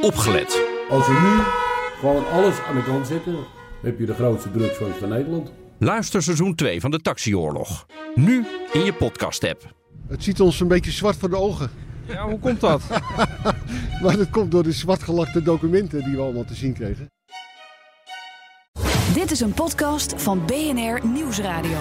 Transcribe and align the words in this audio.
opgelet. 0.00 0.62
Als 0.90 1.06
we 1.06 1.12
nu 1.12 1.42
gewoon 2.00 2.28
alles 2.30 2.60
aan 2.68 2.74
de 2.74 2.82
kant 2.84 3.06
zetten, 3.06 3.36
heb 3.82 3.98
je 3.98 4.06
de 4.06 4.14
grootste 4.14 4.50
drugsfans 4.50 4.96
van 4.96 5.08
Nederland. 5.08 5.52
Luister 5.78 6.22
seizoen 6.22 6.54
2 6.54 6.80
van 6.80 6.90
de 6.90 7.00
Taxioorlog. 7.00 7.86
Nu 8.14 8.46
in 8.72 8.84
je 8.84 8.92
podcast-app. 8.92 9.74
Het 10.08 10.24
ziet 10.24 10.40
ons 10.40 10.60
een 10.60 10.68
beetje 10.68 10.90
zwart 10.90 11.16
voor 11.16 11.30
de 11.30 11.36
ogen. 11.36 11.70
Ja, 12.06 12.28
hoe 12.28 12.38
komt 12.38 12.60
dat? 12.60 12.82
Maar 14.02 14.16
dat 14.16 14.30
komt 14.30 14.50
door 14.50 14.62
de 14.62 14.72
zwartgelakte 14.72 15.42
documenten 15.42 16.04
die 16.04 16.16
we 16.16 16.22
allemaal 16.22 16.44
te 16.44 16.54
zien 16.54 16.72
kregen. 16.72 17.10
Dit 19.14 19.30
is 19.30 19.40
een 19.40 19.52
podcast 19.52 20.14
van 20.16 20.46
BNR 20.46 21.06
Nieuwsradio. 21.06 21.78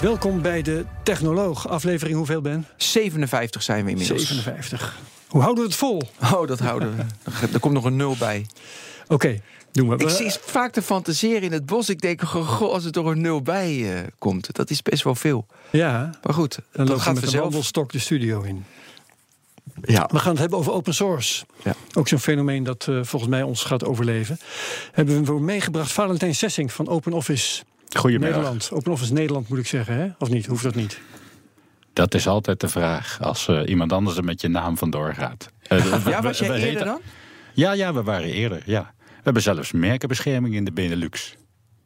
Welkom 0.00 0.42
bij 0.42 0.62
de 0.62 0.84
Technoloog. 1.02 1.68
Aflevering 1.68 2.16
hoeveel 2.16 2.40
ben? 2.40 2.66
57 2.76 3.62
zijn 3.62 3.84
we 3.84 3.90
inmiddels. 3.90 4.26
57. 4.26 4.98
Hoe 5.34 5.42
houden 5.42 5.64
we 5.64 5.70
het 5.70 5.78
vol? 5.78 6.02
Oh, 6.22 6.46
dat 6.46 6.58
houden 6.58 6.96
we. 6.96 7.04
Er 7.52 7.60
komt 7.60 7.74
nog 7.74 7.84
een 7.84 7.96
nul 7.96 8.16
bij. 8.18 8.46
Oké, 9.08 9.40
doen 9.72 9.88
we. 9.88 9.96
Ik 9.96 10.08
zie 10.08 10.30
vaak 10.40 10.72
te 10.72 10.82
fantaseren 10.82 11.42
in 11.42 11.52
het 11.52 11.66
bos. 11.66 11.88
Ik 11.88 12.00
denk, 12.00 12.22
goh, 12.22 12.72
als 12.72 12.84
er 12.84 12.98
er 12.98 13.06
een 13.06 13.20
nul 13.20 13.42
bij 13.42 13.74
uh, 13.74 14.00
komt. 14.18 14.54
Dat 14.54 14.70
is 14.70 14.82
best 14.82 15.02
wel 15.02 15.14
veel. 15.14 15.46
Ja. 15.70 16.10
Maar 16.22 16.34
goed, 16.34 16.58
dan 16.72 16.86
dat 16.86 17.00
gaat 17.00 17.14
met 17.14 17.22
vanzelf. 17.22 17.34
een 17.34 17.40
wandelstok 17.40 17.92
de 17.92 17.98
studio 17.98 18.42
in. 18.42 18.64
Ja. 19.82 20.08
We 20.12 20.18
gaan 20.18 20.30
het 20.30 20.40
hebben 20.40 20.58
over 20.58 20.72
open 20.72 20.94
source. 20.94 21.44
Ja. 21.64 21.74
Ook 21.94 22.08
zo'n 22.08 22.18
fenomeen 22.18 22.62
dat 22.62 22.86
uh, 22.90 23.04
volgens 23.04 23.30
mij 23.30 23.42
ons 23.42 23.62
gaat 23.62 23.84
overleven. 23.84 24.38
Hebben 24.92 25.18
we 25.18 25.24
voor 25.24 25.42
meegebracht 25.42 25.92
Valentijn 25.92 26.34
Sessing 26.34 26.72
van 26.72 26.88
Open 26.88 27.12
Office 27.12 27.62
Goedemiddag. 27.88 28.36
Nederland. 28.36 28.70
Open 28.72 28.92
Office 28.92 29.12
Nederland 29.12 29.48
moet 29.48 29.58
ik 29.58 29.66
zeggen, 29.66 29.96
hè? 29.96 30.08
Of 30.18 30.28
niet? 30.28 30.46
Hoeft 30.46 30.62
dat 30.62 30.74
niet? 30.74 31.00
Dat 31.94 32.14
is 32.14 32.26
altijd 32.26 32.60
de 32.60 32.68
vraag 32.68 33.18
als 33.20 33.48
uh, 33.48 33.60
iemand 33.66 33.92
anders 33.92 34.16
er 34.16 34.24
met 34.24 34.40
je 34.40 34.48
naam 34.48 34.78
vandoor 34.78 35.14
gaat. 35.14 35.46
Uh, 35.72 36.06
ja, 36.06 36.22
was 36.22 36.38
jij 36.38 36.48
eerder 36.48 36.62
heten... 36.62 36.86
dan? 36.86 37.00
Ja, 37.52 37.72
ja, 37.72 37.92
we 37.92 38.02
waren 38.02 38.32
eerder, 38.32 38.62
ja. 38.66 38.92
We 38.98 39.20
hebben 39.22 39.42
zelfs 39.42 39.72
merkenbescherming 39.72 40.54
in 40.54 40.64
de 40.64 40.72
Benelux. 40.72 41.36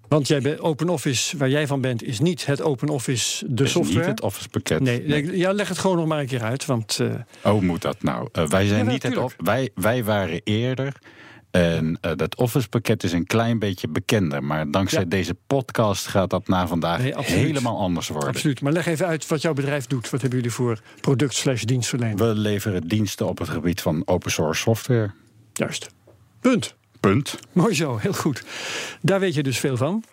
Want 0.09 0.29
jij 0.29 0.41
bent 0.41 0.61
Open 0.61 0.89
Office, 0.89 1.37
waar 1.37 1.49
jij 1.49 1.67
van 1.67 1.81
bent, 1.81 2.03
is 2.03 2.21
niet 2.21 2.47
het 2.47 2.63
Open 2.63 2.89
Office, 2.89 3.45
de 3.49 3.65
is 3.65 3.71
software. 3.71 3.99
Niet 3.99 4.09
het 4.09 4.23
Office 4.23 4.49
pakket. 4.49 4.81
Nee, 4.81 5.03
nee. 5.03 5.37
Ja, 5.37 5.53
leg 5.53 5.69
het 5.69 5.79
gewoon 5.79 5.97
nog 5.97 6.07
maar 6.07 6.19
een 6.19 6.27
keer 6.27 6.43
uit. 6.43 6.67
Want, 6.67 6.99
uh... 7.01 7.15
Oh, 7.45 7.61
moet 7.61 7.83
dat 7.83 8.03
nou? 8.03 8.29
Uh, 8.39 8.47
wij 8.47 8.67
zijn 8.67 8.85
ja, 8.85 8.91
niet 8.91 9.03
het. 9.03 9.35
Wij, 9.37 9.71
wij 9.75 10.05
waren 10.05 10.41
eerder. 10.45 10.93
En 11.51 11.99
uh, 12.03 12.13
dat 12.17 12.37
Office 12.37 12.69
pakket 12.69 13.03
is 13.03 13.13
een 13.13 13.27
klein 13.27 13.59
beetje 13.59 13.89
bekender. 13.89 14.45
Maar 14.45 14.71
dankzij 14.71 15.03
ja. 15.03 15.09
deze 15.09 15.37
podcast 15.47 16.07
gaat 16.07 16.31
dat 16.31 16.49
na 16.49 16.67
vandaag 16.67 16.99
nee, 16.99 17.15
helemaal 17.17 17.79
anders 17.79 18.09
worden. 18.09 18.29
Absoluut. 18.29 18.61
Maar 18.61 18.73
leg 18.73 18.87
even 18.87 19.07
uit 19.07 19.27
wat 19.27 19.43
jouw 19.43 19.53
bedrijf 19.53 19.87
doet. 19.87 20.11
Wat 20.11 20.21
hebben 20.21 20.39
jullie 20.39 20.55
voor 20.55 20.81
product 21.01 21.35
slash 21.35 21.63
dienstverlening? 21.63 22.19
We 22.19 22.25
leveren 22.25 22.89
diensten 22.89 23.27
op 23.27 23.39
het 23.39 23.49
gebied 23.49 23.81
van 23.81 24.03
open 24.05 24.31
source 24.31 24.61
software. 24.61 25.11
Juist. 25.53 25.89
Punt. 26.41 26.75
Punt. 27.01 27.39
Mooi 27.53 27.75
zo, 27.75 27.97
heel 27.97 28.13
goed. 28.13 28.45
Daar 29.01 29.21
weet 29.21 29.35
je 29.35 29.43
dus 29.43 29.59
veel 29.59 29.77
van. 29.77 30.05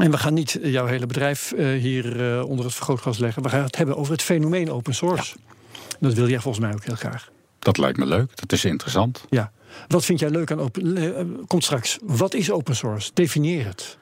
En 0.00 0.10
we 0.10 0.18
gaan 0.18 0.34
niet 0.34 0.58
jouw 0.62 0.86
hele 0.86 1.06
bedrijf 1.06 1.52
uh, 1.52 1.80
hier 1.80 2.36
uh, 2.36 2.44
onder 2.48 2.64
het 2.64 2.74
vergrootglas 2.74 3.18
leggen. 3.18 3.42
We 3.42 3.48
gaan 3.48 3.62
het 3.62 3.76
hebben 3.76 3.96
over 3.96 4.12
het 4.12 4.22
fenomeen 4.22 4.70
open 4.70 4.94
source. 4.94 5.36
Ja. 5.36 5.54
Dat 6.00 6.14
wil 6.14 6.28
jij 6.28 6.40
volgens 6.40 6.64
mij 6.64 6.74
ook 6.74 6.84
heel 6.84 6.94
graag. 6.94 7.30
Dat 7.58 7.78
lijkt 7.78 7.98
me 7.98 8.06
leuk. 8.06 8.36
Dat 8.36 8.52
is 8.52 8.64
interessant. 8.64 9.24
Ja. 9.30 9.52
Wat 9.88 10.04
vind 10.04 10.18
jij 10.18 10.30
leuk 10.30 10.50
aan 10.50 10.60
open... 10.60 10.98
Uh, 10.98 11.20
komt 11.46 11.64
straks. 11.64 11.98
Wat 12.02 12.34
is 12.34 12.50
open 12.50 12.76
source? 12.76 13.10
Definieer 13.14 13.66
het. 13.66 13.98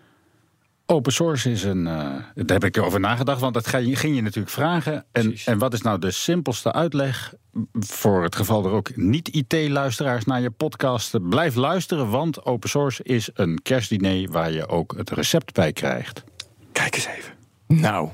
Open 0.87 1.13
source 1.13 1.51
is 1.51 1.63
een. 1.63 1.79
Uh, 1.79 1.95
daar 2.35 2.61
heb 2.61 2.65
ik 2.65 2.79
over 2.79 3.01
nagedacht, 3.01 3.41
want 3.41 3.55
dat 3.55 3.67
ging 3.67 4.15
je 4.15 4.23
natuurlijk 4.23 4.53
vragen. 4.53 5.05
En, 5.13 5.37
en 5.45 5.59
wat 5.59 5.73
is 5.73 5.83
nou 5.83 5.99
de 5.99 6.11
simpelste 6.11 6.73
uitleg? 6.73 7.35
Voor 7.73 8.23
het 8.23 8.37
geval 8.37 8.65
er 8.65 8.71
ook 8.71 8.97
niet-IT-luisteraars 8.97 10.25
naar 10.25 10.41
je 10.41 10.51
podcast. 10.51 11.29
Blijf 11.29 11.55
luisteren, 11.55 12.11
want 12.11 12.45
open 12.45 12.69
source 12.69 13.03
is 13.03 13.31
een 13.35 13.63
kerstdiner 13.63 14.31
waar 14.31 14.53
je 14.53 14.69
ook 14.69 14.95
het 14.97 15.11
recept 15.11 15.53
bij 15.53 15.73
krijgt. 15.73 16.25
Kijk 16.73 16.95
eens 16.95 17.07
even. 17.07 17.33
Nou. 17.67 18.11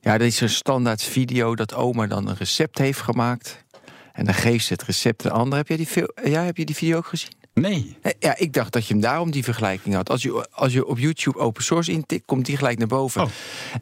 Ja, 0.00 0.18
dit 0.18 0.28
is 0.28 0.40
een 0.40 0.48
standaard 0.48 1.02
video 1.02 1.54
dat 1.54 1.74
oma 1.74 2.06
dan 2.06 2.28
een 2.28 2.36
recept 2.36 2.78
heeft 2.78 3.00
gemaakt. 3.00 3.64
En 4.20 4.26
dan 4.26 4.34
geeft 4.34 4.64
ze 4.64 4.72
het 4.72 4.82
recept 4.82 5.22
de 5.22 5.30
ander. 5.30 5.58
Heb, 5.58 5.68
jij 5.68 5.76
die, 5.76 5.88
ja, 6.24 6.44
heb 6.44 6.56
je 6.56 6.64
die 6.64 6.74
video 6.74 6.96
ook 6.96 7.06
gezien? 7.06 7.39
Nee. 7.54 7.96
Ja, 8.18 8.36
ik 8.36 8.52
dacht 8.52 8.72
dat 8.72 8.86
je 8.86 8.92
hem 8.92 9.02
daarom 9.02 9.30
die 9.30 9.44
vergelijking 9.44 9.94
had. 9.94 10.10
Als 10.10 10.22
je, 10.22 10.46
als 10.50 10.72
je 10.72 10.86
op 10.86 10.98
YouTube 10.98 11.38
open 11.38 11.62
source 11.62 11.92
intikt, 11.92 12.26
komt 12.26 12.46
die 12.46 12.56
gelijk 12.56 12.78
naar 12.78 12.86
boven. 12.86 13.22
Oh. 13.22 13.28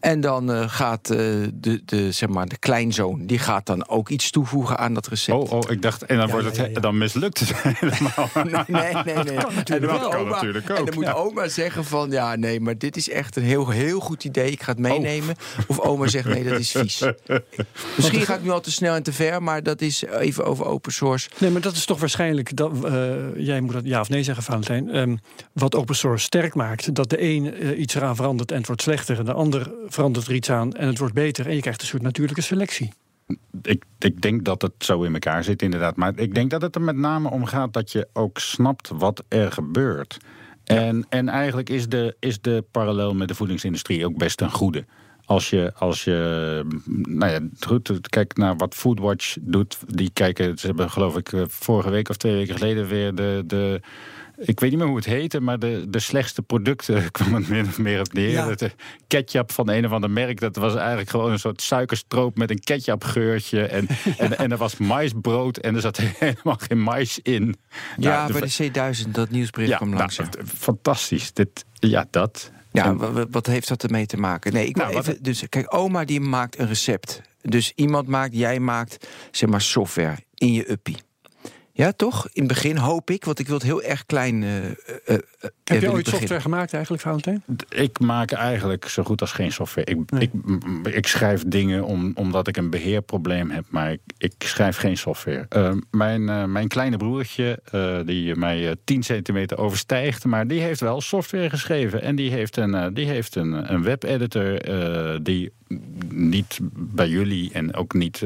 En 0.01 0.21
dan 0.21 0.51
uh, 0.51 0.69
gaat 0.69 1.11
uh, 1.11 1.17
de, 1.55 1.83
de, 1.85 2.13
zeg 2.13 2.29
maar, 2.29 2.49
de 2.49 2.59
kleinzoon, 2.59 3.27
die 3.27 3.39
gaat 3.39 3.67
dan 3.67 3.89
ook 3.89 4.09
iets 4.09 4.31
toevoegen 4.31 4.79
aan 4.79 4.95
dat 4.95 5.07
recept. 5.07 5.39
Oh, 5.39 5.53
oh 5.53 5.71
ik 5.71 5.83
dacht, 5.83 6.03
en 6.03 6.17
dan, 6.17 6.27
ja, 6.27 6.33
wordt 6.33 6.47
het, 6.47 6.57
ja, 6.57 6.65
ja, 6.65 6.81
dan 6.81 6.99
mislukt 6.99 7.39
het 7.41 7.53
helemaal. 7.63 8.31
nee, 8.35 8.65
nee, 8.67 8.95
nee. 9.05 9.15
nee. 9.15 9.25
Dat 9.25 9.45
kan 9.45 9.55
natuurlijk, 9.55 9.93
en 9.93 9.99
wel. 9.99 10.15
Oma, 10.15 10.31
natuurlijk 10.31 10.71
ook. 10.71 10.79
En 10.79 10.85
dan 10.85 10.95
moet 10.95 11.15
oma 11.15 11.49
zeggen 11.49 11.85
van, 11.85 12.11
ja, 12.11 12.37
nee, 12.37 12.61
maar 12.61 12.79
dit 12.79 12.97
is 12.97 13.11
echt 13.11 13.37
een 13.37 13.43
heel, 13.43 13.69
heel 13.69 14.01
goed 14.01 14.25
idee. 14.25 14.51
Ik 14.51 14.63
ga 14.63 14.71
het 14.71 14.81
meenemen. 14.81 15.37
Oh. 15.59 15.65
Of 15.67 15.81
oma 15.81 16.07
zegt, 16.07 16.29
nee, 16.29 16.45
dat 16.45 16.59
is 16.59 16.71
vies. 16.71 17.03
Misschien 17.97 18.21
ga 18.21 18.35
ik 18.35 18.43
nu 18.43 18.51
al 18.51 18.61
te 18.61 18.71
snel 18.71 18.95
en 18.95 19.03
te 19.03 19.13
ver, 19.13 19.43
maar 19.43 19.63
dat 19.63 19.81
is 19.81 20.03
even 20.03 20.45
over 20.45 20.65
open 20.65 20.93
source. 20.93 21.29
Nee, 21.39 21.51
maar 21.51 21.61
dat 21.61 21.73
is 21.73 21.85
toch 21.85 22.01
waarschijnlijk, 22.01 22.57
dat, 22.57 22.73
uh, 22.85 23.15
jij 23.37 23.61
moet 23.73 23.83
dat 23.83 23.93
ja 23.93 24.01
of 24.01 24.09
nee 24.09 24.23
zeggen, 24.23 24.45
Valentijn. 24.45 24.97
Um, 24.97 25.19
wat 25.53 25.75
open 25.75 25.95
source 25.97 26.25
sterk 26.25 26.55
maakt, 26.55 26.95
dat 26.95 27.11
de 27.11 27.23
een 27.23 27.65
uh, 27.65 27.79
iets 27.79 27.95
eraan 27.95 28.17
verandert 28.17 28.51
en 28.51 28.57
het 28.57 28.67
wordt 28.67 28.83
slechter, 28.83 29.19
en 29.19 29.25
de 29.25 29.33
ander 29.33 29.73
verandert 29.87 30.27
er 30.27 30.35
iets 30.35 30.51
aan 30.51 30.73
en 30.73 30.87
het 30.87 30.99
wordt 30.99 31.15
beter. 31.15 31.47
En 31.47 31.55
je 31.55 31.61
krijgt 31.61 31.81
een 31.81 31.87
soort 31.87 32.03
natuurlijke 32.03 32.43
selectie. 32.43 32.93
Ik, 33.63 33.85
ik 33.99 34.21
denk 34.21 34.45
dat 34.45 34.63
het 34.63 34.73
zo 34.79 35.03
in 35.03 35.13
elkaar 35.13 35.45
zit, 35.45 35.63
inderdaad. 35.63 35.97
Maar 35.97 36.13
ik 36.17 36.35
denk 36.35 36.51
dat 36.51 36.63
het 36.63 36.75
er 36.75 36.83
met 36.83 36.97
name 36.97 37.31
om 37.31 37.45
gaat 37.45 37.73
dat 37.73 37.93
je 37.93 38.09
ook 38.13 38.39
snapt 38.39 38.91
wat 38.95 39.25
er 39.29 39.53
gebeurt. 39.53 40.19
Ja. 40.65 40.77
En, 40.77 41.07
en 41.09 41.29
eigenlijk 41.29 41.71
is 41.71 41.89
de, 41.89 42.17
is 42.19 42.41
de 42.41 42.65
parallel 42.71 43.15
met 43.15 43.29
de 43.29 43.35
voedingsindustrie 43.35 44.05
ook 44.05 44.17
best 44.17 44.41
een 44.41 44.51
goede. 44.51 44.85
Als 45.29 45.51
je, 45.51 45.73
als 45.75 46.05
je 46.05 46.65
nou 47.03 47.33
ja, 47.33 47.41
goed, 47.61 48.09
kijk 48.09 48.37
naar 48.37 48.57
wat 48.57 48.75
Foodwatch 48.75 49.37
doet. 49.41 49.79
Die 49.87 50.11
kijken, 50.13 50.59
ze 50.59 50.67
hebben 50.67 50.91
geloof 50.91 51.17
ik 51.17 51.33
vorige 51.49 51.91
week 51.91 52.09
of 52.09 52.17
twee 52.17 52.35
weken 52.35 52.55
geleden 52.55 52.87
weer 52.87 53.15
de, 53.15 53.43
de 53.47 53.81
ik 54.39 54.61
weet 54.61 54.71
niet 54.71 54.79
meer 54.79 54.89
hoe 54.89 54.97
het 54.97 55.05
heette, 55.05 55.41
maar 55.41 55.59
de, 55.59 55.85
de 55.89 55.99
slechtste 55.99 56.43
producten 56.43 57.11
kwam 57.13 57.35
het 57.35 57.49
min 57.49 57.67
of 57.67 57.79
meer 57.79 58.01
op 58.01 58.13
neer. 58.13 58.31
Ja. 58.31 58.55
De 58.55 58.71
ketchup 59.07 59.53
van 59.53 59.69
een 59.69 59.87
of 59.87 59.93
ander 59.93 60.11
merk, 60.11 60.41
dat 60.41 60.57
was 60.57 60.75
eigenlijk 60.75 61.11
gewoon 61.11 61.31
een 61.33 61.39
soort 61.39 61.63
suikerstroop 61.63 62.37
met 62.37 62.51
een 62.51 62.61
ketchupgeurtje. 62.61 63.67
En, 63.67 63.87
en, 64.19 64.39
en 64.39 64.51
er 64.51 64.57
was 64.57 64.77
maisbrood 64.77 65.57
en 65.57 65.75
er 65.75 65.81
zat 65.81 65.97
helemaal 66.19 66.59
geen 66.59 66.83
mais 66.83 67.19
in. 67.23 67.57
Ja, 67.97 68.27
nou, 68.27 68.41
bij 68.41 68.49
de 68.49 68.95
C1000, 69.05 69.11
dat 69.11 69.31
nieuwsbericht 69.31 69.71
ja, 69.71 69.77
kwam 69.77 69.95
langs. 69.95 70.19
Nou, 70.19 70.31
fantastisch. 70.45 71.33
Dit, 71.33 71.65
ja, 71.73 72.07
dat. 72.11 72.53
Ja, 72.85 73.27
wat 73.31 73.47
heeft 73.47 73.69
dat 73.69 73.83
ermee 73.83 74.07
te 74.07 74.17
maken? 74.17 74.53
Nee, 74.53 74.67
ik 74.67 74.77
nou, 74.77 74.97
even. 74.97 75.23
Dus 75.23 75.49
kijk, 75.49 75.75
oma 75.75 76.05
die 76.05 76.21
maakt 76.21 76.59
een 76.59 76.67
recept. 76.67 77.21
Dus 77.41 77.73
iemand 77.75 78.09
maakt, 78.09 78.37
jij 78.37 78.61
maakt, 78.61 79.09
zeg 79.31 79.49
maar, 79.49 79.61
software 79.61 80.17
in 80.35 80.53
je 80.53 80.71
uppie. 80.71 80.97
Ja, 81.79 81.93
toch? 81.93 82.29
In 82.33 82.43
het 82.43 82.53
begin 82.53 82.77
hoop 82.77 83.11
ik, 83.11 83.25
want 83.25 83.39
ik 83.39 83.47
wil 83.47 83.55
het 83.55 83.65
heel 83.65 83.83
erg 83.83 84.07
klein. 84.07 84.43
Uh, 84.43 84.65
uh, 84.65 85.17
Heb 85.65 85.81
je 85.81 85.93
ooit 85.93 86.07
software 86.07 86.41
gemaakt 86.41 86.73
eigenlijk, 86.73 87.03
Valentijn? 87.03 87.43
Ik 87.69 88.01
maak 88.01 88.33
eigenlijk 88.33 88.89
zo 88.89 89.03
goed 89.03 89.21
als 89.21 89.33
geen 89.33 89.53
software. 89.53 89.91
Ik, 89.91 90.11
nee. 90.11 90.31
ik, 90.85 90.95
ik 90.95 91.07
schrijf 91.07 91.45
dingen 91.47 91.85
om, 91.85 92.13
omdat 92.15 92.49
ik 92.49 92.57
een 92.57 92.71
beheerprobleem 92.71 93.51
heb, 93.51 93.65
maar 93.69 93.93
ik, 93.93 94.01
ik 94.19 94.33
schrijf 94.39 94.77
geen 94.77 94.97
software. 94.97 95.47
Uh, 95.57 95.73
mijn, 95.91 96.53
mijn 96.53 96.69
kleine 96.69 96.97
broertje, 96.97 97.61
die 98.05 98.35
mij 98.35 98.77
10 98.85 99.03
centimeter 99.03 99.59
overstijgt, 99.59 100.25
maar 100.25 100.47
die 100.47 100.61
heeft 100.61 100.81
wel 100.81 101.01
software 101.01 101.51
geschreven. 101.51 102.03
En 102.03 102.17
die 102.17 102.31
heeft 102.31 102.57
een, 102.57 102.95
die 102.95 103.07
heeft 103.07 103.35
een, 103.35 103.73
een 103.73 103.83
webeditor 103.83 104.59
die 105.23 105.53
niet 106.09 106.59
bij 106.73 107.09
jullie 107.09 107.53
en 107.53 107.75
ook 107.75 107.95
niet. 107.95 108.23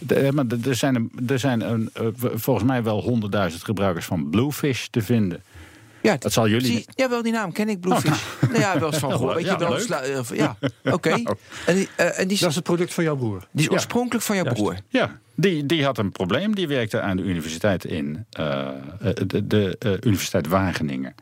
De, 0.00 0.28
maar 0.32 0.44
er 0.64 0.74
zijn, 0.74 1.10
er 1.26 1.38
zijn 1.38 1.60
een, 1.60 1.90
volgens 2.34 2.66
mij 2.66 2.82
wel 2.82 3.02
honderdduizend 3.02 3.64
gebruikers 3.64 4.06
van 4.06 4.30
Bluefish 4.30 4.86
te 4.86 5.02
vinden. 5.02 5.42
Ja, 6.02 6.16
dat 6.16 6.32
zal 6.32 6.48
jullie. 6.48 6.72
Zie, 6.72 6.86
ja, 6.94 7.08
wel 7.08 7.22
die 7.22 7.32
naam 7.32 7.52
ken 7.52 7.68
ik, 7.68 7.80
Bluefish. 7.80 8.10
Oh, 8.10 8.40
nou. 8.40 8.52
nou 8.52 8.62
ja, 8.62 8.78
wel 8.78 8.90
eens 8.90 8.98
van 8.98 9.10
gehoord. 9.18 9.44
Ja, 9.44 9.58
wel 9.58 9.78
sla, 9.78 10.06
uh, 10.06 10.20
ja, 10.34 10.56
oké. 10.84 10.94
Okay. 10.94 11.22
Nou. 11.22 11.36
En, 11.66 11.74
die, 11.74 11.88
uh, 11.96 12.18
en 12.18 12.28
die, 12.28 12.38
dat 12.38 12.48
is 12.48 12.54
het 12.54 12.64
product 12.64 12.94
van 12.94 13.04
jouw 13.04 13.16
broer. 13.16 13.46
Die 13.50 13.64
is 13.66 13.70
oorspronkelijk 13.72 14.24
van 14.24 14.36
jouw 14.36 14.44
Juist. 14.44 14.60
broer. 14.60 14.76
Ja, 14.88 15.18
die, 15.34 15.66
die 15.66 15.84
had 15.84 15.98
een 15.98 16.12
probleem. 16.12 16.54
Die 16.54 16.68
werkte 16.68 17.00
aan 17.00 17.16
de 17.16 17.22
universiteit 17.22 17.84
in 17.84 18.26
uh, 18.40 18.68
de, 19.26 19.46
de 19.46 19.76
uh, 19.86 19.92
Universiteit 19.92 20.46
Wageningen. 20.46 21.14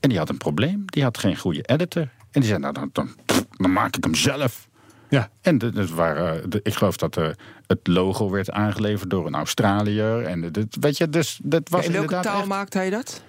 En 0.00 0.08
die 0.08 0.18
had 0.18 0.28
een 0.28 0.38
probleem. 0.38 0.82
Die 0.86 1.02
had 1.02 1.18
geen 1.18 1.36
goede 1.36 1.62
editor. 1.62 2.08
En 2.30 2.40
die 2.40 2.44
zei, 2.44 2.58
nou, 2.58 2.74
dan, 2.74 2.90
dan, 2.92 3.10
dan 3.50 3.72
maak 3.72 3.96
ik 3.96 4.04
hem 4.04 4.14
zelf. 4.14 4.67
Ja. 5.08 5.30
En 5.40 5.58
de, 5.58 5.70
de, 5.70 5.86
waren, 5.94 6.50
de, 6.50 6.60
ik 6.62 6.74
geloof 6.74 6.96
dat 6.96 7.14
de, 7.14 7.34
het 7.66 7.86
logo 7.86 8.30
werd 8.30 8.50
aangeleverd 8.50 9.10
door 9.10 9.26
een 9.26 9.34
Australiër. 9.34 10.24
En 10.24 10.40
de, 10.40 10.50
de, 10.50 10.66
weet 10.80 10.96
je, 10.96 11.08
dus 11.08 11.40
dat 11.42 11.68
was 11.68 11.86
In 11.86 11.92
welke 11.92 12.20
taal 12.20 12.38
echt, 12.38 12.48
maakt 12.48 12.74
hij 12.74 12.90
dat? 12.90 13.22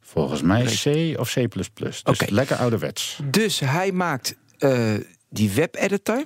Volgens 0.00 0.42
mij 0.42 0.64
C 0.64 1.18
of 1.18 1.32
C++. 1.32 1.46
Dus 1.74 2.02
Oké. 2.02 2.26
lekker 2.28 2.56
ouderwets. 2.56 3.20
Dus 3.24 3.60
hij 3.60 3.92
maakt 3.92 4.36
uh, 4.58 4.94
die 5.28 5.50
webeditor. 5.50 6.24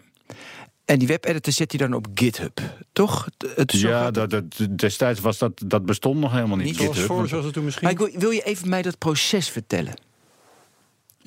En 0.84 0.98
die 0.98 1.08
webeditor 1.08 1.52
zet 1.52 1.70
hij 1.72 1.88
dan 1.88 1.96
op 1.96 2.06
GitHub, 2.14 2.60
toch? 2.92 3.28
Het, 3.54 3.72
ja, 3.72 4.10
dat, 4.10 4.30
dat, 4.30 4.44
destijds 4.70 5.20
was 5.20 5.38
dat, 5.38 5.62
dat 5.66 5.86
bestond 5.86 6.20
nog 6.20 6.32
helemaal 6.32 6.56
niet. 6.56 6.66
Niet 6.66 6.76
zoals 6.76 7.00
voor, 7.00 7.28
zoals 7.28 7.44
het 7.44 7.54
toen 7.54 7.64
misschien. 7.64 7.86
Maar 7.86 7.96
wil, 7.96 8.18
wil 8.18 8.30
je 8.30 8.42
even 8.42 8.68
mij 8.68 8.82
dat 8.82 8.98
proces 8.98 9.50
vertellen? 9.50 9.94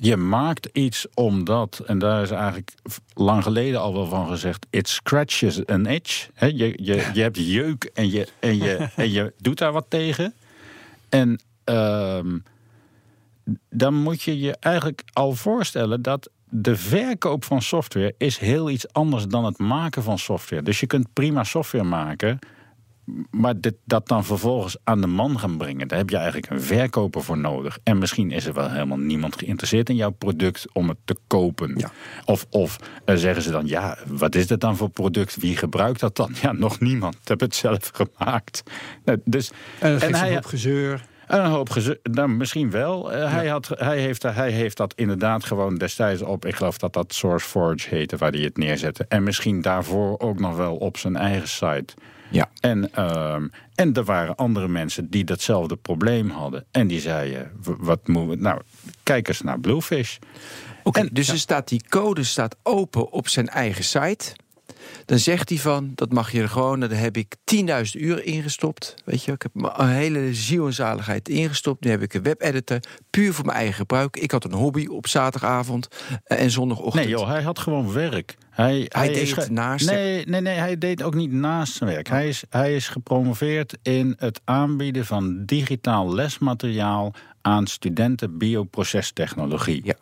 Je 0.02 0.16
maakt 0.16 0.68
iets 0.72 1.06
omdat, 1.14 1.82
en 1.86 1.98
daar 1.98 2.22
is 2.22 2.30
eigenlijk 2.30 2.72
lang 3.14 3.42
geleden 3.42 3.80
al 3.80 3.92
wel 3.92 4.06
van 4.06 4.28
gezegd, 4.28 4.66
it 4.70 4.88
scratches 4.88 5.66
an 5.66 5.86
itch. 5.86 6.28
je, 6.38 6.54
je, 6.56 7.10
je 7.12 7.20
hebt 7.20 7.36
jeuk 7.36 7.84
en 7.94 8.10
je, 8.10 8.28
en, 8.38 8.56
je, 8.56 8.88
en 8.96 9.10
je 9.10 9.32
doet 9.38 9.58
daar 9.58 9.72
wat 9.72 9.86
tegen. 9.88 10.34
En 11.08 11.40
ehm, 11.64 12.38
dan 13.70 13.94
moet 13.94 14.22
je 14.22 14.40
je 14.40 14.56
eigenlijk 14.60 15.02
al 15.12 15.32
voorstellen 15.32 16.02
dat 16.02 16.30
de 16.48 16.76
verkoop 16.76 17.44
van 17.44 17.62
software 17.62 18.14
is 18.18 18.38
heel 18.38 18.70
iets 18.70 18.92
anders 18.92 19.26
dan 19.26 19.44
het 19.44 19.58
maken 19.58 20.02
van 20.02 20.18
software. 20.18 20.62
Dus 20.62 20.80
je 20.80 20.86
kunt 20.86 21.12
prima 21.12 21.44
software 21.44 21.84
maken, 21.84 22.38
maar 23.30 23.60
dit, 23.60 23.74
dat 23.84 24.08
dan 24.08 24.24
vervolgens 24.24 24.76
aan 24.84 25.00
de 25.00 25.06
man 25.06 25.38
gaan 25.38 25.56
brengen, 25.56 25.88
daar 25.88 25.98
heb 25.98 26.10
je 26.10 26.16
eigenlijk 26.16 26.50
een 26.50 26.62
verkoper 26.62 27.22
voor 27.22 27.38
nodig. 27.38 27.78
En 27.82 27.98
misschien 27.98 28.30
is 28.30 28.46
er 28.46 28.54
wel 28.54 28.70
helemaal 28.70 28.98
niemand 28.98 29.38
geïnteresseerd 29.38 29.88
in 29.88 29.96
jouw 29.96 30.10
product 30.10 30.66
om 30.72 30.88
het 30.88 30.98
te 31.04 31.16
kopen. 31.26 31.74
Ja. 31.76 31.90
Of, 32.24 32.46
of 32.50 32.78
uh, 33.06 33.16
zeggen 33.16 33.42
ze 33.42 33.50
dan, 33.50 33.66
ja, 33.66 33.98
wat 34.06 34.34
is 34.34 34.46
dit 34.46 34.60
dan 34.60 34.76
voor 34.76 34.90
product? 34.90 35.36
Wie 35.36 35.56
gebruikt 35.56 36.00
dat 36.00 36.16
dan? 36.16 36.34
Ja, 36.42 36.52
nog 36.52 36.80
niemand. 36.80 37.14
Ik 37.14 37.28
heb 37.28 37.40
het 37.40 37.54
zelf 37.54 37.90
gemaakt. 37.92 38.62
Nou, 39.04 39.20
dus, 39.24 39.50
en, 39.78 40.00
en 40.00 40.14
hij, 40.14 40.42
gezeur. 40.42 41.08
Een 41.26 41.44
hoop 41.44 41.70
geze 41.70 42.00
nou, 42.02 42.28
misschien 42.28 42.70
wel. 42.70 43.16
Uh, 43.16 43.32
hij, 43.32 43.46
had, 43.46 43.70
hij, 43.74 43.98
heeft, 43.98 44.22
hij 44.22 44.50
heeft 44.50 44.76
dat 44.76 44.92
inderdaad 44.96 45.44
gewoon 45.44 45.78
destijds 45.78 46.22
op. 46.22 46.44
Ik 46.44 46.54
geloof 46.54 46.78
dat 46.78 46.92
dat 46.92 47.14
SourceForge 47.14 47.88
heette, 47.88 48.16
waar 48.16 48.30
hij 48.30 48.40
het 48.40 48.56
neerzette. 48.56 49.04
En 49.08 49.22
misschien 49.22 49.62
daarvoor 49.62 50.18
ook 50.18 50.40
nog 50.40 50.56
wel 50.56 50.76
op 50.76 50.96
zijn 50.96 51.16
eigen 51.16 51.48
site. 51.48 51.94
Ja. 52.30 52.50
En, 52.60 52.90
uh, 52.98 53.34
en 53.74 53.94
er 53.94 54.04
waren 54.04 54.34
andere 54.34 54.68
mensen 54.68 55.10
die 55.10 55.24
datzelfde 55.24 55.76
probleem 55.76 56.30
hadden. 56.30 56.64
En 56.70 56.86
die 56.86 57.00
zeiden: 57.00 57.50
wat 57.62 58.08
moeten 58.08 58.28
we. 58.28 58.36
Nou, 58.36 58.60
kijk 59.02 59.28
eens 59.28 59.40
naar 59.40 59.60
Bluefish. 59.60 60.16
Oké, 60.82 61.08
dus 61.12 61.28
er 61.28 61.38
staat 61.38 61.68
die 61.68 61.82
code 61.88 62.24
staat 62.24 62.56
open 62.62 63.12
op 63.12 63.28
zijn 63.28 63.48
eigen 63.48 63.84
site. 63.84 64.34
Dan 65.04 65.18
zegt 65.18 65.48
hij 65.48 65.58
van, 65.58 65.92
dat 65.94 66.12
mag 66.12 66.32
je 66.32 66.40
er 66.40 66.48
gewoon, 66.48 66.80
daar 66.80 66.90
heb 66.90 67.16
ik 67.16 67.36
10.000 67.54 67.62
uur 67.92 68.24
ingestopt. 68.24 68.94
Weet 69.04 69.24
je, 69.24 69.32
ik 69.32 69.42
heb 69.42 69.52
een 69.54 69.88
hele 69.88 70.34
ziel 70.34 70.66
en 70.66 70.72
zaligheid 70.72 71.28
ingestopt. 71.28 71.84
Nu 71.84 71.90
heb 71.90 72.02
ik 72.02 72.14
een 72.14 72.22
webeditor, 72.22 72.78
puur 73.10 73.34
voor 73.34 73.44
mijn 73.44 73.56
eigen 73.56 73.76
gebruik. 73.76 74.16
Ik 74.16 74.30
had 74.30 74.44
een 74.44 74.52
hobby 74.52 74.86
op 74.86 75.06
zaterdagavond 75.06 75.88
eh, 76.24 76.40
en 76.40 76.50
zondagochtend. 76.50 77.04
Nee 77.04 77.08
joh, 77.08 77.28
hij 77.28 77.42
had 77.42 77.58
gewoon 77.58 77.92
werk. 77.92 78.36
Hij, 78.60 78.86
hij, 78.88 79.12
deed 79.12 79.50
naast 79.50 79.90
nee, 79.90 80.26
nee, 80.26 80.40
nee, 80.40 80.58
hij 80.58 80.78
deed 80.78 81.02
ook 81.02 81.14
niet 81.14 81.32
naast 81.32 81.72
zijn 81.72 81.90
werk. 81.90 82.08
Hij 82.08 82.28
is, 82.28 82.42
hij 82.50 82.74
is 82.74 82.88
gepromoveerd 82.88 83.78
in 83.82 84.14
het 84.18 84.40
aanbieden 84.44 85.06
van 85.06 85.44
digitaal 85.44 86.14
lesmateriaal 86.14 87.14
aan 87.42 87.66
studenten 87.66 88.38
bioprocestechnologie. 88.38 89.80
Ja. 89.84 89.94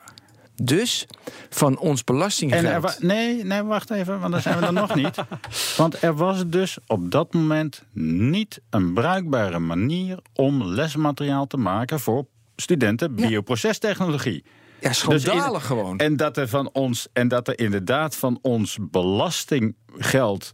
Dus 0.62 1.06
van 1.48 1.78
ons 1.78 2.04
belastinggeld. 2.04 3.02
nee, 3.02 3.44
nee, 3.44 3.62
wacht 3.62 3.90
even, 3.90 4.20
want 4.20 4.32
dan 4.32 4.42
zijn 4.42 4.58
we 4.58 4.66
er 4.66 4.72
nog 4.72 4.94
niet. 4.94 5.16
Want 5.76 6.02
er 6.02 6.14
was 6.14 6.46
dus 6.46 6.78
op 6.86 7.10
dat 7.10 7.32
moment 7.32 7.82
niet 7.92 8.60
een 8.70 8.92
bruikbare 8.92 9.58
manier 9.58 10.18
om 10.34 10.64
lesmateriaal 10.64 11.46
te 11.46 11.56
maken 11.56 12.00
voor 12.00 12.26
studenten 12.56 13.14
bioprocestechnologie. 13.14 14.42
Ja, 14.44 14.50
schandalig 14.80 15.52
dus 15.52 15.62
gewoon. 15.62 15.98
En 15.98 16.16
dat 16.16 16.36
er 16.36 16.48
van 16.48 16.70
ons 16.72 17.08
en 17.12 17.28
dat 17.28 17.48
er 17.48 17.58
inderdaad 17.58 18.16
van 18.16 18.38
ons 18.42 18.78
belastinggeld 18.80 20.52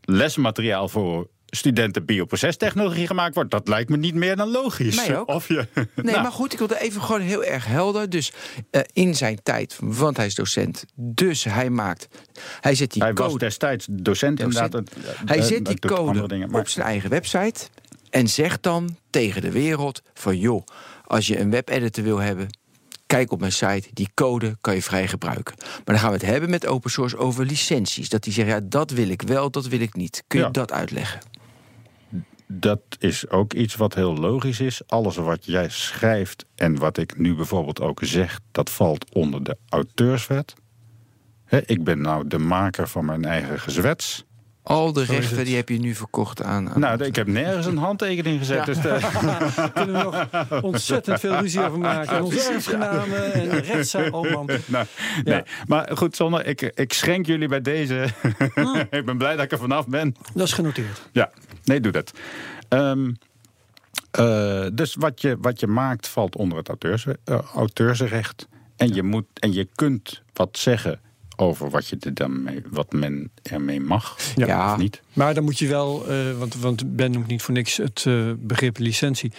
lesmateriaal 0.00 0.88
voor 0.88 1.28
studenten 1.50 2.04
bioprocestechnologie 2.04 3.06
gemaakt 3.06 3.34
wordt. 3.34 3.50
Dat 3.50 3.68
lijkt 3.68 3.90
me 3.90 3.96
niet 3.96 4.14
meer 4.14 4.36
dan 4.36 4.50
logisch. 4.50 4.96
Mij 4.96 5.18
ook. 5.18 5.28
Of 5.28 5.48
je, 5.48 5.66
nee, 5.74 5.86
nou. 6.04 6.22
maar 6.22 6.32
goed, 6.32 6.52
ik 6.52 6.58
wilde 6.58 6.80
even 6.80 7.02
gewoon 7.02 7.20
heel 7.20 7.44
erg 7.44 7.66
helder. 7.66 8.10
Dus 8.10 8.32
uh, 8.70 8.80
in 8.92 9.14
zijn 9.14 9.42
tijd, 9.42 9.76
want 9.80 10.16
hij 10.16 10.26
is 10.26 10.34
docent, 10.34 10.84
dus 10.94 11.44
hij 11.44 11.70
maakt... 11.70 12.08
Hij 12.60 12.74
zet 12.74 12.92
die 12.92 13.02
hij 13.02 13.12
code... 13.12 13.30
was 13.30 13.38
destijds 13.38 13.86
docent, 13.90 14.40
inderdaad. 14.40 14.90
hij 15.24 15.42
zet 15.42 15.66
die 15.66 15.78
code 15.78 16.28
dingen, 16.28 16.54
op 16.54 16.68
zijn 16.68 16.86
eigen 16.86 17.10
website... 17.10 17.66
en 18.10 18.28
zegt 18.28 18.62
dan 18.62 18.96
tegen 19.10 19.42
de 19.42 19.50
wereld 19.50 20.02
van... 20.14 20.38
joh, 20.38 20.66
als 21.04 21.26
je 21.26 21.38
een 21.38 21.50
webeditor 21.50 22.04
wil 22.04 22.18
hebben... 22.18 22.48
Kijk 23.08 23.32
op 23.32 23.40
mijn 23.40 23.52
site, 23.52 23.88
die 23.92 24.08
code 24.14 24.56
kan 24.60 24.74
je 24.74 24.82
vrij 24.82 25.08
gebruiken. 25.08 25.54
Maar 25.58 25.82
dan 25.84 25.98
gaan 25.98 26.10
we 26.10 26.16
het 26.16 26.26
hebben 26.26 26.50
met 26.50 26.66
open 26.66 26.90
source 26.90 27.16
over 27.16 27.44
licenties. 27.44 28.08
Dat 28.08 28.22
die 28.22 28.32
zeggen, 28.32 28.54
ja, 28.54 28.60
dat 28.64 28.90
wil 28.90 29.08
ik 29.08 29.22
wel, 29.22 29.50
dat 29.50 29.66
wil 29.66 29.80
ik 29.80 29.94
niet. 29.94 30.24
Kun 30.26 30.40
je 30.40 30.50
dat 30.50 30.72
uitleggen? 30.72 31.20
dat 32.48 32.80
is 32.98 33.30
ook 33.30 33.52
iets 33.52 33.74
wat 33.74 33.94
heel 33.94 34.16
logisch 34.16 34.60
is. 34.60 34.80
Alles 34.86 35.16
wat 35.16 35.44
jij 35.44 35.68
schrijft 35.68 36.44
en 36.54 36.78
wat 36.78 36.96
ik 36.96 37.18
nu 37.18 37.34
bijvoorbeeld 37.34 37.80
ook 37.80 38.00
zeg, 38.02 38.40
dat 38.52 38.70
valt 38.70 39.14
onder 39.14 39.44
de 39.44 39.56
auteurswet. 39.68 40.54
ik 41.66 41.84
ben 41.84 42.00
nou 42.00 42.26
de 42.26 42.38
maker 42.38 42.88
van 42.88 43.04
mijn 43.04 43.24
eigen 43.24 43.60
gezwets. 43.60 44.24
Al 44.68 44.92
de 44.92 45.04
rechten 45.04 45.44
die 45.44 45.56
heb 45.56 45.68
je 45.68 45.78
nu 45.78 45.94
verkocht 45.94 46.42
aan. 46.42 46.72
nou, 46.74 47.04
ik 47.04 47.16
heb 47.16 47.26
nergens 47.26 47.66
een 47.66 47.76
handtekening 47.76 48.38
gezet. 48.38 48.64
Dus 48.64 48.80
Daar 48.80 49.70
kunnen 49.74 50.10
we 50.10 50.26
nog 50.30 50.62
ontzettend 50.62 51.20
veel 51.20 51.34
ruzie 51.34 51.64
over 51.64 51.78
maken. 51.78 52.24
Onze 52.24 52.50
erfgenamen 52.52 53.32
en 53.32 53.60
rechtszaak. 53.60 54.06
Oh 54.18 54.32
man. 54.32 54.48
Nou, 54.66 54.86
nee. 55.24 55.42
Maar 55.66 55.90
goed, 55.96 56.16
zonder, 56.16 56.46
ik, 56.46 56.62
ik 56.62 56.92
schenk 56.92 57.26
jullie 57.26 57.48
bij 57.48 57.60
deze. 57.60 58.08
Hm. 58.54 58.84
ik 58.96 59.04
ben 59.04 59.18
blij 59.18 59.36
dat 59.36 59.44
ik 59.44 59.52
er 59.52 59.58
vanaf 59.58 59.86
ben. 59.86 60.14
Dat 60.34 60.46
is 60.46 60.52
genoteerd. 60.52 61.08
Ja, 61.12 61.30
nee, 61.64 61.80
doe 61.80 61.92
dat. 61.92 62.12
Um, 62.68 63.16
uh, 64.18 64.66
dus 64.72 64.94
wat 64.94 65.20
je, 65.20 65.36
wat 65.40 65.60
je 65.60 65.66
maakt 65.66 66.08
valt 66.08 66.36
onder 66.36 66.58
het 66.58 66.68
auteurs, 66.68 67.06
uh, 67.06 67.38
auteursrecht. 67.54 68.48
En, 68.76 68.94
je 68.94 69.02
moet, 69.02 69.26
en 69.34 69.52
je 69.52 69.68
kunt 69.74 70.22
wat 70.32 70.58
zeggen 70.58 71.00
over 71.40 71.70
wat, 71.70 71.88
je 71.88 71.96
er 72.00 72.14
dan 72.14 72.42
mee, 72.42 72.62
wat 72.70 72.92
men 72.92 73.30
ermee 73.42 73.80
mag 73.80 74.18
ja. 74.36 74.72
of 74.72 74.78
niet. 74.78 75.02
Maar 75.12 75.34
dan 75.34 75.44
moet 75.44 75.58
je 75.58 75.68
wel, 75.68 76.10
uh, 76.10 76.38
want, 76.38 76.54
want 76.54 76.96
Ben 76.96 77.10
noemt 77.10 77.26
niet 77.26 77.42
voor 77.42 77.54
niks 77.54 77.76
het 77.76 78.04
uh, 78.08 78.32
begrip 78.38 78.78
licentie. 78.78 79.32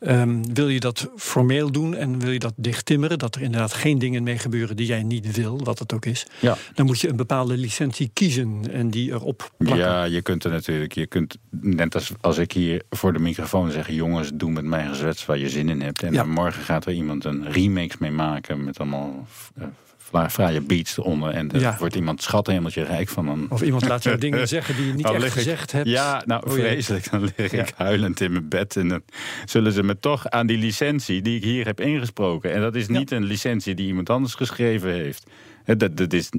Um, 0.00 0.54
wil 0.54 0.68
je 0.68 0.80
dat 0.80 1.10
formeel 1.16 1.72
doen 1.72 1.94
en 1.94 2.18
wil 2.18 2.30
je 2.30 2.38
dat 2.38 2.52
dichttimmeren, 2.56 3.18
dat 3.18 3.34
er 3.34 3.42
inderdaad 3.42 3.72
geen 3.72 3.98
dingen 3.98 4.22
mee 4.22 4.38
gebeuren 4.38 4.76
die 4.76 4.86
jij 4.86 5.02
niet 5.02 5.34
wil, 5.34 5.64
wat 5.64 5.78
het 5.78 5.92
ook 5.92 6.04
is, 6.04 6.26
ja. 6.40 6.56
dan 6.74 6.86
moet 6.86 7.00
je 7.00 7.08
een 7.08 7.16
bepaalde 7.16 7.56
licentie 7.56 8.10
kiezen 8.12 8.62
en 8.72 8.90
die 8.90 9.10
erop 9.10 9.50
plakken. 9.58 9.86
Ja, 9.86 10.04
je 10.04 10.22
kunt 10.22 10.44
er 10.44 10.50
natuurlijk, 10.50 10.92
je 10.92 11.06
kunt 11.06 11.36
net 11.60 11.94
als, 11.94 12.12
als 12.20 12.38
ik 12.38 12.52
hier 12.52 12.82
voor 12.90 13.12
de 13.12 13.18
microfoon 13.18 13.70
zeg, 13.70 13.90
jongens, 13.90 14.30
doe 14.34 14.50
met 14.50 14.64
mijn 14.64 14.88
gezwets 14.88 15.26
waar 15.26 15.38
je 15.38 15.48
zin 15.48 15.68
in 15.68 15.80
hebt. 15.80 16.02
En 16.02 16.12
dan 16.12 16.30
morgen 16.30 16.62
gaat 16.62 16.86
er 16.86 16.92
iemand 16.92 17.24
een 17.24 17.52
remix 17.52 17.98
mee 17.98 18.10
maken 18.10 18.64
met 18.64 18.78
allemaal 18.78 19.26
uh, 19.58 19.64
fraaie 20.10 20.60
beats 20.60 20.98
eronder. 20.98 21.30
En 21.30 21.52
er 21.52 21.76
wordt 21.78 21.94
iemand 21.94 22.22
schattemeltje 22.22 22.82
rijk 22.82 23.08
van. 23.08 23.28
Een... 23.28 23.46
Of 23.48 23.62
iemand 23.62 23.88
laat 23.88 24.02
je 24.02 24.18
dingen 24.26 24.48
zeggen 24.48 24.76
die 24.76 24.86
je 24.86 24.92
niet 24.92 25.04
nou, 25.04 25.22
echt 25.22 25.32
gezegd 25.32 25.72
hebt. 25.72 25.88
Ja, 25.88 26.22
nou 26.26 26.46
oh, 26.46 26.52
vreselijk. 26.52 27.10
Dan 27.10 27.30
lig 27.36 27.52
ik 27.52 27.72
huilend 27.76 28.20
in 28.20 28.32
mijn 28.32 28.48
bed. 28.48 28.76
En 28.76 28.88
dan 28.88 29.02
zullen 29.44 29.72
ze 29.72 29.82
me 29.82 29.98
toch 29.98 30.28
aan 30.28 30.46
die 30.46 30.58
licentie 30.58 31.22
die 31.22 31.36
ik 31.36 31.44
hier 31.44 31.66
heb 31.66 31.80
ingesproken. 31.80 32.52
En 32.52 32.60
dat 32.60 32.74
is 32.74 32.88
niet 32.88 33.10
een 33.10 33.24
licentie 33.24 33.74
die 33.74 33.86
iemand 33.86 34.10
anders 34.10 34.34
geschreven 34.34 34.90
heeft. 34.90 35.26
Dat, 35.64 35.96
dat 35.96 36.12
is, 36.12 36.30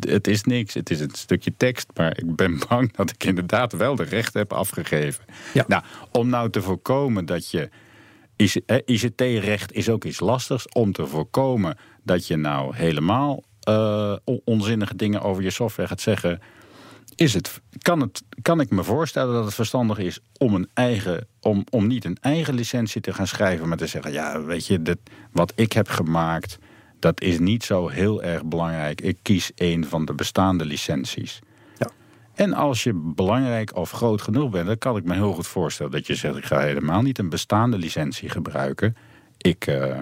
het 0.00 0.26
is 0.26 0.42
niks. 0.42 0.74
Het 0.74 0.90
is 0.90 1.00
een 1.00 1.10
stukje 1.12 1.52
tekst. 1.56 1.86
Maar 1.94 2.18
ik 2.18 2.36
ben 2.36 2.60
bang 2.68 2.92
dat 2.96 3.10
ik 3.10 3.24
inderdaad 3.24 3.72
wel 3.72 3.96
de 3.96 4.04
recht 4.04 4.34
heb 4.34 4.52
afgegeven. 4.52 5.24
Ja. 5.52 5.64
Nou, 5.66 5.82
om 6.10 6.28
nou 6.28 6.50
te 6.50 6.62
voorkomen 6.62 7.26
dat 7.26 7.50
je 7.50 7.68
ICT-recht 8.84 9.72
is 9.72 9.88
ook 9.88 10.04
iets 10.04 10.20
lastigs 10.20 10.68
om 10.68 10.92
te 10.92 11.06
voorkomen 11.06 11.76
dat 12.02 12.26
je 12.26 12.36
nou 12.36 12.76
helemaal 12.76 13.42
uh, 13.68 14.16
onzinnige 14.44 14.96
dingen 14.96 15.22
over 15.22 15.42
je 15.42 15.50
software 15.50 15.88
gaat 15.88 16.00
zeggen. 16.00 16.40
Is 17.14 17.34
het, 17.34 17.60
kan, 17.78 18.00
het, 18.00 18.22
kan 18.42 18.60
ik 18.60 18.70
me 18.70 18.84
voorstellen 18.84 19.34
dat 19.34 19.44
het 19.44 19.54
verstandig 19.54 19.98
is 19.98 20.20
om, 20.38 20.54
een 20.54 20.68
eigen, 20.74 21.26
om, 21.40 21.64
om 21.70 21.86
niet 21.86 22.04
een 22.04 22.18
eigen 22.20 22.54
licentie 22.54 23.00
te 23.00 23.12
gaan 23.12 23.26
schrijven, 23.26 23.68
maar 23.68 23.76
te 23.76 23.86
zeggen: 23.86 24.12
ja, 24.12 24.42
weet 24.42 24.66
je, 24.66 24.82
dit, 24.82 24.98
wat 25.32 25.52
ik 25.56 25.72
heb 25.72 25.88
gemaakt, 25.88 26.58
dat 26.98 27.20
is 27.20 27.38
niet 27.38 27.64
zo 27.64 27.88
heel 27.88 28.22
erg 28.22 28.44
belangrijk. 28.44 29.00
Ik 29.00 29.18
kies 29.22 29.50
een 29.54 29.86
van 29.86 30.04
de 30.04 30.14
bestaande 30.14 30.64
licenties. 30.64 31.40
En 32.42 32.54
als 32.54 32.82
je 32.82 32.92
belangrijk 32.94 33.76
of 33.76 33.90
groot 33.90 34.22
genoeg 34.22 34.50
bent, 34.50 34.66
dan 34.66 34.78
kan 34.78 34.96
ik 34.96 35.04
me 35.04 35.14
heel 35.14 35.32
goed 35.32 35.46
voorstellen 35.46 35.92
dat 35.92 36.06
je 36.06 36.14
zegt: 36.14 36.36
ik 36.36 36.44
ga 36.44 36.58
helemaal 36.58 37.02
niet 37.02 37.18
een 37.18 37.28
bestaande 37.28 37.78
licentie 37.78 38.28
gebruiken. 38.28 38.96
Ik, 39.36 39.66
uh, 39.66 39.98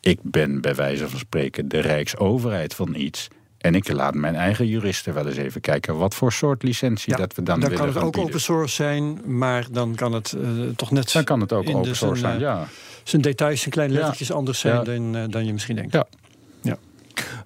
ik 0.00 0.18
ben 0.22 0.60
bij 0.60 0.74
wijze 0.74 1.08
van 1.08 1.18
spreken 1.18 1.68
de 1.68 1.78
rijksoverheid 1.78 2.74
van 2.74 2.94
iets. 2.94 3.28
En 3.58 3.74
ik 3.74 3.92
laat 3.92 4.14
mijn 4.14 4.34
eigen 4.34 4.66
juristen 4.66 5.14
wel 5.14 5.26
eens 5.26 5.36
even 5.36 5.60
kijken 5.60 5.96
wat 5.96 6.14
voor 6.14 6.32
soort 6.32 6.62
licentie 6.62 7.16
dat 7.16 7.34
we 7.34 7.42
dan, 7.42 7.60
dan 7.60 7.68
willen 7.70 7.84
Dan 7.84 7.94
kan 7.94 8.04
het 8.04 8.16
ook 8.16 8.24
open 8.26 8.40
source 8.40 8.74
zijn, 8.74 9.20
maar 9.24 9.66
dan 9.70 9.94
kan 9.94 10.12
het 10.12 10.34
uh, 10.38 10.68
toch 10.76 10.90
net. 10.90 11.12
Dan 11.12 11.24
kan 11.24 11.40
het 11.40 11.52
ook 11.52 11.68
open 11.68 11.96
source 11.96 12.20
zijn, 12.20 12.38
ja. 12.38 12.66
Zijn 13.02 13.22
details 13.22 13.64
en 13.64 13.70
kleine 13.70 13.94
lettertjes 13.94 14.32
anders 14.32 14.58
zijn 14.58 14.84
dan, 14.84 15.16
uh, 15.16 15.24
dan 15.28 15.44
je 15.44 15.52
misschien 15.52 15.76
denkt. 15.76 15.92
Ja. 15.92 16.06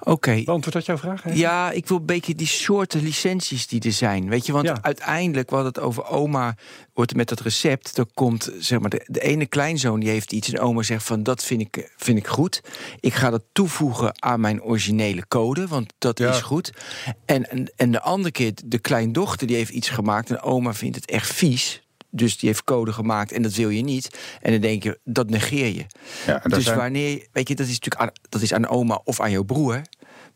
Oké. 0.09 0.43
Beantwoord 0.45 0.75
dat 0.75 0.87
jouw 0.87 0.99
vraag? 0.99 1.23
Hè? 1.23 1.33
Ja, 1.33 1.71
ik 1.71 1.87
wil 1.87 1.97
een 1.99 2.07
beetje 2.07 2.35
die 2.35 2.47
soorten 2.47 3.03
licenties 3.03 3.67
die 3.67 3.81
er 3.81 3.93
zijn. 3.93 4.29
Weet 4.29 4.47
je, 4.47 4.53
want 4.53 4.67
Ja. 4.67 4.79
uiteindelijk, 4.83 5.51
hadden 5.51 5.69
het 5.69 5.81
over 5.81 6.05
oma, 6.07 6.55
wordt 6.95 7.15
met 7.15 7.29
dat 7.29 7.41
recept. 7.41 7.99
Er 7.99 8.07
komt, 8.15 8.51
zeg 8.59 8.79
maar, 8.79 8.91
de, 8.91 9.05
de 9.07 9.21
ene 9.21 9.47
kleinzoon 9.47 10.01
die 10.01 10.09
heeft 10.09 10.33
iets 10.33 10.53
en 10.53 10.61
oma 10.61 10.83
zegt 10.83 11.05
van 11.05 11.23
dat 11.23 11.45
vind 11.45 11.61
ik, 11.61 11.93
vind 11.97 12.19
ik 12.19 12.27
goed. 12.27 12.61
Ik 13.01 13.15
ga 13.15 13.31
dat 13.31 13.43
toevoegen 13.53 14.23
aan 14.23 14.41
mijn 14.41 14.63
originele 14.63 15.29
code, 15.29 15.67
want 15.67 15.93
dat 15.99 16.19
Ja. 16.19 16.31
is 16.31 16.41
goed. 16.41 16.73
En, 17.25 17.51
en, 17.51 17.73
en 17.77 17.91
de 17.91 18.01
andere 18.01 18.31
keer, 18.33 18.53
de 18.65 18.79
kleindochter 18.79 19.47
die 19.47 19.57
heeft 19.57 19.71
iets 19.71 19.89
gemaakt 19.89 20.31
en 20.31 20.41
oma 20.43 20.75
vindt 20.75 20.97
het 20.97 21.11
echt 21.11 21.33
vies. 21.35 21.83
Dus 22.11 22.39
die 22.39 22.49
heeft 22.49 22.65
code 22.65 22.93
gemaakt 22.93 23.33
en 23.33 23.43
dat 23.43 23.55
wil 23.55 23.69
je 23.69 23.83
niet. 23.83 24.19
En 24.41 24.53
dan 24.53 24.61
denk 24.61 24.83
je, 24.83 24.99
dat 25.05 25.31
negeer 25.31 25.75
je. 25.75 25.85
Ja, 26.27 26.39
dus 26.45 26.65
zijn- 26.65 26.77
wanneer, 26.79 27.27
weet 27.33 27.49
je, 27.49 27.55
dat 27.55 27.67
is 27.67 27.73
natuurlijk 27.73 28.03
aan, 28.03 28.11
dat 28.29 28.43
is 28.43 28.53
aan 28.53 28.69
oma 28.69 29.01
of 29.05 29.21
aan 29.21 29.31
jouw 29.31 29.43
broer. 29.43 29.83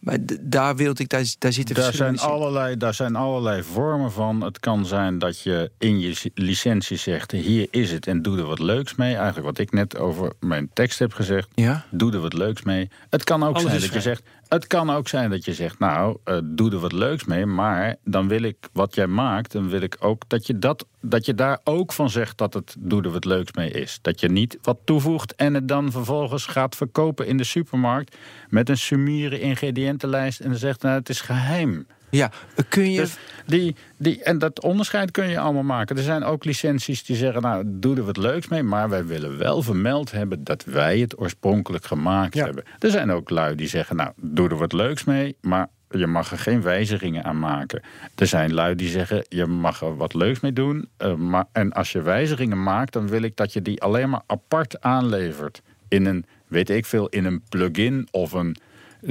Maar 0.02 0.18
daar 0.40 0.76
wilde 0.76 1.02
ik, 1.02 1.08
daar, 1.08 1.34
daar 1.38 1.52
zitten 1.52 1.74
Daar 1.74 1.94
zijn, 1.94 2.18
allerlei, 2.18 2.76
daar 2.76 2.94
zijn 2.94 3.16
allerlei 3.16 3.62
vormen 3.62 4.12
van. 4.12 4.40
Het 4.40 4.60
kan 4.60 4.86
zijn 4.86 5.18
dat 5.18 5.40
je 5.40 5.70
in 5.78 6.00
je 6.00 6.30
licentie 6.34 6.96
zegt: 6.96 7.30
hier 7.30 7.66
is 7.70 7.92
het 7.92 8.06
en 8.06 8.22
doe 8.22 8.38
er 8.38 8.44
wat 8.44 8.58
leuks 8.58 8.94
mee. 8.94 9.14
Eigenlijk 9.14 9.46
wat 9.46 9.58
ik 9.58 9.72
net 9.72 9.96
over 9.96 10.32
mijn 10.40 10.70
tekst 10.72 10.98
heb 10.98 11.12
gezegd. 11.12 11.48
Ja? 11.54 11.84
Doe 11.90 12.12
er 12.12 12.20
wat 12.20 12.32
leuks 12.32 12.62
mee. 12.62 12.90
Het 13.10 13.24
kan 13.24 13.42
ook 13.42 13.56
Alles 13.56 13.70
zijn 13.70 13.80
dat 13.80 13.92
je 13.92 14.00
zegt. 14.00 14.22
Het 14.52 14.66
kan 14.66 14.90
ook 14.90 15.08
zijn 15.08 15.30
dat 15.30 15.44
je 15.44 15.54
zegt, 15.54 15.78
nou, 15.78 16.18
eh, 16.24 16.38
doe 16.44 16.70
er 16.72 16.78
wat 16.78 16.92
leuks 16.92 17.24
mee. 17.24 17.46
Maar 17.46 17.96
dan 18.04 18.28
wil 18.28 18.42
ik 18.42 18.56
wat 18.72 18.94
jij 18.94 19.06
maakt, 19.06 19.52
dan 19.52 19.68
wil 19.68 19.80
ik 19.80 19.96
ook 20.00 20.28
dat 20.28 20.46
je, 20.46 20.58
dat, 20.58 20.86
dat 21.00 21.26
je 21.26 21.34
daar 21.34 21.60
ook 21.64 21.92
van 21.92 22.10
zegt 22.10 22.38
dat 22.38 22.54
het 22.54 22.76
doe 22.78 23.02
er 23.02 23.10
wat 23.10 23.24
leuks 23.24 23.52
mee 23.52 23.70
is. 23.70 23.98
Dat 24.02 24.20
je 24.20 24.28
niet 24.28 24.58
wat 24.62 24.78
toevoegt 24.84 25.34
en 25.34 25.54
het 25.54 25.68
dan 25.68 25.90
vervolgens 25.90 26.46
gaat 26.46 26.76
verkopen 26.76 27.26
in 27.26 27.36
de 27.36 27.44
supermarkt 27.44 28.16
met 28.48 28.68
een 28.68 28.78
sumiere 28.78 29.40
ingrediëntenlijst 29.40 30.40
en 30.40 30.48
dan 30.48 30.58
zegt, 30.58 30.82
nou, 30.82 30.98
het 30.98 31.08
is 31.08 31.20
geheim. 31.20 31.86
Ja, 32.12 32.30
kun 32.68 32.90
je. 32.92 33.00
Dus 33.00 33.16
die, 33.46 33.76
die, 33.96 34.22
en 34.22 34.38
dat 34.38 34.60
onderscheid 34.62 35.10
kun 35.10 35.28
je 35.28 35.38
allemaal 35.38 35.62
maken. 35.62 35.96
Er 35.96 36.02
zijn 36.02 36.24
ook 36.24 36.44
licenties 36.44 37.04
die 37.04 37.16
zeggen, 37.16 37.42
nou, 37.42 37.62
doe 37.66 37.96
er 37.96 38.04
wat 38.04 38.16
leuks 38.16 38.48
mee... 38.48 38.62
maar 38.62 38.88
wij 38.88 39.06
willen 39.06 39.38
wel 39.38 39.62
vermeld 39.62 40.10
hebben 40.10 40.44
dat 40.44 40.64
wij 40.64 40.98
het 40.98 41.20
oorspronkelijk 41.20 41.84
gemaakt 41.84 42.34
Ja. 42.34 42.44
hebben. 42.44 42.64
Er 42.78 42.90
zijn 42.90 43.10
ook 43.10 43.30
lui 43.30 43.54
die 43.54 43.68
zeggen, 43.68 43.96
nou, 43.96 44.10
doe 44.16 44.48
er 44.48 44.56
wat 44.56 44.72
leuks 44.72 45.04
mee... 45.04 45.36
maar 45.40 45.68
je 45.90 46.06
mag 46.06 46.30
er 46.32 46.38
geen 46.38 46.62
wijzigingen 46.62 47.24
aan 47.24 47.38
maken. 47.38 47.82
Er 48.14 48.26
zijn 48.26 48.54
lui 48.54 48.74
die 48.74 48.88
zeggen, 48.88 49.24
je 49.28 49.46
mag 49.46 49.82
er 49.82 49.96
wat 49.96 50.14
leuks 50.14 50.40
mee 50.40 50.52
doen... 50.52 50.88
eh, 50.96 51.14
maar, 51.14 51.44
en 51.52 51.72
als 51.72 51.92
je 51.92 52.02
wijzigingen 52.02 52.62
maakt, 52.62 52.92
dan 52.92 53.08
wil 53.08 53.22
ik 53.22 53.36
dat 53.36 53.52
je 53.52 53.62
die 53.62 53.82
alleen 53.82 54.10
maar 54.10 54.22
apart 54.26 54.80
aanlevert... 54.80 55.62
in 55.88 56.06
een, 56.06 56.24
weet 56.46 56.70
ik 56.70 56.86
veel, 56.86 57.08
in 57.08 57.24
een 57.24 57.42
plugin 57.48 58.08
of 58.10 58.32
een 58.32 58.56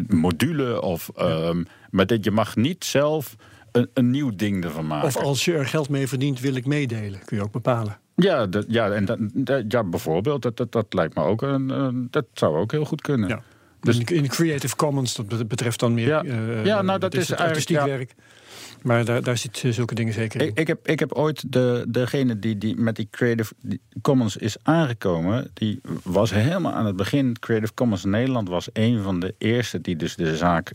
module... 0.08 0.82
of, 0.82 1.10
ehm, 1.16 1.64
maar 1.92 2.06
dat 2.06 2.24
je 2.24 2.32
mag 2.32 2.56
niet 2.56 2.86
zelf 2.86 3.36
een, 3.72 3.90
een 3.94 4.10
nieuw 4.10 4.32
ding 4.36 4.64
ervan 4.64 4.88
maken. 4.88 5.08
Of 5.08 5.18
als 5.18 5.46
je 5.46 5.54
er 5.54 5.66
geld 5.66 5.90
mee 5.90 6.08
verdient, 6.08 6.40
wil 6.40 6.56
ik 6.56 6.66
meedelen. 6.66 7.20
Kun 7.26 7.38
je 7.38 7.44
ook 7.44 7.52
bepalen. 7.52 7.98
Ja, 8.16 8.46
dat, 8.48 8.66
ja, 8.68 8.90
en 8.92 9.06
dat, 9.06 9.18
dat- 9.34 9.64
ja 9.68 9.84
bijvoorbeeld, 9.84 10.42
dat, 10.42 10.58
dat, 10.58 10.72
dat 10.72 10.86
lijkt 10.94 11.16
me 11.16 11.24
ook 11.24 11.42
een, 11.42 11.70
een- 11.70 12.08
dat 12.12 12.26
zou 12.34 12.58
ook 12.58 12.72
heel 12.72 12.86
goed 12.86 13.02
kunnen. 13.02 13.30
Ja. 13.30 13.44
Dus- 13.82 13.98
in 13.98 14.28
Creative 14.28 14.76
Commons, 14.76 15.16
dat 15.16 15.28
bet- 15.28 15.48
betreft 15.48 15.80
dan 15.80 15.94
meer. 15.94 16.08
Ja. 16.08 16.24
eh, 16.24 16.66
Ja, 16.66 16.82
nou, 16.82 17.00
dat 17.00 17.14
is 17.14 17.30
het, 17.30 17.40
artistiek 17.40 17.78
ja. 17.78 17.86
werk. 17.86 18.16
Maar 18.82 19.06
daar, 19.06 19.24
daar 19.24 19.38
zit 19.38 19.62
eh, 19.64 19.72
zulke 19.72 19.96
dingen 19.96 20.14
zeker 20.14 20.42
in. 20.42 20.48
Ik, 20.48 20.60
ik, 20.60 20.68
heb, 20.68 20.88
ik 20.88 21.00
heb 21.00 21.12
ooit 21.14 21.52
de, 21.54 21.86
degene 21.88 22.40
die, 22.40 22.58
die 22.58 22.76
met 22.76 22.96
die 22.96 23.08
Creative 23.12 23.54
Commons 24.02 24.38
is 24.38 24.56
aangekomen, 24.64 25.52
die 25.54 25.82
was 26.04 26.32
helemaal 26.32 26.72
aan 26.74 26.86
het 26.86 26.96
begin. 26.96 27.40
Creative 27.40 27.74
Commons 27.74 28.04
Nederland 28.04 28.50
was 28.50 28.70
een 28.74 29.02
van 29.02 29.20
de 29.20 29.36
eerste 29.38 29.82
die 29.82 29.96
dus 29.96 30.16
de 30.16 30.38
zaak 30.38 30.72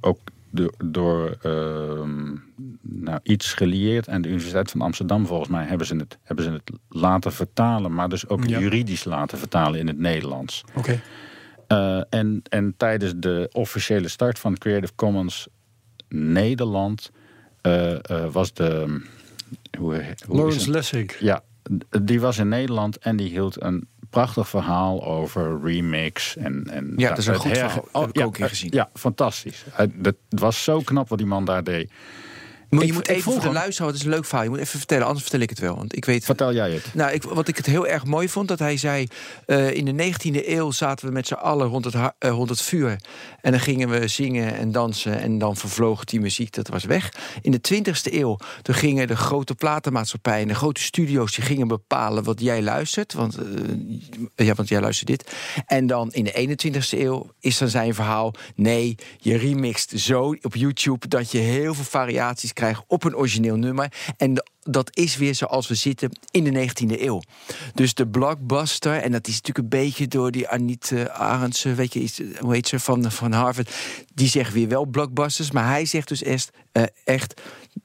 ook 0.00 0.18
door, 0.50 0.72
door 0.84 1.36
ehm, 1.42 2.34
nou, 2.80 3.20
iets 3.22 3.52
gelieerd 3.52 4.08
aan 4.08 4.22
de 4.22 4.28
Universiteit 4.28 4.70
van 4.70 4.80
Amsterdam, 4.80 5.26
volgens 5.26 5.48
mij, 5.48 5.64
hebben 5.64 5.86
ze 5.86 5.96
het, 5.96 6.18
hebben 6.22 6.44
ze 6.44 6.50
het 6.50 6.70
laten 6.88 7.32
vertalen, 7.32 7.94
maar 7.94 8.08
dus 8.08 8.28
ook 8.28 8.44
Ja. 8.44 8.58
juridisch 8.58 9.04
laten 9.04 9.38
vertalen 9.38 9.80
in 9.80 9.86
het 9.86 9.98
Nederlands. 9.98 10.64
Oké. 10.74 11.00
Eh, 11.66 12.00
en, 12.10 12.42
en 12.48 12.74
tijdens 12.76 13.12
de 13.16 13.48
officiële 13.52 14.08
start 14.08 14.38
van 14.38 14.58
Creative 14.58 14.92
Commons 14.94 15.48
Nederland 16.08 17.10
eh, 17.60 17.92
eh, 18.10 18.32
was 18.32 18.52
de. 18.52 19.00
Hoe, 19.78 20.04
Lawrence? 20.28 20.70
Lessig. 20.70 21.20
Ja, 21.20 21.42
die 22.02 22.20
was 22.20 22.38
in 22.38 22.48
Nederland 22.48 22.98
en 22.98 23.16
die 23.16 23.28
hield 23.28 23.62
een 23.62 23.88
prachtig 24.10 24.48
verhaal 24.48 25.04
over 25.04 25.60
remix. 25.62 26.36
En, 26.36 26.64
en 26.70 26.92
Ja, 26.96 27.08
dat 27.08 27.18
is 27.18 27.26
een 27.26 27.34
goed 27.34 27.58
verhaal. 27.58 27.88
Heb 27.92 28.08
ik 28.08 28.16
ja, 28.16 28.24
ook 28.24 28.38
eh, 28.38 28.48
gezien. 28.48 28.70
Ja, 28.72 28.90
fantastisch. 28.94 29.64
Het 29.72 30.16
was 30.28 30.64
zo 30.64 30.80
knap 30.80 31.08
wat 31.08 31.18
die 31.18 31.26
man 31.26 31.44
daar 31.44 31.64
deed. 31.64 31.90
Maar 32.70 32.80
je 32.80 32.86
Ik- 32.86 32.92
moet 32.94 33.08
even 33.08 33.32
voor 33.32 33.40
de 33.40 33.52
luisteraar, 33.52 33.88
het 33.90 33.98
is 33.98 34.04
een 34.04 34.10
leuk 34.10 34.24
verhaal. 34.24 34.44
Je 34.44 34.50
moet 34.50 34.58
even 34.58 34.78
vertellen, 34.78 35.04
anders 35.06 35.22
vertel 35.22 35.40
ik 35.40 35.50
het 35.50 35.58
wel. 35.58 35.76
Want 35.76 35.96
ik 35.96 36.04
weet. 36.04 36.24
Vertel 36.24 36.52
jij 36.54 36.70
het. 36.72 36.94
Nou, 36.94 37.12
ik, 37.12 37.22
wat 37.22 37.48
ik 37.48 37.56
het 37.56 37.66
heel 37.66 37.86
erg 37.86 38.04
mooi 38.04 38.28
vond, 38.28 38.48
dat 38.48 38.58
hij 38.58 38.76
zei... 38.76 39.06
eh, 39.46 39.74
in 39.74 39.84
de 39.84 39.92
19e 40.12 40.48
eeuw 40.48 40.70
zaten 40.70 41.06
we 41.06 41.12
met 41.12 41.26
z'n 41.26 41.34
allen 41.34 41.66
rond 41.68 41.84
het, 41.84 41.94
eh, 41.94 42.30
rond 42.30 42.48
het 42.50 42.62
vuur. 42.62 42.96
En 43.40 43.50
dan 43.50 43.60
gingen 43.60 43.88
we 43.88 44.08
zingen 44.08 44.54
en 44.56 44.72
dansen 44.72 45.20
en 45.20 45.38
dan 45.38 45.56
vervloog 45.56 46.04
die 46.04 46.20
muziek, 46.20 46.52
dat 46.54 46.68
was 46.68 46.84
weg. 46.84 47.12
In 47.42 47.50
de 47.50 47.60
20e 47.60 48.12
eeuw, 48.14 48.36
toen 48.62 48.74
gingen 48.74 49.06
de 49.06 49.16
grote 49.16 49.54
platenmaatschappijen... 49.54 50.42
en 50.42 50.48
de 50.48 50.54
grote 50.54 50.82
studio's, 50.82 51.34
die 51.34 51.44
gingen 51.44 51.68
bepalen 51.68 52.24
wat 52.24 52.40
jij 52.40 52.62
luistert. 52.62 53.12
Want, 53.12 53.36
eh, 54.34 54.46
ja, 54.46 54.54
want 54.54 54.68
jij 54.68 54.80
luistert 54.80 55.06
dit. 55.08 55.32
En 55.66 55.86
dan 55.86 56.12
in 56.12 56.24
de 56.24 56.32
21e 56.32 56.98
eeuw 56.98 57.30
is 57.40 57.58
dan 57.58 57.68
zijn 57.68 57.94
verhaal... 57.94 58.34
nee, 58.54 58.94
je 59.18 59.36
remixt 59.36 59.92
zo 60.00 60.34
op 60.42 60.54
YouTube... 60.54 61.08
dat 61.08 61.30
je 61.30 61.38
heel 61.38 61.74
veel 61.74 61.84
variaties 61.84 62.52
krijgt 62.58 62.84
op 62.86 63.04
een 63.04 63.16
origineel 63.16 63.56
nummer. 63.56 63.92
En 64.16 64.34
de- 64.34 64.46
dat 64.70 64.96
is 64.96 65.16
weer 65.16 65.34
zoals 65.34 65.68
we 65.68 65.74
zitten 65.74 66.10
in 66.30 66.44
de 66.44 66.68
19e 66.68 67.00
eeuw. 67.00 67.22
Dus 67.74 67.94
de 67.94 68.06
blockbuster, 68.06 68.96
en 68.96 69.12
dat 69.12 69.26
is 69.26 69.34
natuurlijk 69.34 69.58
een 69.58 69.80
beetje 69.80 70.08
door 70.08 70.30
die 70.30 70.48
Aniet 70.48 70.90
uh, 70.90 71.04
Arendsen, 71.04 71.76
weet 71.76 71.92
je, 71.92 72.32
hoe 72.40 72.54
heet 72.54 72.68
ze, 72.68 72.80
van, 72.80 73.10
van 73.10 73.32
Harvard, 73.32 73.74
die 74.14 74.28
zeggen 74.28 74.54
weer 74.54 74.68
wel 74.68 74.84
blockbusters, 74.84 75.50
maar 75.50 75.66
hij 75.66 75.84
zegt 75.84 76.08
dus 76.08 76.22
echt, 76.22 76.50
eh, 76.72 76.82
echt 77.04 77.40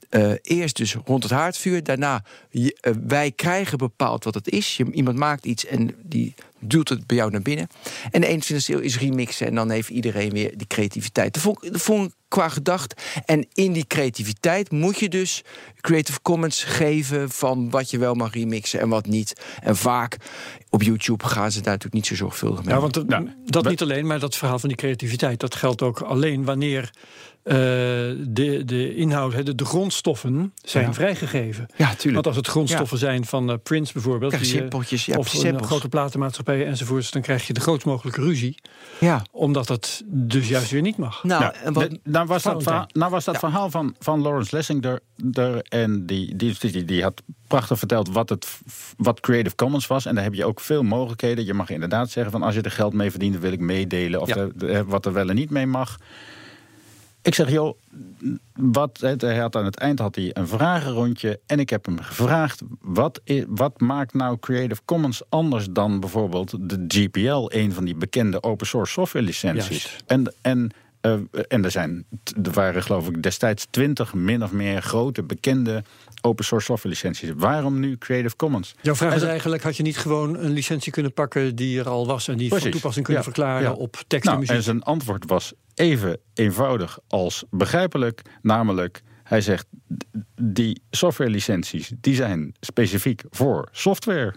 eh, 0.10 0.32
eerst 0.42 0.78
dus 0.78 0.96
rond 1.06 1.24
het 1.24 1.32
haardvuur, 1.32 1.84
daarna 1.84 2.24
eh, 2.52 2.94
wij 3.08 3.32
krijgen 3.32 3.78
bepaald 3.78 4.24
wat 4.24 4.34
het 4.34 4.50
is. 4.50 4.80
Iemand 4.92 5.18
maakt 5.18 5.46
iets 5.46 5.66
en 5.66 5.96
die 6.04 6.34
duwt 6.60 6.90
het 6.90 7.08
bij 7.08 7.18
jou 7.18 7.32
naar 7.32 7.42
binnen. 7.42 7.68
En 8.12 8.22
de 8.22 8.28
21e 8.28 8.66
eeuw 8.68 8.80
is 8.80 8.98
remixen 8.98 9.48
en 9.48 9.56
dan 9.56 9.70
heeft 9.70 9.90
iedereen 9.90 10.30
weer 10.30 10.58
die 10.58 10.68
creativiteit. 10.68 11.34
Dat 11.34 11.44
vond, 11.44 11.72
dat 11.72 11.82
vond 11.82 12.14
qua 12.28 12.50
gedacht. 12.50 13.02
En 13.26 13.48
in 13.54 13.74
die 13.74 13.88
creativiteit 13.88 14.72
moet 14.72 15.00
je 15.00 15.10
dus 15.10 15.44
Creative 15.82 16.22
Commons 16.22 16.64
geven 16.74 17.30
van 17.30 17.70
wat 17.70 17.92
je 17.92 17.98
wel 17.98 18.14
mag 18.14 18.34
remixen 18.34 18.80
en 18.80 18.90
wat 18.90 19.06
niet. 19.06 19.34
En 19.62 19.76
vaak 19.76 20.18
op 20.70 20.84
YouTube 20.84 21.26
gaan 21.26 21.52
ze 21.52 21.62
daar 21.62 21.74
natuurlijk 21.74 21.94
niet 21.94 22.06
zo 22.06 22.16
zorgvuldig 22.16 22.64
mee. 22.64 22.74
Ja, 22.74 22.82
want 22.82 22.94
dat, 22.94 23.08
Nou, 23.08 23.30
dat 23.46 23.70
niet 23.70 23.82
alleen, 23.82 24.08
maar 24.08 24.20
dat 24.20 24.36
verhaal 24.36 24.60
van 24.60 24.70
die 24.70 24.78
creativiteit, 24.78 25.40
dat 25.40 25.56
geldt 25.56 25.82
ook 25.82 26.02
alleen 26.02 26.46
wanneer 26.46 26.92
eh, 27.44 27.56
de, 28.28 28.62
de 28.66 28.96
inhoud, 28.96 29.34
hè, 29.34 29.44
de, 29.44 29.56
de 29.56 29.66
grondstoffen 29.66 30.54
zijn 30.64 30.86
Ja. 30.86 30.94
vrijgegeven. 30.94 31.68
ja, 31.76 31.88
tuurlijk. 31.90 32.14
Want 32.14 32.28
als 32.28 32.36
het 32.36 32.48
grondstoffen 32.48 32.98
zijn 32.98 33.26
van 33.26 33.50
eh, 33.52 33.56
Prince 33.64 33.94
bijvoorbeeld, 33.94 34.32
Krijg 34.32 34.46
je 34.46 34.52
die, 34.52 34.62
eh, 34.82 35.00
ja, 35.06 35.18
of 35.18 35.44
een 35.44 35.64
grote 35.64 35.90
platenmaatschappijen 35.90 36.66
enzovoorts, 36.68 37.12
dan 37.12 37.22
krijg 37.22 37.48
je 37.48 37.54
de 37.54 37.60
grootst 37.60 37.86
mogelijke 37.86 38.22
ruzie, 38.22 38.56
Ja. 39.00 39.22
omdat 39.32 39.68
dat 39.68 40.02
dus 40.06 40.48
juist 40.50 40.72
weer 40.72 40.82
niet 40.82 40.98
mag. 40.98 41.24
Nou, 41.24 41.42
Nou, 41.42 41.54
en 41.64 41.74
wat, 41.74 41.90
de- 41.90 42.00
nou 42.04 42.28
was 42.28 42.44
dat, 42.44 42.64
verhaal, 42.64 42.88
nou 42.92 43.12
was 43.12 43.24
dat 43.26 43.34
Ja. 43.34 43.40
verhaal 43.40 43.70
van, 43.70 43.96
van 44.00 44.22
Lawrence 44.22 44.56
Lessing 44.56 44.86
er, 44.86 45.00
er- 45.34 45.62
en 45.70 46.06
die, 46.06 46.36
die, 46.36 46.56
die, 46.60 46.86
die 46.86 47.04
had 47.04 47.22
prachtig 47.48 47.78
verteld 47.78 48.10
wat, 48.10 48.30
het, 48.30 48.48
wat 48.98 49.20
Creative 49.20 49.56
Commons 49.56 49.88
was. 49.88 50.06
En 50.06 50.16
daar 50.16 50.24
heb 50.24 50.34
je 50.34 50.46
ook 50.46 50.60
veel 50.60 50.84
mogelijkheden. 50.84 51.46
Je 51.46 51.54
mag 51.54 51.70
inderdaad 51.70 52.10
zeggen 52.10 52.32
van 52.32 52.44
als 52.44 52.56
je 52.56 52.62
er 52.62 52.72
geld 52.72 52.94
mee 52.94 53.12
verdient, 53.12 53.40
wil 53.40 53.52
ik 53.52 53.60
meedelen. 53.60 54.22
Of 54.22 54.28
Ja. 54.28 54.36
de- 54.36 54.52
de- 54.56 54.84
wat 54.86 55.06
er 55.06 55.14
wel 55.14 55.30
en 55.30 55.36
niet 55.36 55.50
mee 55.50 55.66
mag. 55.68 55.98
Ik 57.24 57.36
zeg, 57.36 57.50
joh, 57.52 57.78
wat, 58.54 59.00
hij 59.18 59.38
had 59.38 59.56
aan 59.56 59.66
het 59.66 59.78
eind 59.78 60.00
had 60.00 60.16
hij 60.16 60.30
een 60.34 60.48
vragenrondje. 60.48 61.40
En 61.46 61.60
ik 61.60 61.70
heb 61.70 61.86
hem 61.86 62.00
gevraagd, 62.02 62.62
wat, 62.82 63.22
i- 63.30 63.46
wat 63.48 63.80
maakt 63.80 64.14
nou 64.14 64.38
Creative 64.40 64.82
Commons 64.86 65.22
anders 65.30 65.68
dan 65.70 66.00
bijvoorbeeld 66.00 66.54
de 66.70 66.86
GPL, 66.88 67.46
een 67.48 67.72
van 67.74 67.86
die 67.86 67.96
bekende 67.96 68.44
open 68.44 68.68
source 68.68 68.92
software 68.92 69.26
licenties. 69.26 69.68
Juist. 69.84 70.04
En, 70.06 70.34
en, 70.42 70.72
eh, 71.02 71.14
en 71.48 71.64
er, 71.64 71.72
zijn, 71.72 72.06
er 72.44 72.52
waren 72.52 72.84
geloof 72.84 73.08
ik 73.10 73.24
destijds 73.24 73.68
twintig 73.70 74.14
min 74.14 74.44
of 74.44 74.52
meer 74.52 74.82
grote 74.82 75.24
bekende 75.24 75.84
open 76.22 76.46
source 76.46 76.66
software 76.66 76.96
licenties. 76.96 77.32
Waarom 77.36 77.80
nu 77.80 77.98
Creative 77.98 78.36
Commons? 78.36 78.76
Jouw 78.82 78.96
vraag 78.96 79.10
En 79.10 79.16
is 79.16 79.22
dat- 79.22 79.30
eigenlijk, 79.30 79.64
had 79.64 79.78
je 79.78 79.84
niet 79.84 79.98
gewoon 79.98 80.38
een 80.38 80.52
licentie 80.52 80.92
kunnen 80.92 81.14
pakken 81.14 81.56
die 81.56 81.80
er 81.80 81.90
al 81.90 82.06
was 82.08 82.28
en 82.28 82.38
die 82.38 82.48
van 82.50 82.58
Precies. 82.58 82.74
toepassing 82.76 83.06
kunnen 83.06 83.24
Ja. 83.24 83.30
verklaren 83.32 83.70
Ja. 83.70 83.74
op 83.74 83.92
tekst 84.08 84.26
en 84.26 84.32
Nou, 84.32 84.40
muziek? 84.40 84.56
en 84.56 84.64
zijn 84.64 84.84
antwoord 84.84 85.24
was 85.28 85.54
even 85.76 86.20
eenvoudig 86.34 87.00
als 87.08 87.44
begrijpelijk. 87.50 88.22
Namelijk, 88.42 89.02
hij 89.24 89.42
zegt, 89.42 89.68
die 90.42 90.82
software 90.90 91.30
licenties 91.30 91.92
die 92.00 92.16
zijn 92.16 92.56
specifiek 92.60 93.24
voor 93.30 93.68
software. 93.72 94.34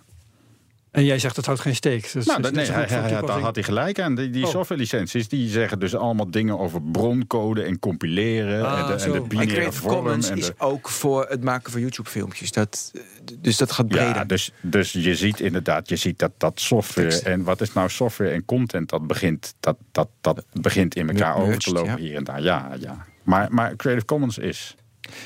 En 0.96 1.04
jij 1.04 1.18
zegt 1.18 1.34
dat 1.36 1.46
houdt 1.46 1.60
geen 1.60 1.74
steek. 1.74 2.12
Dus 2.12 2.26
nou, 2.26 2.38
is 2.38 2.44
dat, 2.44 2.52
nee, 2.54 2.66
hij, 2.70 2.84
hij- 2.84 3.20
daar 3.20 3.40
had 3.40 3.54
hij 3.54 3.64
gelijk 3.64 4.00
aan. 4.00 4.14
Die, 4.14 4.30
die 4.30 4.44
Oh. 4.44 4.50
softwarelicenties 4.50 5.28
die 5.28 5.48
zeggen 5.48 5.78
dus 5.78 5.94
allemaal 5.94 6.30
dingen 6.30 6.58
over 6.58 6.82
broncode 6.82 7.62
en 7.62 7.78
compileren. 7.78 8.66
Ah, 8.66 8.78
en, 8.80 8.86
de, 8.86 8.92
en 8.92 9.00
zo. 9.00 9.12
de 9.12 9.20
binaire 9.20 9.54
Creative 9.54 9.80
vorm. 9.82 9.94
Commons 9.94 10.28
en 10.30 10.38
is 10.38 10.46
de, 10.46 10.54
ook 10.58 10.88
voor 10.88 11.26
het 11.28 11.42
maken 11.44 11.72
van 11.72 11.80
YouTube-filmpjes. 11.80 12.52
Dat, 12.52 12.92
dus 13.38 13.56
dat 13.56 13.72
gaat 13.72 13.88
breder. 13.88 14.14
ja, 14.14 14.24
dus, 14.24 14.52
dus 14.60 14.92
je 14.92 15.14
ziet 15.14 15.40
inderdaad, 15.40 15.88
je 15.88 15.96
ziet 15.96 16.18
dat, 16.18 16.32
dat 16.36 16.60
software. 16.60 17.20
En 17.20 17.42
wat 17.42 17.60
is 17.60 17.72
nou 17.72 17.88
software 17.88 18.30
en 18.30 18.44
content? 18.44 18.88
Dat 18.88 19.06
begint, 19.06 19.54
dat, 19.60 19.76
dat, 19.92 20.08
dat 20.20 20.44
begint 20.52 20.94
in 20.94 21.08
elkaar 21.08 21.28
Merged, 21.36 21.46
over 21.48 21.58
te 21.58 21.72
lopen 21.72 21.90
ja. 21.90 21.96
hier 21.98 22.16
en 22.16 22.24
daar. 22.24 22.42
Ja, 22.42 22.70
ja. 22.80 23.06
Maar, 23.22 23.46
maar 23.50 23.76
Creative 23.76 24.06
Commons 24.06 24.38
is, 24.38 24.74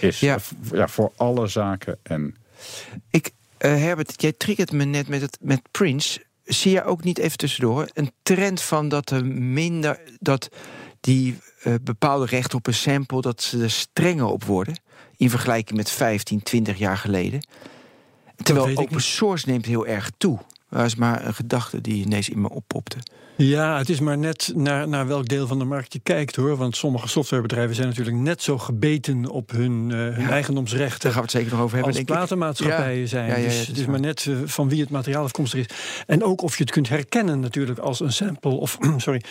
is 0.00 0.20
Ja. 0.20 0.38
voor 0.88 1.12
alle 1.16 1.46
zaken. 1.46 1.98
En 2.02 2.34
Ik, 3.10 3.30
Herbert, 3.68 4.22
jij 4.22 4.32
triggert 4.32 4.72
me 4.72 4.84
net 4.84 5.08
met, 5.08 5.20
het, 5.20 5.38
met 5.40 5.60
Prince. 5.70 6.24
Zie 6.44 6.72
je 6.72 6.84
ook 6.84 7.04
niet 7.04 7.18
even 7.18 7.38
tussendoor 7.38 7.88
een 7.92 8.12
trend 8.22 8.62
van 8.62 8.88
dat 8.88 9.10
er 9.10 9.26
minder 9.26 10.00
dat 10.18 10.48
die 11.00 11.38
eh, 11.62 11.74
bepaalde 11.82 12.26
rechten 12.26 12.58
op 12.58 12.66
een 12.66 12.74
sample 12.74 13.20
dat 13.20 13.42
ze 13.42 13.62
er 13.62 13.70
strenger 13.70 14.26
op 14.26 14.44
worden 14.44 14.80
in 15.16 15.30
vergelijking 15.30 15.78
met 15.78 15.90
15, 15.90 16.42
20 16.42 16.78
jaar 16.78 16.96
geleden. 16.96 17.46
Terwijl 18.36 18.76
open 18.76 19.00
source 19.00 19.48
neemt 19.48 19.66
heel 19.66 19.86
erg 19.86 20.10
toe. 20.18 20.38
Dat 20.70 20.84
is 20.84 20.94
maar 20.94 21.26
een 21.26 21.34
gedachte 21.34 21.80
die 21.80 22.04
ineens 22.04 22.28
in 22.28 22.40
me 22.40 22.50
oppopte. 22.50 22.98
Ja, 23.42 23.78
het 23.78 23.88
is 23.88 24.00
maar 24.00 24.18
net 24.18 24.52
naar, 24.54 24.88
naar 24.88 25.06
welk 25.06 25.28
deel 25.28 25.46
van 25.46 25.58
de 25.58 25.64
markt 25.64 25.92
je 25.92 25.98
kijkt 26.02 26.36
hoor. 26.36 26.56
Want 26.56 26.76
sommige 26.76 27.08
softwarebedrijven 27.08 27.74
zijn 27.74 27.88
natuurlijk 27.88 28.16
net 28.16 28.42
zo 28.42 28.58
gebeten 28.58 29.26
op 29.26 29.50
hun, 29.50 29.88
eh, 29.90 29.96
hun 29.98 30.20
Ja. 30.22 30.30
eigendomsrechten. 30.30 31.00
Daar 31.00 31.10
gaan 31.12 31.20
we 31.20 31.26
het 31.26 31.30
zeker 31.36 31.50
nog 31.52 31.60
over 31.60 31.76
hebben. 31.76 31.94
als 31.94 32.04
platenmaatschappijen 32.04 33.00
Ja. 33.00 33.06
zijn. 33.06 33.28
Ja, 33.42 33.48
dus 33.48 33.66
het 33.66 33.78
is 33.78 33.86
maar 33.86 34.00
net 34.00 34.26
eh, 34.28 34.34
van 34.44 34.68
wie 34.68 34.80
het 34.80 34.90
materiaal 34.90 35.24
afkomstig 35.24 35.60
is. 35.60 35.66
En 36.06 36.24
ook 36.24 36.42
of 36.42 36.56
je 36.56 36.62
het 36.62 36.72
kunt 36.72 36.88
herkennen 36.88 37.40
natuurlijk 37.40 37.78
als 37.78 38.00
een 38.00 38.12
sample 38.12 38.50
of, 38.50 38.78
sorry, 38.96 39.22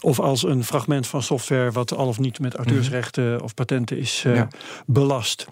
of 0.00 0.20
als 0.20 0.42
een 0.42 0.64
fragment 0.64 1.06
van 1.06 1.22
software 1.22 1.70
wat 1.70 1.94
al 1.94 2.06
of 2.06 2.18
niet 2.18 2.38
met 2.40 2.54
auteursrechten 2.54 3.42
of 3.42 3.54
patenten 3.54 3.98
is 3.98 4.22
eh, 4.26 4.32
Mhm. 4.32 4.46
Belast. 4.86 5.46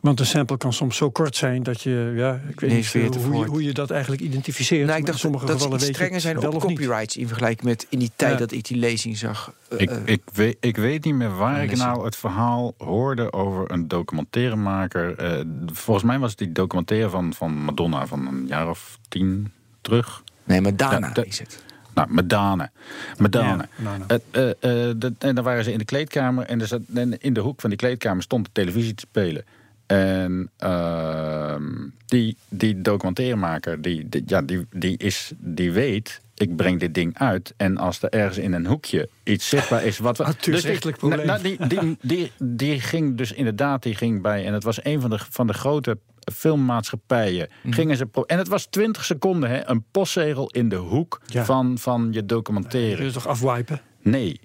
Want 0.00 0.20
een 0.20 0.26
sample 0.26 0.56
kan 0.56 0.72
soms 0.72 0.96
zo 0.96 1.10
kort 1.10 1.36
zijn 1.36 1.62
dat 1.62 1.80
je, 1.82 2.12
ja, 2.16 2.40
ik 2.48 2.60
weet 2.60 2.70
Nee, 2.70 2.78
niet 2.78 2.92
hoe, 2.92 3.02
je, 3.02 3.20
voort. 3.20 3.48
hoe 3.48 3.62
je 3.64 3.72
dat 3.72 3.90
eigenlijk 3.90 4.22
identificeert. 4.22 4.86
Nou, 4.86 4.98
ik 4.98 5.06
dacht 5.06 5.18
sommige 5.18 5.46
dat 5.46 5.54
gevallen 5.56 5.78
weet 5.78 5.94
strenger 5.94 6.20
zijn 6.20 6.40
wel 6.40 6.48
op 6.50 6.56
of 6.56 6.66
niet. 6.66 6.78
copyrights 6.78 7.16
in 7.16 7.26
vergelijking 7.26 7.50
met 7.62 7.86
in 7.88 7.98
die 7.98 8.10
tijd 8.16 8.32
Ja. 8.32 8.38
dat 8.38 8.52
ik 8.52 8.64
die 8.64 8.76
lezing 8.76 9.16
zag. 9.16 9.52
eh, 9.68 9.80
ik, 9.80 9.90
eh, 9.90 9.96
ik, 10.04 10.22
weet, 10.32 10.56
ik 10.60 10.76
weet 10.76 11.04
niet 11.04 11.14
meer 11.14 11.36
waar 11.36 11.62
ik 11.62 11.76
nou 11.76 12.04
het 12.04 12.16
verhaal 12.16 12.74
hoorde 12.78 13.32
over 13.32 13.70
een 13.70 13.88
documentairemaker. 13.88 15.16
Eh, 15.18 15.40
volgens 15.66 16.06
mij 16.06 16.18
was 16.18 16.30
het 16.30 16.38
die 16.38 16.52
documentaire 16.52 17.08
van, 17.10 17.34
van 17.34 17.52
Madonna 17.64 18.06
van 18.06 18.26
een 18.26 18.46
jaar 18.46 18.68
of 18.68 18.98
tien 19.08 19.52
terug. 19.80 20.22
nee, 20.44 20.74
daarna 20.74 21.10
Ja, 21.14 21.22
is 21.24 21.38
het. 21.38 21.64
Nou, 21.94 22.08
Madane. 22.12 22.70
Madane. 23.18 23.68
Ja, 24.08 24.18
eh, 24.30 24.50
eh, 24.60 24.88
en 25.18 25.34
dan 25.34 25.44
waren 25.44 25.64
ze 25.64 25.72
in 25.72 25.78
de 25.78 25.84
kleedkamer 25.84 26.44
en, 26.46 26.60
er 26.60 26.66
zat, 26.66 26.80
en 26.94 27.18
in 27.20 27.32
de 27.32 27.40
hoek 27.40 27.60
van 27.60 27.70
die 27.70 27.78
kleedkamer 27.78 28.22
stond 28.22 28.44
de 28.44 28.50
televisie 28.52 28.94
te 28.94 29.04
spelen. 29.08 29.44
En 29.86 30.50
ehm, 30.56 31.70
die, 32.06 32.36
die 32.48 32.80
documentairemaker, 32.82 33.82
die, 33.82 34.08
die, 34.08 34.22
ja, 34.26 34.42
die, 34.42 34.66
die, 34.70 34.96
is, 34.98 35.32
die 35.38 35.72
weet, 35.72 36.20
ik 36.34 36.56
breng 36.56 36.80
dit 36.80 36.94
ding 36.94 37.18
uit. 37.18 37.54
En 37.56 37.76
als 37.76 38.02
er 38.02 38.08
ergens 38.10 38.38
in 38.38 38.52
een 38.52 38.66
hoekje 38.66 39.08
iets 39.22 39.48
zichtbaar 39.48 39.84
is... 39.84 39.98
Wat 39.98 40.18
we, 40.18 40.24
Auteursrechtelijk 40.32 41.00
die, 41.00 41.08
probleem. 41.08 41.26
nou, 41.26 41.42
die, 41.42 41.66
die, 41.66 41.96
die, 42.02 42.32
die 42.38 42.80
ging 42.80 43.16
dus 43.16 43.32
inderdaad 43.32 43.82
die 43.82 43.94
ging 43.94 44.22
bij... 44.22 44.46
En 44.46 44.52
het 44.52 44.64
was 44.64 44.84
een 44.84 45.00
van 45.00 45.10
de, 45.10 45.18
van 45.30 45.46
de 45.46 45.52
grote 45.52 45.98
filmmaatschappijen. 46.34 47.48
Mhm. 47.62 47.74
Gingen 47.74 47.96
ze, 47.96 48.08
en 48.26 48.38
het 48.38 48.48
was 48.48 48.66
20 48.66 49.04
seconden, 49.04 49.50
hè, 49.50 49.68
een 49.68 49.84
postzegel 49.90 50.48
in 50.50 50.68
de 50.68 50.76
hoek 50.76 51.20
Ja. 51.26 51.44
van, 51.44 51.78
van 51.78 52.06
je 52.10 52.18
Kun 52.18 52.26
documentaire. 52.26 53.04
je 53.04 53.10
toch 53.10 53.26
afwipen? 53.26 53.80
Nee. 54.02 54.40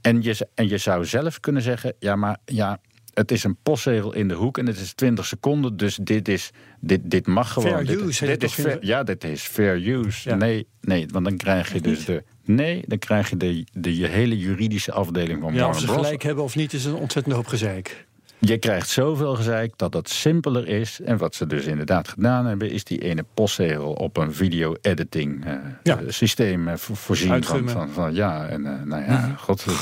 En 0.00 0.22
je, 0.22 0.48
en 0.54 0.68
je 0.68 0.78
zou 0.78 1.04
zelf 1.04 1.40
kunnen 1.40 1.62
zeggen: 1.62 1.94
ja, 1.98 2.16
maar 2.16 2.38
ja, 2.44 2.80
het 3.14 3.30
is 3.30 3.44
een 3.44 3.56
postzegel 3.62 4.14
in 4.14 4.28
de 4.28 4.34
hoek 4.34 4.58
en 4.58 4.66
het 4.66 4.78
is 4.80 4.92
20 4.92 5.26
seconden, 5.26 5.76
dus 5.76 5.98
dit, 6.02 6.28
is, 6.28 6.50
dit, 6.80 7.00
dit 7.04 7.26
mag 7.26 7.52
gewoon. 7.52 7.70
Fair 7.70 7.84
dit, 7.86 8.00
use, 8.00 8.26
dit 8.26 8.42
is 8.42 8.52
fair, 8.52 8.80
de- 8.80 8.86
ja, 8.86 9.02
dit 9.02 9.24
is 9.24 9.42
fair 9.42 9.88
use. 9.88 10.28
Ja. 10.28 10.34
Nee, 10.36 10.66
nee, 10.80 11.06
want 11.12 11.24
dan 11.24 11.36
krijg 11.36 11.72
je 11.72 11.80
dus 11.80 12.04
de. 12.04 12.22
Nee, 12.46 12.82
dan 12.86 12.98
krijg 12.98 13.30
je 13.30 13.36
de, 13.36 13.64
de 13.72 13.90
hele 13.90 14.38
juridische 14.38 14.92
afdeling 14.92 15.40
van 15.40 15.54
Ja, 15.54 15.58
of 15.58 15.60
Warner 15.62 15.80
ze 15.80 15.86
Bros. 15.86 16.00
gelijk 16.04 16.22
hebben 16.22 16.44
of 16.44 16.56
niet, 16.56 16.72
is 16.72 16.84
een 16.84 16.94
ontzettend 16.94 17.34
hoop 17.34 17.46
gezeik. 17.46 18.06
Je 18.46 18.58
krijgt 18.58 18.88
zoveel 18.88 19.34
gezeik 19.34 19.72
dat 19.76 19.94
het 19.94 20.08
simpeler 20.08 20.68
is. 20.68 21.00
En 21.00 21.16
wat 21.18 21.34
ze 21.34 21.46
dus 21.46 21.64
inderdaad 21.64 22.08
gedaan 22.08 22.46
hebben, 22.46 22.70
is 22.70 22.84
die 22.84 22.98
ene 23.02 23.24
postzegel 23.34 23.92
op 23.92 24.16
een 24.16 24.34
video-editing 24.34 25.44
eh, 25.44 25.52
Ja. 25.82 25.98
eh, 25.98 26.04
systeem 26.08 26.68
eh, 26.68 26.76
vo- 26.76 26.94
voorzien 26.94 27.44
van, 27.44 27.68
van, 27.68 27.88
van 27.90 28.14
ja. 28.14 28.46
En 28.46 28.62
nou 28.62 29.02
ja, 29.04 29.34
god. 29.38 29.64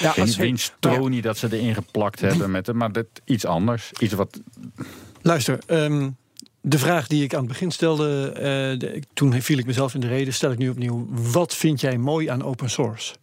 Ja, 0.00 0.10
Geen 0.10 0.24
als- 0.24 0.36
winsttronie 0.36 1.22
dat 1.22 1.38
ze 1.38 1.48
erin 1.56 1.74
geplakt 1.74 2.20
hebben. 2.20 2.50
Met, 2.50 2.72
maar 2.72 2.92
dit, 2.92 3.06
iets 3.24 3.46
anders. 3.46 3.92
Iets 3.98 4.12
wat. 4.12 4.40
Luister, 5.22 5.58
ehm, 5.66 6.10
de 6.60 6.78
vraag 6.78 7.06
die 7.06 7.22
ik 7.24 7.32
aan 7.34 7.38
het 7.40 7.48
begin 7.48 7.70
stelde, 7.70 8.32
de- 8.78 9.02
toen 9.14 9.42
viel 9.42 9.58
ik 9.58 9.66
mezelf 9.66 9.94
in 9.94 10.00
de 10.00 10.06
reden, 10.08 10.32
stel 10.34 10.50
ik 10.52 10.58
nu 10.58 10.68
opnieuw. 10.68 11.06
Wat 11.10 11.54
vind 11.54 11.80
jij 11.80 11.98
mooi 11.98 12.26
aan 12.28 12.42
open 12.42 12.70
source? 12.70 13.14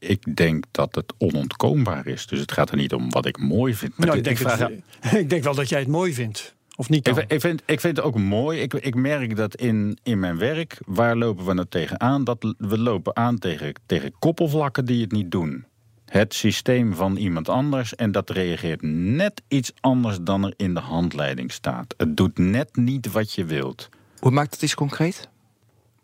Ik 0.00 0.36
denk 0.36 0.64
dat 0.70 0.94
het 0.94 1.12
onontkoombaar 1.18 2.06
is. 2.06 2.26
Dus 2.26 2.40
het 2.40 2.52
gaat 2.52 2.70
er 2.70 2.76
niet 2.76 2.94
om 2.94 3.10
wat 3.10 3.26
ik 3.26 3.38
mooi 3.38 3.74
vind. 3.74 3.96
Maar 3.98 4.06
Nou, 4.06 4.18
ik, 4.18 4.26
ik, 4.26 4.36
denk 4.36 4.50
vraag, 4.50 4.68
het- 5.00 5.14
ik 5.20 5.30
denk 5.30 5.42
wel 5.44 5.54
dat 5.54 5.68
jij 5.68 5.78
het 5.78 5.88
mooi 5.88 6.14
vindt. 6.14 6.54
Of 6.76 6.88
niet 6.88 7.08
ik, 7.08 7.24
ik, 7.32 7.40
vind, 7.40 7.62
ik 7.66 7.80
vind 7.80 7.96
het 7.96 8.06
ook 8.06 8.18
mooi. 8.18 8.60
Ik, 8.60 8.74
ik 8.74 8.94
merk 8.94 9.36
dat 9.36 9.54
in, 9.54 9.98
in 10.02 10.18
mijn 10.18 10.38
werk. 10.38 10.78
Waar 10.86 11.16
lopen 11.16 11.44
we 11.46 11.52
nou 11.52 11.66
tegenaan? 11.68 12.24
Dat 12.24 12.54
we 12.58 12.78
lopen 12.78 13.16
aan 13.16 13.38
tegen, 13.38 13.72
tegen 13.86 14.12
koppelvlakken 14.18 14.84
die 14.84 15.00
het 15.00 15.12
niet 15.12 15.30
doen. 15.30 15.64
Het 16.06 16.34
systeem 16.34 16.94
van 16.94 17.16
iemand 17.16 17.48
anders. 17.48 17.94
En 17.94 18.12
dat 18.12 18.30
reageert 18.30 18.82
net 18.82 19.42
iets 19.48 19.72
anders 19.80 20.18
dan 20.22 20.44
er 20.44 20.54
in 20.56 20.74
de 20.74 20.80
handleiding 20.80 21.52
staat. 21.52 21.94
Het 21.96 22.16
doet 22.16 22.38
net 22.38 22.76
niet 22.76 23.10
wat 23.12 23.32
je 23.32 23.44
wilt. 23.44 23.88
Hoe 24.18 24.30
maakt 24.30 24.52
het 24.52 24.62
eens 24.62 24.74
concreet? 24.74 25.28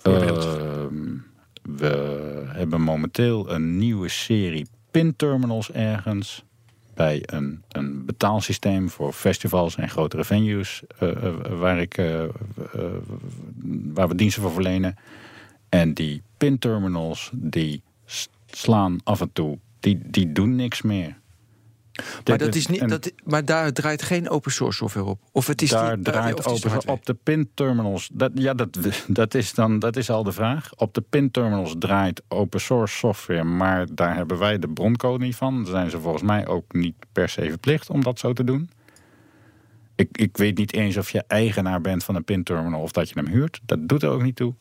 Ehm, 0.02 1.16
we 1.76 2.42
hebben 2.46 2.81
momenteel 2.81 3.50
een 3.50 3.79
nieuwe 3.79 4.09
serie 4.09 4.66
pinterminals 4.90 5.72
ergens. 5.72 6.44
Bij 6.94 7.22
een, 7.26 7.62
een 7.68 8.05
betaalsysteem 8.05 8.90
voor 8.90 9.12
festivals 9.12 9.76
en 9.76 9.88
grotere 9.88 10.24
venues. 10.24 10.83
eh, 10.98 11.26
eh, 11.26 11.35
waar, 11.59 11.81
ik, 11.81 11.98
eh, 11.98 12.24
waar 13.92 14.09
we 14.09 14.14
diensten 14.14 14.42
voor 14.42 14.52
verlenen. 14.52 14.96
En 15.68 15.94
die 15.94 16.22
pinterminals 16.37 17.31
die 17.35 17.83
slaan 18.46 18.98
af 19.05 19.20
en 19.20 19.33
toe. 19.33 19.59
Die, 19.81 19.98
die 20.05 20.33
doen 20.33 20.55
niks 20.55 20.83
meer. 20.83 21.18
Maar, 22.24 22.38
dat 22.38 22.54
is 22.54 22.66
niet, 22.66 22.88
dat, 22.88 23.12
maar 23.24 23.44
daar 23.44 23.72
draait 23.72 24.02
geen 24.02 24.28
open 24.28 24.52
source 24.52 24.78
software 24.78 25.06
op. 25.06 25.20
Of 25.32 25.46
het 25.46 25.62
is 25.62 25.70
daar 25.70 25.96
die, 25.96 26.04
eh, 26.04 26.12
draait 26.12 26.46
open 26.46 26.88
op 26.88 27.06
de 27.06 27.14
pinterminals. 27.14 28.09
Dat, 28.12 28.30
ja, 28.35 28.54
dat, 28.54 28.78
dat, 29.06 29.35
is 29.35 29.54
dan, 29.54 29.78
dat 29.78 29.96
is 29.96 30.11
al 30.11 30.22
de 30.22 30.32
vraag. 30.32 30.70
Op 30.76 30.94
de 30.94 31.00
pinterminals 31.00 31.74
draait 31.78 32.22
open 32.28 32.61
source 32.61 32.96
software, 32.96 33.44
maar 33.44 33.87
daar 33.94 34.14
hebben 34.14 34.38
wij 34.38 34.59
de 34.59 34.68
broncode 34.68 35.24
niet 35.24 35.37
van. 35.37 35.56
Daar 35.62 35.72
zijn 35.72 35.90
ze 35.90 36.00
volgens 36.00 36.22
mij 36.22 36.46
ook 36.46 36.72
niet 36.72 36.94
per 37.12 37.28
se 37.28 37.48
verplicht 37.48 37.90
om 37.90 38.02
dat 38.02 38.18
zo 38.18 38.32
te 38.32 38.44
doen. 38.44 38.70
Ik, 39.94 40.18
ik 40.18 40.37
weet 40.37 40.59
niet 40.59 40.72
eens 40.72 40.96
of 40.96 41.11
je 41.11 41.24
eigenaar 41.26 41.80
bent 41.80 42.04
van 42.04 42.14
een 42.14 42.24
pinterminal 42.24 42.80
of 42.80 42.92
dat 42.92 43.09
je 43.09 43.14
hem 43.14 43.28
huurt. 43.28 43.61
Dat 43.62 43.88
doet 43.88 44.02
er 44.02 44.09
ook 44.09 44.22
niet 44.22 44.37
toe. 44.37 44.54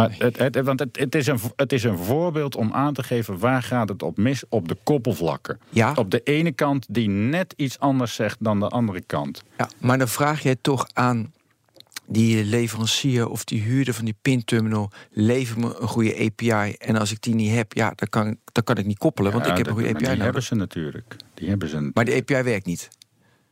Maar 0.00 0.14
het, 0.18 0.38
het, 0.38 0.64
want 0.64 0.78
het, 0.78 0.98
het, 0.98 1.14
is 1.14 1.26
een, 1.26 1.38
het 1.56 1.72
is 1.72 1.84
een 1.84 1.98
voorbeeld 1.98 2.56
om 2.56 2.72
aan 2.72 2.94
te 2.94 3.02
geven 3.02 3.38
waar 3.38 3.62
gaat 3.62 3.88
het 3.88 4.02
op 4.02 4.16
mis 4.16 4.44
op 4.48 4.68
de 4.68 4.76
koppelvlakken. 4.82 5.60
Ja. 5.68 5.92
Op 5.94 6.10
de 6.10 6.20
ene 6.22 6.52
kant 6.52 6.86
die 6.88 7.08
net 7.08 7.54
iets 7.56 7.78
anders 7.78 8.14
zegt 8.14 8.36
dan 8.40 8.60
de 8.60 8.68
andere 8.68 9.00
kant. 9.00 9.42
Ja, 9.58 9.68
maar 9.78 9.98
dan 9.98 10.08
vraag 10.08 10.42
jij 10.42 10.56
toch 10.60 10.86
aan 10.92 11.32
die 12.06 12.44
leverancier 12.44 13.28
of 13.28 13.44
die 13.44 13.60
huurder 13.62 13.94
van 13.94 14.04
die 14.04 14.16
pinterminal... 14.22 14.90
lever 15.10 15.58
me 15.58 15.76
een 15.80 15.88
goede 15.88 16.24
API. 16.24 16.74
En 16.78 16.96
als 16.96 17.12
ik 17.12 17.22
die 17.22 17.34
niet 17.34 17.54
heb, 17.54 17.72
ja, 17.72 17.92
dan 17.94 18.08
kan, 18.08 18.36
dan 18.52 18.64
kan 18.64 18.76
ik 18.76 18.86
niet 18.86 18.98
koppelen. 18.98 19.32
want 19.32 19.44
Ja, 19.44 19.50
ik 19.50 19.56
heb 19.56 19.66
een 19.66 19.72
goede 19.72 19.88
API 19.88 20.04
Die 20.04 20.22
hebben 20.22 20.42
ze 20.42 20.54
natuurlijk. 20.54 21.16
Die 21.34 21.48
hebben 21.48 21.68
ze. 21.68 21.90
Maar 21.94 22.04
die 22.04 22.16
API 22.16 22.42
werkt 22.42 22.66
niet. 22.66 22.88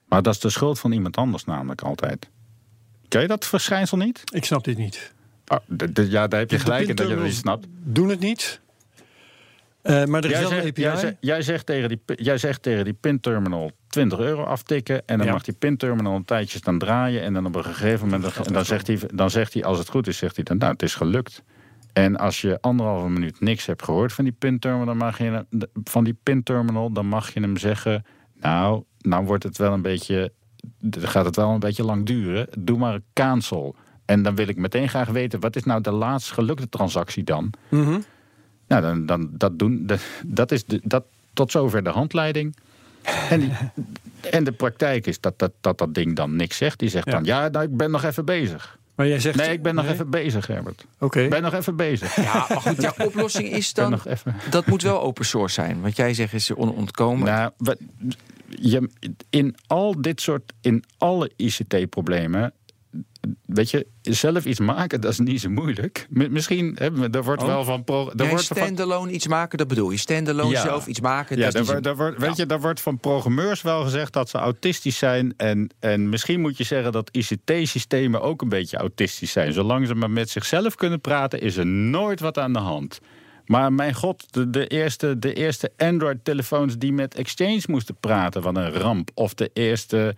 Maar 0.09 0.23
dat 0.23 0.35
is 0.35 0.41
de 0.41 0.51
schuld 0.51 0.79
van 0.79 0.93
iemand 0.93 1.17
anders 1.17 1.45
namelijk 1.45 1.83
altijd. 1.83 2.31
Ken 3.09 3.21
je 3.21 3.27
dat 3.27 3.47
verschijnsel 3.47 3.97
niet? 3.97 4.23
Ik 4.33 4.45
snap 4.45 4.65
dit 4.65 4.77
niet. 4.77 5.13
D- 5.93 6.07
ja, 6.11 6.27
daar 6.29 6.41
heb 6.41 6.51
je 6.51 6.59
gelijk 6.59 6.89
in 6.89 6.95
dat 6.97 7.09
je 7.09 7.15
dat 7.15 7.25
niet 7.25 7.35
snapt. 7.35 7.67
Doen 7.83 8.09
het 8.09 8.21
niet. 8.21 8.61
Eh, 9.83 10.05
maar 10.05 10.25
er 10.25 10.31
is 10.31 10.39
Jij 10.39 10.41
wel 10.49 10.51
een 10.53 10.57
zegt, 10.63 10.69
API. 10.69 10.81
jij, 10.83 10.97
zegt, 10.97 11.17
jij, 11.21 11.43
zegt 11.43 11.67
tegen 11.67 11.89
die, 11.89 12.01
jij 12.07 12.39
zegt 12.39 12.63
tegen 12.63 12.85
die 12.85 12.93
pinterminal 12.93 13.71
20 13.89 14.19
euro 14.19 14.43
aftikken. 14.43 15.03
En 15.07 15.19
dan 15.19 15.27
Ja. 15.27 15.33
mag 15.33 15.43
die 15.43 15.55
pinterminal 15.55 16.15
een 16.17 16.25
tijdje 16.25 16.59
staan 16.59 16.79
draaien. 16.79 17.23
En 17.23 17.33
dan 17.33 17.47
op 17.47 17.55
een 17.55 17.65
gegeven 17.65 18.09
moment. 18.09 18.37
En 18.47 18.53
dan 18.53 18.65
zegt, 18.65 18.87
hij, 18.87 18.99
dan 19.15 19.31
zegt 19.31 19.55
hij, 19.55 19.65
als 19.65 19.79
het 19.79 19.89
goed 19.89 20.07
is, 20.07 20.17
zegt 20.19 20.35
hij 20.37 20.45
dan, 20.45 20.57
nou, 20.59 20.73
het 20.73 20.83
is 20.83 20.95
gelukt. 20.95 21.43
En 21.93 22.17
als 22.17 22.41
je 22.41 22.59
anderhalve 22.61 23.09
minuut 23.09 23.41
niks 23.41 23.67
hebt 23.67 23.83
gehoord 23.83 24.13
van 24.13 24.25
die 24.25 24.33
pinterminal, 24.33 24.87
dan 24.87 24.97
mag 24.97 25.19
je, 25.19 25.47
van 25.85 26.05
die 26.05 26.17
pinterminal, 26.23 26.93
dan 26.93 27.07
mag 27.07 27.35
je 27.35 27.41
hem 27.41 27.57
zeggen. 27.57 28.05
Nou, 28.41 28.83
nou 29.01 29.25
wordt 29.25 29.43
het 29.45 29.59
wel 29.59 29.73
een 29.73 29.83
beetje. 29.83 30.33
Dan 30.81 31.09
gaat 31.09 31.25
het 31.25 31.37
wel 31.37 31.51
een 31.51 31.61
beetje 31.61 31.85
lang 31.85 32.07
duren. 32.07 32.49
Doe 32.59 32.79
maar 32.79 32.95
een 32.95 33.05
cancel. 33.13 33.77
En 34.09 34.23
dan 34.23 34.35
wil 34.35 34.49
ik 34.49 34.57
meteen 34.57 34.89
graag 34.89 35.09
weten, 35.09 35.41
wat 35.41 35.57
is 35.57 35.65
nou 35.65 35.81
de 35.81 35.91
laatst 35.91 36.33
gelukte 36.33 36.69
transactie 36.69 37.25
dan? 37.25 37.53
Mhm. 37.69 38.01
Nou, 38.69 38.83
dan, 38.83 39.07
dan 39.07 39.29
dat 39.33 39.59
doen, 39.59 39.87
dat, 39.87 40.01
dat 40.27 40.53
is 40.53 40.65
de, 40.65 40.81
dat, 40.85 41.05
tot 41.33 41.51
zover 41.51 41.83
de 41.83 41.91
handleiding. 41.91 42.57
En, 43.31 43.41
die, 43.41 43.53
en 44.31 44.45
de 44.45 44.53
praktijk 44.53 45.07
is 45.07 45.21
dat 45.21 45.39
dat, 45.39 45.53
dat 45.61 45.79
dat 45.79 45.95
ding 45.95 46.17
dan 46.17 46.37
niks 46.37 46.57
zegt. 46.57 46.79
Die 46.79 46.89
zegt 46.89 47.07
Ja. 47.07 47.13
dan, 47.13 47.25
ja, 47.25 47.49
nou, 47.49 47.65
ik 47.65 47.77
ben 47.77 47.91
nog 47.91 48.05
even 48.05 48.25
bezig. 48.25 48.79
Maar 48.95 49.07
jij 49.09 49.21
zegt... 49.21 49.37
Nee, 49.37 49.53
ik 49.53 49.63
ben 49.63 49.75
nog 49.75 49.85
Nee? 49.85 49.93
even 49.95 50.11
bezig, 50.11 50.47
Herbert. 50.47 50.85
Oké. 50.99 51.21
Ik 51.21 51.31
ben 51.31 51.43
nog 51.43 51.55
even 51.55 51.77
bezig. 51.77 52.17
Ja, 52.17 52.47
maar 52.49 52.61
goed, 52.61 52.83
jouw 52.83 52.93
oplossing 53.07 53.49
is 53.49 53.73
dan... 53.73 53.91
nog 53.91 54.07
even... 54.07 54.35
Dat 54.51 54.67
moet 54.67 54.83
wel 54.83 55.01
open 55.03 55.25
source 55.25 55.55
zijn. 55.55 55.81
Wat 55.81 55.97
jij 55.97 56.15
zegt 56.15 56.33
is 56.33 56.55
onontkomen. 56.55 57.25
Nou, 57.27 57.51
wat- 57.57 57.79
je, 58.49 58.91
in 59.31 59.57
al 59.67 60.01
dit 60.01 60.21
soort, 60.21 60.53
in 60.61 60.85
alle 60.99 61.31
ICT-problemen, 61.37 62.53
weet 63.47 63.71
je, 63.71 63.87
zelf 64.03 64.45
iets 64.45 64.61
maken, 64.61 65.01
dat 65.01 65.13
is 65.13 65.19
niet 65.19 65.41
zo 65.41 65.51
moeilijk. 65.51 66.07
Mi- 66.11 66.29
Misschien, 66.29 66.77
hè, 66.79 67.11
er 67.11 67.25
wordt 67.25 67.43
Oh. 67.43 67.49
wel 67.49 67.65
van... 67.65 67.85
Pro, 67.85 68.11
wordt 68.17 68.47
van 68.47 68.57
standalone 68.57 69.11
iets 69.13 69.27
maken, 69.27 69.59
dat 69.59 69.69
bedoel 69.69 69.91
je. 69.91 69.97
Standalone 69.97 70.51
Ja. 70.51 70.61
zelf 70.63 70.87
iets 70.87 71.01
maken, 71.01 71.39
ja, 71.39 71.51
dat 71.51 71.67
daar 71.67 71.83
daar 71.83 72.15
weet 72.19 72.37
je, 72.37 72.47
daar 72.47 72.61
wordt 72.61 72.81
van 72.81 72.99
programmeurs 72.99 73.63
wel 73.63 73.83
gezegd 73.83 74.13
dat 74.13 74.29
ze 74.29 74.39
autistisch 74.39 74.99
zijn. 74.99 75.35
En, 75.37 75.71
en 75.79 76.09
misschien 76.09 76.41
moet 76.41 76.57
je 76.57 76.65
zeggen 76.65 76.93
dat 76.93 77.11
ICT-systemen 77.13 78.23
ook 78.23 78.43
een 78.43 78.49
beetje 78.49 78.77
autistisch 78.77 79.33
zijn. 79.33 79.53
Zolang 79.53 79.87
ze 79.87 79.95
maar 79.95 80.11
met 80.11 80.31
zichzelf 80.31 80.75
kunnen 80.75 81.01
praten, 81.01 81.41
is 81.41 81.57
er 81.57 81.67
nooit 81.67 82.21
wat 82.21 82.39
aan 82.39 82.53
de 82.53 82.59
hand. 82.59 82.99
Maar 83.47 83.73
mijn 83.73 83.95
god, 83.95 84.33
de, 84.33 84.51
de 84.51 84.67
eerste, 84.67 85.19
de 85.19 85.33
eerste 85.33 85.73
Android-telefoons 85.77 86.79
die 86.79 86.93
met 86.93 87.15
Exchange 87.15 87.61
moesten 87.67 87.97
praten, 88.01 88.43
wat 88.43 88.57
een 88.57 88.73
ramp. 88.73 89.11
Of 89.15 89.35
de 89.35 89.51
eerste, 89.53 90.17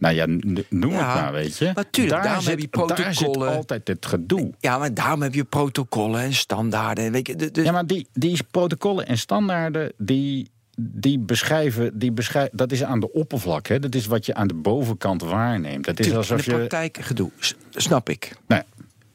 nou 0.00 0.14
ja, 0.14 0.26
noem 0.26 0.90
Ja, 0.92 1.12
het 1.14 1.22
maar, 1.22 1.32
weet 1.32 1.56
je. 1.58 1.70
maar 1.74 1.90
tuurlijk, 1.90 2.14
daar 2.14 2.22
daarom 2.24 2.42
zit, 2.42 2.50
heb 2.50 2.60
je 2.60 2.68
Daar 2.70 2.86
protocollen. 2.86 3.54
altijd 3.56 3.88
het 3.88 4.06
gedoe. 4.06 4.50
Ja, 4.58 4.78
maar 4.78 4.94
daarom 4.94 5.22
heb 5.22 5.34
je 5.34 5.44
protocollen 5.44 6.20
en 6.20 6.32
standaarden. 6.34 7.12
Weet 7.12 7.26
je, 7.26 7.36
de, 7.36 7.50
de- 7.50 7.62
Ja, 7.62 7.72
maar 7.72 7.86
die, 7.86 8.08
die 8.12 8.38
protocollen 8.50 9.06
en 9.06 9.18
standaarden, 9.18 9.92
die, 9.98 10.50
die 10.80 11.18
beschrijven, 11.18 11.98
die 11.98 12.12
beschrijven, 12.12 12.56
dat 12.56 12.72
is 12.72 12.84
aan 12.84 13.00
de 13.00 13.12
oppervlak. 13.12 13.66
Hè? 13.66 13.78
Dat 13.78 13.94
is 13.94 14.06
wat 14.06 14.26
je 14.26 14.34
aan 14.34 14.46
de 14.46 14.54
bovenkant 14.54 15.22
waarneemt. 15.22 15.84
Dat 15.84 15.98
is 15.98 16.06
tuurlijk, 16.06 16.26
in 16.28 16.32
alsof 16.34 16.44
de 16.46 16.50
je. 16.50 16.56
praktijk 16.56 16.98
gedoe. 17.00 17.30
Snap 17.70 18.08
ik. 18.08 18.32
Nee. 18.46 18.62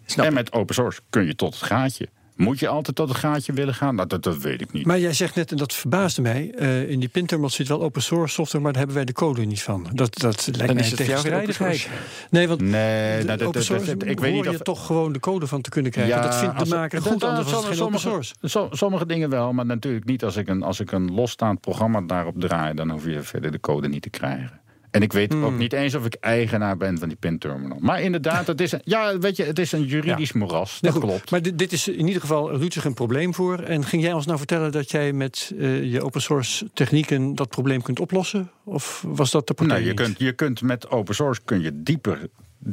Snap 0.06 0.26
En 0.26 0.32
ik. 0.32 0.38
met 0.38 0.54
open 0.54 0.76
source 0.76 1.00
kun 1.10 1.26
je 1.26 1.36
tot 1.36 1.54
het 1.54 1.64
gaatje. 1.64 2.08
Moet 2.36 2.60
je 2.60 2.68
altijd 2.68 2.96
tot 2.96 3.10
het 3.10 3.18
gaatje 3.18 3.54
willen 3.54 3.74
gaan? 3.74 3.96
Nou, 3.96 4.08
dat, 4.08 4.24
dat 4.24 4.38
weet 4.38 4.62
ik 4.62 4.72
niet. 4.72 4.86
Maar 4.86 5.00
jij 5.00 5.14
zegt 5.14 5.36
net, 5.36 5.52
en 5.52 5.58
dat 5.58 5.74
verbaasde 5.74 6.22
mij, 6.22 6.52
eh, 6.58 6.90
in 6.90 7.00
die 7.00 7.10
pinterminal 7.10 7.52
zit 7.52 7.68
wel 7.68 7.82
open 7.84 8.02
source 8.02 8.34
software, 8.34 8.64
maar 8.64 8.72
daar 8.74 8.82
hebben 8.82 8.96
wij 8.98 9.06
de 9.06 9.14
code 9.20 9.46
niet 9.46 9.62
van. 9.64 9.88
Dat, 9.94 10.18
dat 10.20 10.48
lijkt 10.52 10.66
Dan 10.68 10.76
mij 10.76 10.90
tegenstrijdigheid. 10.92 11.90
Nee, 12.30 12.48
want 12.48 12.62
Nee, 12.62 13.18
de 13.20 13.26
nou, 13.26 13.38
dat- 13.38 13.48
open 13.48 13.64
source 13.64 13.98
dat- 13.98 14.08
ik 14.10 14.18
hoor 14.18 14.22
weet 14.28 14.34
niet 14.34 14.44
je 14.44 14.50
of- 14.50 14.58
toch 14.58 14.86
gewoon 14.86 15.14
de 15.14 15.20
code 15.20 15.48
van 15.48 15.62
te 15.62 15.70
kunnen 15.70 15.92
krijgen. 15.92 16.22
dat 16.22 16.36
vindt 16.36 16.60
de 16.60 16.76
maker 16.76 17.00
dat- 17.04 17.12
goed, 17.12 17.20
dat- 17.20 17.30
anders 17.30 17.52
was 17.52 17.64
het 17.66 17.74
geen 17.74 17.82
open 17.86 18.00
sommige, 18.00 18.24
source. 18.26 18.34
so- 18.42 18.68
sommige 18.72 19.06
dingen 19.06 19.30
wel, 19.30 19.54
maar 19.54 19.66
natuurlijk 19.66 20.06
niet 20.06 20.24
als 20.24 20.36
ik, 20.36 20.48
een, 20.48 20.64
als 20.64 20.80
ik 20.80 20.92
een 20.92 21.14
losstaand 21.14 21.60
programma 21.62 22.02
daarop 22.02 22.40
draai. 22.40 22.74
Dan 22.74 22.90
hoef 22.90 23.06
je 23.06 23.22
verder 23.22 23.52
de 23.52 23.60
code 23.60 23.88
niet 23.88 24.02
te 24.02 24.10
krijgen. 24.10 24.60
En 24.96 25.02
ik 25.02 25.14
weet 25.14 25.34
Hmm. 25.34 25.44
ook 25.46 25.58
niet 25.58 25.74
eens 25.74 25.96
of 25.96 26.06
ik 26.06 26.16
eigenaar 26.20 26.78
ben 26.78 26.98
van 27.00 27.08
die 27.08 27.18
pinterminal. 27.18 27.78
Maar 27.82 28.02
inderdaad, 28.02 28.48
het 28.48 28.62
is 28.62 28.72
een, 28.72 28.82
ja, 28.84 29.18
weet 29.18 29.36
je, 29.38 29.44
het 29.44 29.60
is 29.60 29.72
een 29.72 29.84
juridisch 29.86 30.32
moeras. 30.34 30.82
Nee, 30.82 30.92
Dat 30.92 31.02
klopt. 31.02 31.32
Maar 31.32 31.42
dit, 31.42 31.58
dit 31.58 31.72
is 31.72 31.88
in 31.88 32.06
ieder 32.08 32.22
geval 32.22 32.60
zich 32.70 32.86
een 32.86 32.94
probleem 32.94 33.34
voor. 33.34 33.60
En 33.60 33.86
ging 33.86 34.02
jij 34.02 34.14
ons 34.14 34.26
nou 34.26 34.38
vertellen 34.38 34.72
dat 34.72 34.92
jij 34.92 35.14
met 35.14 35.52
eh, 35.60 35.84
je 35.84 36.04
open 36.04 36.22
source 36.22 36.70
technieken 36.74 37.36
dat 37.36 37.50
probleem 37.50 37.82
kunt 37.82 38.00
oplossen? 38.00 38.52
Of 38.64 39.04
was 39.08 39.32
dat 39.32 39.48
de 39.48 39.54
partij 39.54 39.76
Nee, 39.78 39.86
je 39.86 39.92
niet? 39.94 40.02
kunt, 40.02 40.20
je 40.20 40.32
kunt 40.34 40.62
met 40.62 40.90
open 40.90 41.16
source 41.16 41.42
kun 41.46 41.62
je 41.62 41.72
dieper, 41.84 42.20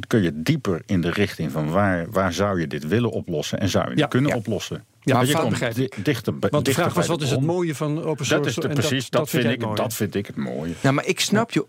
kun 0.07 0.21
je 0.21 0.41
dieper 0.41 0.81
in 0.85 1.01
de 1.01 1.09
richting 1.11 1.51
van 1.51 1.69
waar, 1.69 2.05
waar 2.11 2.33
zou 2.33 2.59
je 2.59 2.67
dit 2.67 2.87
willen 2.87 3.11
oplossen 3.11 3.59
en 3.59 3.69
zou 3.69 3.89
je 3.89 3.95
Ja, 3.95 4.01
het 4.01 4.09
kunnen 4.11 4.29
ja. 4.31 4.35
oplossen. 4.37 4.83
Ja, 5.01 5.15
Want 5.15 5.27
je 5.27 5.37
komt 5.37 5.59
dichter, 6.05 6.39
bij- 6.39 6.49
Want 6.49 6.65
de 6.65 6.71
dichter 6.71 6.73
vraag 6.73 6.93
was, 6.93 7.07
wat 7.07 7.21
is 7.21 7.29
het 7.29 7.41
mooie 7.41 7.75
van 7.75 8.03
open 8.03 8.25
source? 8.25 8.35
Dat 8.35 8.45
is 8.45 8.55
de, 8.55 8.67
En 8.67 8.73
precies, 8.73 9.09
dat, 9.09 9.29
vind 9.29 9.45
ik, 9.45 9.61
mooi. 9.61 9.75
dat 9.75 9.93
vind 9.93 10.15
ik 10.15 10.27
het 10.27 10.35
mooie. 10.35 10.73
Nou, 10.81 10.95
maar 10.95 11.05
ik 11.05 11.19
snap 11.19 11.51
je 11.51 11.65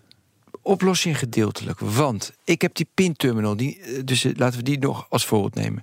oplossing 0.65 1.19
gedeeltelijk. 1.19 1.81
Want 1.81 2.33
ik 2.45 2.63
heb 2.63 2.75
die 2.75 2.89
pinterminal, 2.95 3.57
die, 3.57 3.81
eh, 3.81 4.01
dus 4.05 4.25
eh, 4.25 4.33
laten 4.37 4.59
we 4.59 4.65
die 4.65 4.79
nog 4.79 5.07
als 5.09 5.27
voorbeeld 5.27 5.55
nemen. 5.55 5.83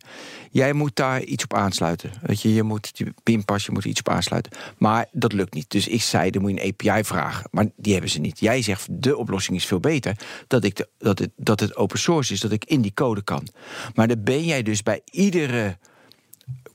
Jij 0.51 0.73
moet 0.73 0.95
daar 0.95 1.23
iets 1.23 1.43
op 1.43 1.53
aansluiten. 1.53 2.11
Weet 2.21 2.41
je, 2.41 2.53
je 2.53 2.63
moet 2.63 2.97
die 2.97 3.13
pinpas, 3.23 3.65
je 3.65 3.71
moet 3.71 3.85
iets 3.85 3.99
op 3.99 4.09
aansluiten. 4.09 4.51
Maar 4.77 5.07
dat 5.11 5.33
lukt 5.33 5.53
niet. 5.53 5.69
Dus 5.69 5.87
ik 5.87 6.01
zei, 6.01 6.31
dan 6.31 6.41
moet 6.41 6.51
je 6.51 6.61
een 6.61 6.73
API 6.73 7.03
vragen. 7.03 7.47
Maar 7.51 7.65
die 7.75 7.93
hebben 7.93 8.11
ze 8.11 8.19
niet. 8.19 8.39
Jij 8.39 8.61
zegt, 8.61 8.87
de 8.91 9.17
oplossing 9.17 9.57
is 9.57 9.65
veel 9.65 9.79
beter. 9.79 10.17
Dat, 10.47 10.63
ik 10.63 10.85
dat, 10.97 11.19
het, 11.19 11.29
dat 11.35 11.59
het 11.59 11.75
open 11.75 11.99
source 11.99 12.33
is, 12.33 12.39
dat 12.39 12.51
ik 12.51 12.65
in 12.65 12.81
die 12.81 12.93
code 12.93 13.21
kan. 13.21 13.47
Maar 13.95 14.07
dan 14.07 14.23
ben 14.23 14.45
jij 14.45 14.63
dus 14.63 14.83
bij 14.83 15.01
iedere 15.05 15.77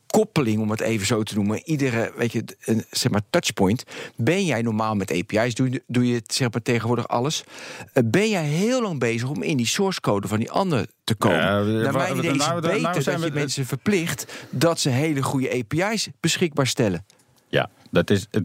koppeling, 0.06 0.60
om 0.60 0.70
het 0.70 0.80
even 0.80 1.06
zo 1.06 1.22
te 1.22 1.34
noemen, 1.34 1.60
iedere 1.64 2.12
weet 2.16 2.32
je, 2.32 2.44
een, 2.64 2.84
zeg 2.90 3.12
maar, 3.12 3.20
touchpoint, 3.30 3.84
ben 4.16 4.44
jij 4.44 4.62
normaal 4.62 4.94
met 4.94 5.10
API's, 5.12 5.54
doe, 5.54 5.70
je- 5.70 5.82
doe 5.86 6.06
je 6.08 6.14
het 6.14 6.34
zeg 6.34 6.52
maar, 6.52 6.62
tegenwoordig 6.62 7.08
alles, 7.08 7.44
eh, 7.92 8.02
ben 8.06 8.28
jij 8.28 8.44
heel 8.44 8.82
lang 8.82 8.98
bezig 8.98 9.28
om 9.28 9.42
in 9.42 9.56
die 9.56 9.66
source 9.66 10.00
code 10.00 10.28
van 10.28 10.38
die 10.38 10.50
ander 10.50 10.86
te 11.04 11.14
komen. 11.14 11.38
Ja, 11.38 11.60
Naar 11.82 11.92
mijn 11.92 12.16
idee 12.18 12.30
is 12.30 12.36
nou, 12.36 12.54
het 12.54 12.64
nou 12.64 12.82
beter 12.82 13.02
zijn 13.02 13.20
dat 13.20 13.28
je 13.28 13.34
mensen 13.34 13.66
verplicht 13.66 14.32
dat 14.50 14.80
ze 14.80 14.88
hele 14.88 15.22
goede 15.22 15.50
API's 15.58 16.08
beschikbaar 16.20 16.66
stellen. 16.66 17.04
Ja, 17.48 17.70
dat 17.90 18.10
is 18.10 18.26
het. 18.30 18.44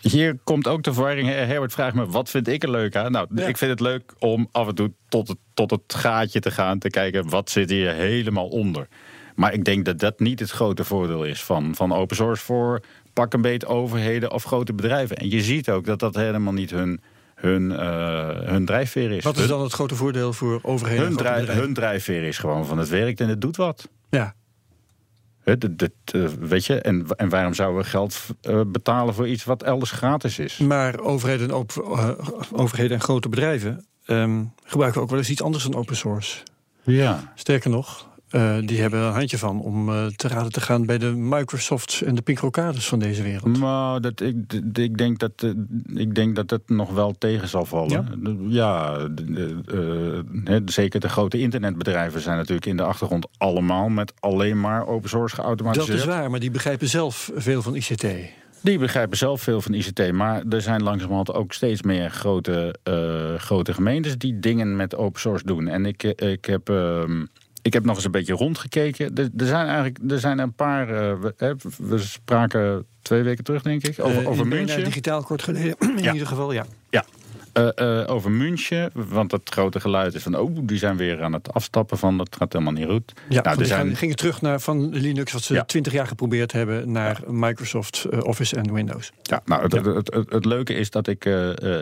Hier 0.00 0.38
komt 0.44 0.66
ook 0.68 0.82
de 0.82 0.92
verwarring. 0.92 1.28
Herbert 1.28 1.72
vraagt 1.72 1.94
me, 1.94 2.06
wat 2.06 2.30
vind 2.30 2.48
ik 2.48 2.62
er 2.62 2.70
leuk 2.70 2.96
aan? 2.96 3.12
Nou, 3.12 3.26
Ja. 3.34 3.46
ik 3.46 3.56
vind 3.56 3.70
het 3.70 3.80
leuk 3.80 4.14
om 4.18 4.48
af 4.52 4.68
en 4.68 4.74
toe 4.74 4.92
tot 5.08 5.28
het, 5.28 5.36
tot 5.54 5.70
het 5.70 5.94
gaatje 5.94 6.40
te 6.40 6.50
gaan... 6.50 6.78
te 6.78 6.88
kijken, 6.90 7.28
wat 7.28 7.50
zit 7.50 7.70
hier 7.70 7.92
helemaal 7.94 8.48
onder? 8.48 8.88
Maar 9.42 9.52
ik 9.52 9.64
denk 9.64 9.84
dat 9.84 9.98
dat 9.98 10.20
niet 10.20 10.40
het 10.40 10.50
grote 10.50 10.84
voordeel 10.84 11.24
is 11.24 11.42
van, 11.42 11.74
van 11.74 11.92
open 11.92 12.16
source... 12.16 12.44
voor 12.44 12.80
pak 13.12 13.32
een 13.32 13.40
beet 13.40 13.66
overheden 13.66 14.32
of 14.32 14.44
grote 14.44 14.72
bedrijven. 14.72 15.16
En 15.16 15.30
je 15.30 15.42
ziet 15.42 15.70
ook 15.70 15.84
dat 15.84 15.98
dat 15.98 16.14
helemaal 16.14 16.52
niet 16.52 16.70
hun, 16.70 17.00
hun, 17.34 17.72
eh, 17.76 18.28
hun 18.28 18.64
drijfveer 18.64 19.10
is. 19.10 19.24
Wat 19.24 19.38
is 19.38 19.46
dan 19.46 19.62
het 19.62 19.72
grote 19.72 19.94
voordeel 19.94 20.32
voor 20.32 20.60
overheden? 20.62 21.04
en 21.04 21.08
hun, 21.08 21.16
drijf, 21.16 21.38
bedrijven? 21.38 21.64
hun 21.64 21.74
drijfveer 21.74 22.22
is 22.22 22.38
gewoon 22.38 22.66
van 22.66 22.78
het 22.78 22.88
werkt 22.88 23.20
en 23.20 23.28
het 23.28 23.40
doet 23.40 23.56
wat. 23.56 23.88
Ja. 24.10 24.34
Dat, 25.44 25.90
eh, 26.04 26.24
weet 26.40 26.66
je, 26.66 26.80
en, 26.80 27.06
en 27.16 27.28
waarom 27.28 27.54
zouden 27.54 27.82
we 27.82 27.88
geld 27.88 28.26
eh, 28.40 28.60
betalen 28.66 29.14
voor 29.14 29.28
iets 29.28 29.44
wat 29.44 29.62
elders 29.62 29.90
gratis 29.90 30.38
is? 30.38 30.58
Maar 30.58 30.98
overheden 30.98 31.48
en, 31.48 31.54
open, 31.54 31.84
eh, 31.84 32.10
overheden 32.52 32.96
en 32.96 33.02
grote 33.02 33.28
bedrijven 33.28 33.86
ehm, 34.06 34.44
gebruiken 34.64 35.00
ook 35.00 35.10
wel 35.10 35.18
eens 35.18 35.30
iets 35.30 35.42
anders 35.42 35.64
dan 35.64 35.74
open 35.74 35.96
source. 35.96 36.42
Ja. 36.82 37.32
Sterker 37.34 37.70
nog, 37.70 38.10
eh, 38.32 38.56
die 38.64 38.80
hebben 38.80 39.00
er 39.00 39.06
een 39.06 39.12
handje 39.12 39.38
van 39.38 39.60
om 39.60 39.88
eh, 39.88 40.06
te 40.06 40.28
raden 40.28 40.52
te 40.52 40.60
gaan 40.60 40.86
bij 40.86 40.98
de 40.98 41.06
Microsofts 41.06 42.02
en 42.02 42.14
de 42.14 42.22
Pincrocades 42.22 42.88
van 42.88 42.98
deze 42.98 43.22
wereld. 43.22 43.58
Maar 43.58 44.00
dat, 44.00 44.20
ik, 44.20 44.36
ik, 44.72 44.98
denk 44.98 45.18
dat, 45.18 45.32
eh, 45.36 45.50
ik 45.94 46.14
denk 46.14 46.36
dat 46.36 46.50
het 46.50 46.68
nog 46.68 46.90
wel 46.90 47.14
tegen 47.18 47.48
zal 47.48 47.64
vallen. 47.64 48.48
Ja, 48.48 49.08
zeker 50.64 51.00
de 51.00 51.08
grote 51.08 51.38
internetbedrijven 51.38 52.20
zijn 52.20 52.36
natuurlijk 52.36 52.66
in 52.66 52.76
de 52.76 52.82
achtergrond 52.82 53.26
allemaal 53.36 53.88
met 53.88 54.12
alleen 54.20 54.60
maar 54.60 54.86
open 54.86 55.08
source 55.08 55.36
Dat 55.36 55.44
geautomatiseerd. 55.44 55.98
is 55.98 56.04
waar, 56.04 56.30
maar 56.30 56.40
die 56.40 56.50
begrijpen 56.50 56.88
zelf 56.88 57.30
veel 57.34 57.62
van 57.62 57.74
ICT. 57.74 58.06
Die 58.60 58.78
begrijpen 58.78 59.16
zelf 59.16 59.42
veel 59.42 59.60
van 59.60 59.74
ICT, 59.74 60.12
maar 60.12 60.42
er 60.48 60.60
zijn 60.60 60.82
langzamerhand 60.82 61.32
ook 61.32 61.52
steeds 61.52 61.82
meer 61.82 62.10
grote, 62.10 62.74
grote 63.38 63.74
gemeentes 63.74 64.18
die 64.18 64.38
dingen 64.38 64.76
met 64.76 64.96
open 64.96 65.20
source 65.20 65.46
doen. 65.46 65.68
En 65.68 65.86
ik, 65.86 66.02
ik, 66.02 66.44
heb, 66.44 66.68
ehm, 66.68 67.24
ik 67.62 67.72
heb 67.72 67.84
nog 67.84 67.94
eens 67.96 68.04
een 68.04 68.10
beetje 68.10 68.32
rondgekeken. 68.34 69.14
Er, 69.14 69.28
er 69.36 69.46
zijn 69.46 69.66
eigenlijk 69.66 69.98
er 70.08 70.18
zijn 70.18 70.38
een 70.38 70.52
paar. 70.54 70.88
eh, 70.88 71.16
we, 71.20 71.56
we 71.78 71.98
spraken 71.98 72.86
twee 73.02 73.22
weken 73.22 73.44
terug, 73.44 73.62
denk 73.62 73.82
ik, 73.86 73.98
over, 74.00 74.20
Eh, 74.22 74.28
over 74.28 74.46
München. 74.46 74.84
digitaal 74.84 75.22
kort 75.22 75.42
geleden, 75.42 75.74
in 75.96 76.02
Ja. 76.02 76.12
ieder 76.12 76.26
geval, 76.28 76.52
ja. 76.52 76.66
Ja. 76.90 77.04
Eh, 77.52 78.04
over 78.06 78.30
München, 78.30 78.90
want 78.94 79.30
het 79.32 79.48
grote 79.50 79.80
geluid 79.80 80.14
is 80.14 80.22
van... 80.22 80.38
oh, 80.38 80.56
die 80.62 80.78
zijn 80.78 80.96
weer 80.96 81.22
aan 81.22 81.32
het 81.32 81.52
afstappen 81.52 81.98
van, 81.98 82.18
dat 82.18 82.36
gaat 82.38 82.52
helemaal 82.52 82.72
niet 82.72 82.86
goed. 82.88 83.12
Ja, 83.28 83.42
nou, 83.42 83.60
er 83.60 83.66
zijn, 83.66 83.96
gingen 83.96 84.16
terug 84.16 84.40
naar 84.40 84.60
van 84.60 84.88
Linux, 84.94 85.32
wat 85.32 85.42
ze 85.42 85.54
Ja. 85.54 85.64
twintig 85.64 85.92
jaar 85.92 86.06
geprobeerd 86.06 86.52
hebben, 86.52 86.92
naar 86.92 87.20
Microsoft 87.26 88.06
Office 88.22 88.56
en 88.56 88.72
Windows. 88.72 89.12
Ja, 89.22 89.42
nou, 89.44 89.62
het, 89.62 89.72
Het, 89.72 90.14
het, 90.14 90.30
het 90.30 90.44
leuke 90.44 90.74
is 90.74 90.90
dat 90.90 91.06
ik, 91.06 91.24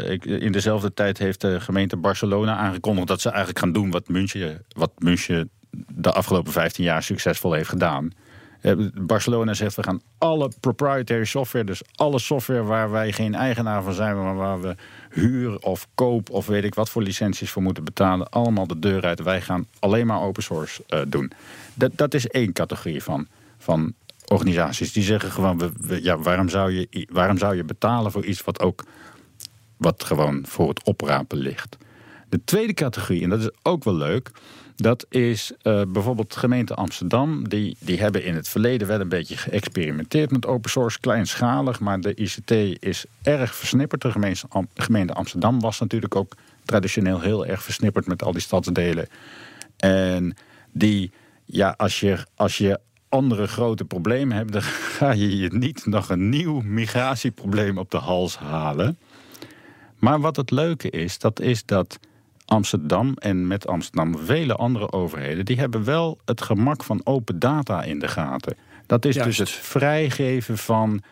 ik... 0.09 0.25
In 0.25 0.53
dezelfde 0.53 0.95
tijd 0.95 1.19
heeft 1.19 1.41
de 1.41 1.61
gemeente 1.61 1.97
Barcelona 1.97 2.57
aangekondigd... 2.57 3.07
dat 3.09 3.21
ze 3.21 3.29
eigenlijk 3.29 3.59
gaan 3.59 3.73
doen 3.73 3.91
wat 3.91 4.09
München, 4.09 4.65
wat 4.69 4.91
München 4.99 5.51
de 5.89 6.13
afgelopen 6.13 6.53
15 6.53 6.85
jaar 6.85 7.03
succesvol 7.03 7.53
heeft 7.53 7.69
gedaan. 7.69 8.13
Eh, 8.61 8.73
Barcelona 8.95 9.55
zegt, 9.55 9.77
we 9.77 9.83
gaan 9.83 10.01
alle 10.19 10.51
proprietary 10.61 11.25
software... 11.25 11.65
dus 11.65 11.83
alle 11.95 12.19
software 12.19 12.63
waar 12.63 12.91
wij 12.91 13.13
geen 13.13 13.35
eigenaar 13.35 13.83
van 13.83 13.93
zijn... 13.93 14.17
maar 14.17 14.37
waar 14.37 14.61
we 14.61 14.75
huur 15.11 15.59
of 15.59 15.87
koop 15.95 16.31
of 16.31 16.47
weet 16.47 16.65
ik 16.65 16.75
wat 16.75 16.91
voor 16.91 17.03
licenties 17.03 17.51
voor 17.51 17.63
moeten 17.63 17.85
betalen... 17.85 18.29
allemaal 18.29 18.67
de 18.67 18.79
deur 18.79 19.05
uit. 19.05 19.23
Wij 19.23 19.41
gaan 19.41 19.67
alleen 19.79 20.07
maar 20.07 20.21
open 20.21 20.43
source 20.43 20.83
eh, 20.87 21.01
doen. 21.09 21.33
Dat, 21.75 21.91
dat 21.95 22.15
is 22.15 22.27
één 22.27 22.53
categorie 22.53 23.03
van, 23.03 23.27
van 23.59 23.95
organisaties. 24.27 24.93
Die 24.93 25.03
zeggen 25.03 25.31
gewoon, 25.31 25.59
we, 25.59 26.03
ja, 26.03 26.19
waarom, 26.19 26.49
zou 26.49 26.73
je, 26.73 27.09
waarom 27.11 27.39
zou 27.39 27.57
je 27.57 27.65
betalen 27.65 28.13
voor 28.13 28.25
iets 28.25 28.45
wat 28.45 28.61
ook 28.61 28.85
wat 29.77 30.05
gewoon 30.05 30.43
voor 30.47 30.69
het 30.69 30.83
oprapen 30.85 31.39
ligt? 31.39 31.77
De 32.29 32.41
tweede 32.45 32.75
categorie, 32.75 33.23
en 33.23 33.29
dat 33.29 33.41
is 33.41 33.51
ook 33.63 33.85
wel 33.85 33.95
leuk, 33.95 34.31
Dat 34.81 35.07
is 35.09 35.53
uh, 35.63 35.83
bijvoorbeeld 35.89 36.33
de 36.33 36.39
gemeente 36.39 36.75
Amsterdam. 36.75 37.49
Die, 37.49 37.77
die 37.79 38.01
hebben 38.01 38.25
in 38.25 38.35
het 38.35 38.49
verleden 38.49 38.89
wel 38.89 39.01
een 39.01 39.09
beetje 39.09 39.37
geëxperimenteerd 39.37 40.31
met 40.31 40.47
open 40.47 40.71
source, 40.71 41.01
kleinschalig. 41.01 41.81
Maar 41.81 42.01
de 42.01 42.15
ICT 42.15 42.51
is 42.83 43.05
erg 43.23 43.55
versnipperd. 43.55 44.03
De 44.03 44.11
gemeente, 44.11 44.47
gemeente 44.75 45.13
Amsterdam 45.13 45.61
was 45.61 45.81
natuurlijk 45.81 46.17
ook 46.17 46.33
traditioneel 46.65 47.21
heel 47.21 47.47
erg 47.47 47.63
versnipperd 47.63 48.07
met 48.07 48.23
al 48.23 48.33
die 48.33 48.41
stadsdelen. 48.41 49.09
En 49.77 50.37
die, 50.73 51.11
ja, 51.45 51.75
als 51.77 52.01
je, 52.01 52.27
als 52.35 52.59
je 52.59 52.81
andere 53.09 53.47
grote 53.47 53.85
problemen 53.85 54.37
hebt, 54.37 54.53
dan 54.53 54.63
ga 54.99 55.13
je 55.13 55.37
je 55.37 55.49
niet 55.53 55.87
nog 55.87 56.09
een 56.09 56.29
nieuw 56.29 56.61
migratieprobleem 56.61 57.79
op 57.79 57.91
de 57.91 57.99
hals 57.99 58.39
halen. 58.39 58.99
Maar 59.99 60.21
wat 60.21 60.37
het 60.37 60.51
leuke 60.51 60.91
is, 60.91 61.19
dat 61.19 61.41
is 61.41 61.65
dat 61.65 61.99
Amsterdam 62.51 63.15
en 63.15 63.47
met 63.47 63.67
Amsterdam 63.67 64.19
vele 64.19 64.55
andere 64.55 64.93
overheden, 64.93 65.45
die 65.45 65.59
hebben 65.59 65.85
wel 65.85 66.19
het 66.25 66.43
gemak 66.43 66.85
van 66.85 67.01
open 67.05 67.39
data 67.39 67.83
in 67.83 67.99
de 67.99 68.09
gaten. 68.09 68.57
Dat 68.87 69.05
is 69.05 69.15
dus 69.15 69.39
het 69.39 69.51
vrijgeven 69.51 70.59
van 70.59 71.03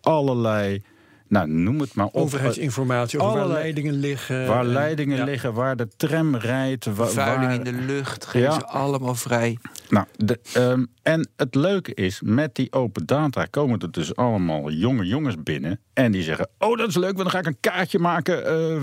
allerlei 0.00 0.82
nou, 1.28 1.48
noem 1.48 1.80
het 1.80 1.94
maar 1.94 2.06
op. 2.06 2.14
Overheidsinformatie 2.14 3.20
over 3.20 3.38
waar 3.38 3.48
leidingen 3.48 3.94
liggen. 3.94 4.46
Waar 4.46 4.64
leidingen 4.64 5.24
liggen, 5.24 5.54
waar 5.54 5.76
de 5.76 5.88
tram 5.96 6.36
rijdt. 6.36 6.84
Waar, 6.84 7.08
Vuiling 7.08 7.52
in 7.52 7.64
de 7.64 7.82
lucht, 7.82 8.26
geven 8.26 8.52
ze 8.52 8.66
allemaal 8.66 9.14
vrij. 9.14 9.58
Nou, 9.88 10.06
de, 10.16 10.40
ehm, 10.52 10.84
en 11.02 11.28
het 11.36 11.54
leuke 11.54 11.94
is, 11.94 12.20
met 12.24 12.54
die 12.54 12.72
open 12.72 13.06
data 13.06 13.44
komen 13.44 13.78
er 13.78 13.90
dus 13.90 14.16
allemaal 14.16 14.70
jonge 14.70 15.06
jongens 15.06 15.42
binnen. 15.42 15.80
En 15.92 16.12
die 16.12 16.22
zeggen, 16.22 16.48
oh 16.58 16.76
dat 16.78 16.88
is 16.88 16.96
leuk, 16.96 17.16
want 17.16 17.16
dan 17.16 17.30
ga 17.30 17.38
ik 17.38 17.46
een 17.46 17.56
kaartje 17.60 17.98
maken... 17.98 18.42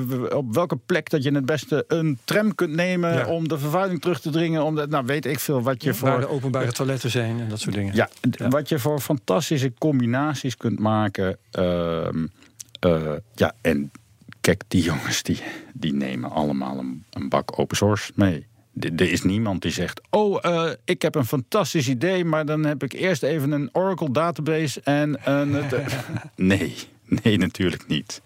Uh, 0.10 0.24
op 0.36 0.54
welke 0.54 0.76
plek 0.76 1.10
dat 1.10 1.24
je 1.24 1.32
het 1.32 1.46
beste 1.46 1.84
een 1.88 2.18
tram 2.24 2.56
kunt 2.56 2.76
nemen... 2.76 3.28
om 3.28 3.48
de 3.48 3.58
vervuiling 3.58 4.02
terug 4.02 4.20
te 4.20 4.30
dringen. 4.30 4.64
Om 4.64 4.76
de, 4.76 4.88
nou, 4.88 5.06
weet 5.06 5.26
ik 5.26 5.40
veel 5.40 5.62
wat 5.62 5.84
je 5.84 5.94
voor... 5.94 6.10
Waar 6.10 6.20
de 6.20 6.30
openbare 6.30 6.72
toiletten 6.72 7.10
zijn 7.10 7.40
en 7.40 7.50
dat 7.50 7.60
soort 7.60 7.76
dingen. 7.76 7.96
Ja, 7.96 8.10
wat 8.50 8.70
je 8.70 8.80
voor 8.80 9.00
fantastische 9.00 9.74
combinaties 9.78 10.58
kunt 10.58 10.80
maken... 10.80 11.38
Uh, 11.60 12.08
uh, 12.86 13.14
ja, 13.36 13.54
en 13.62 13.92
kijk, 14.42 14.64
die 14.68 14.84
jongens 14.84 15.24
die, 15.24 15.40
die 15.74 15.94
nemen 15.94 16.32
allemaal 16.32 16.78
een, 16.78 17.04
een 17.10 17.30
bak 17.30 17.60
open 17.60 17.78
source 17.78 18.12
mee. 18.16 18.48
Er 18.80 19.12
is 19.12 19.24
niemand 19.24 19.62
die 19.62 19.72
zegt: 19.72 20.02
Oh, 20.10 20.44
uh, 20.46 20.70
ik 20.86 21.02
heb 21.02 21.16
een 21.16 21.26
fantastisch 21.26 21.88
idee, 21.88 22.26
maar 22.26 22.46
dan 22.46 22.66
heb 22.66 22.84
ik 22.84 22.94
eerst 22.94 23.24
even 23.24 23.52
een 23.52 23.70
Oracle 23.72 24.12
database 24.12 24.82
en 24.84 25.32
een. 25.32 25.64
nee, 26.36 26.76
nee, 27.06 27.38
natuurlijk 27.38 27.88
niet. 27.88 28.22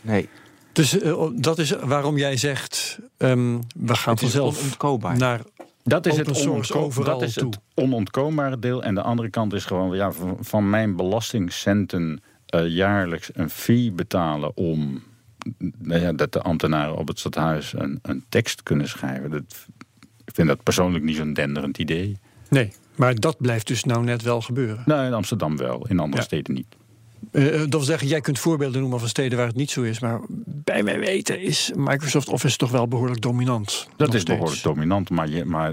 Nee. 0.00 0.28
Dus 0.72 1.02
uh, 1.02 1.26
dat 1.34 1.58
is 1.58 1.70
waarom 1.70 2.18
jij 2.18 2.36
zegt: 2.36 2.98
um, 3.18 3.60
we 3.76 3.94
gaan 3.94 4.18
vanzelf 4.18 4.78
naar 5.16 5.40
dat 5.84 6.06
is, 6.06 6.16
het, 6.16 6.46
onontkoombare, 6.46 7.04
dat 7.04 7.22
is 7.22 7.34
het 7.34 7.58
onontkoombare 7.74 8.58
deel. 8.58 8.82
En 8.82 8.94
de 8.94 9.02
andere 9.02 9.30
kant 9.30 9.52
is 9.52 9.64
gewoon: 9.64 9.96
ja, 9.96 10.12
van 10.40 10.70
mijn 10.70 10.96
belastingcenten 10.96 12.22
uh, 12.54 12.68
jaarlijks 12.68 13.30
een 13.32 13.50
fee 13.50 13.92
betalen 13.92 14.56
om 14.56 15.02
nou 15.78 16.00
ja, 16.00 16.12
dat 16.12 16.32
de 16.32 16.42
ambtenaren 16.42 16.96
op 16.96 17.08
het 17.08 17.18
stadhuis 17.18 17.72
een, 17.76 17.98
een 18.02 18.24
tekst 18.28 18.62
kunnen 18.62 18.88
schrijven. 18.88 19.30
Dat, 19.30 19.66
ik 20.24 20.34
vind 20.34 20.48
dat 20.48 20.62
persoonlijk 20.62 21.04
niet 21.04 21.16
zo'n 21.16 21.32
denderend 21.32 21.78
idee. 21.78 22.16
Nee, 22.48 22.72
maar 22.94 23.14
dat 23.14 23.36
blijft 23.38 23.66
dus 23.66 23.84
nou 23.84 24.04
net 24.04 24.22
wel 24.22 24.40
gebeuren. 24.40 24.82
Nou, 24.86 25.06
in 25.06 25.12
Amsterdam 25.14 25.56
wel, 25.56 25.86
in 25.88 25.98
andere 25.98 26.22
steden 26.22 26.54
niet. 26.54 26.76
Uh, 27.32 27.58
dat 27.58 27.70
wil 27.70 27.80
zeggen, 27.80 28.08
jij 28.08 28.20
kunt 28.20 28.38
voorbeelden 28.38 28.80
noemen 28.80 28.98
van 28.98 29.08
steden 29.08 29.38
waar 29.38 29.46
het 29.46 29.56
niet 29.56 29.70
zo 29.70 29.82
is. 29.82 30.00
Maar 30.00 30.20
bij 30.46 30.82
mijn 30.82 31.00
weten 31.00 31.40
is 31.40 31.72
Microsoft 31.76 32.28
Office 32.28 32.56
toch 32.56 32.70
wel 32.70 32.88
behoorlijk 32.88 33.20
dominant. 33.20 33.88
Dat 33.96 34.14
is 34.14 34.22
behoorlijk 34.22 34.62
dominant. 34.62 35.10
Maar, 35.10 35.28
je, 35.28 35.44
maar 35.44 35.72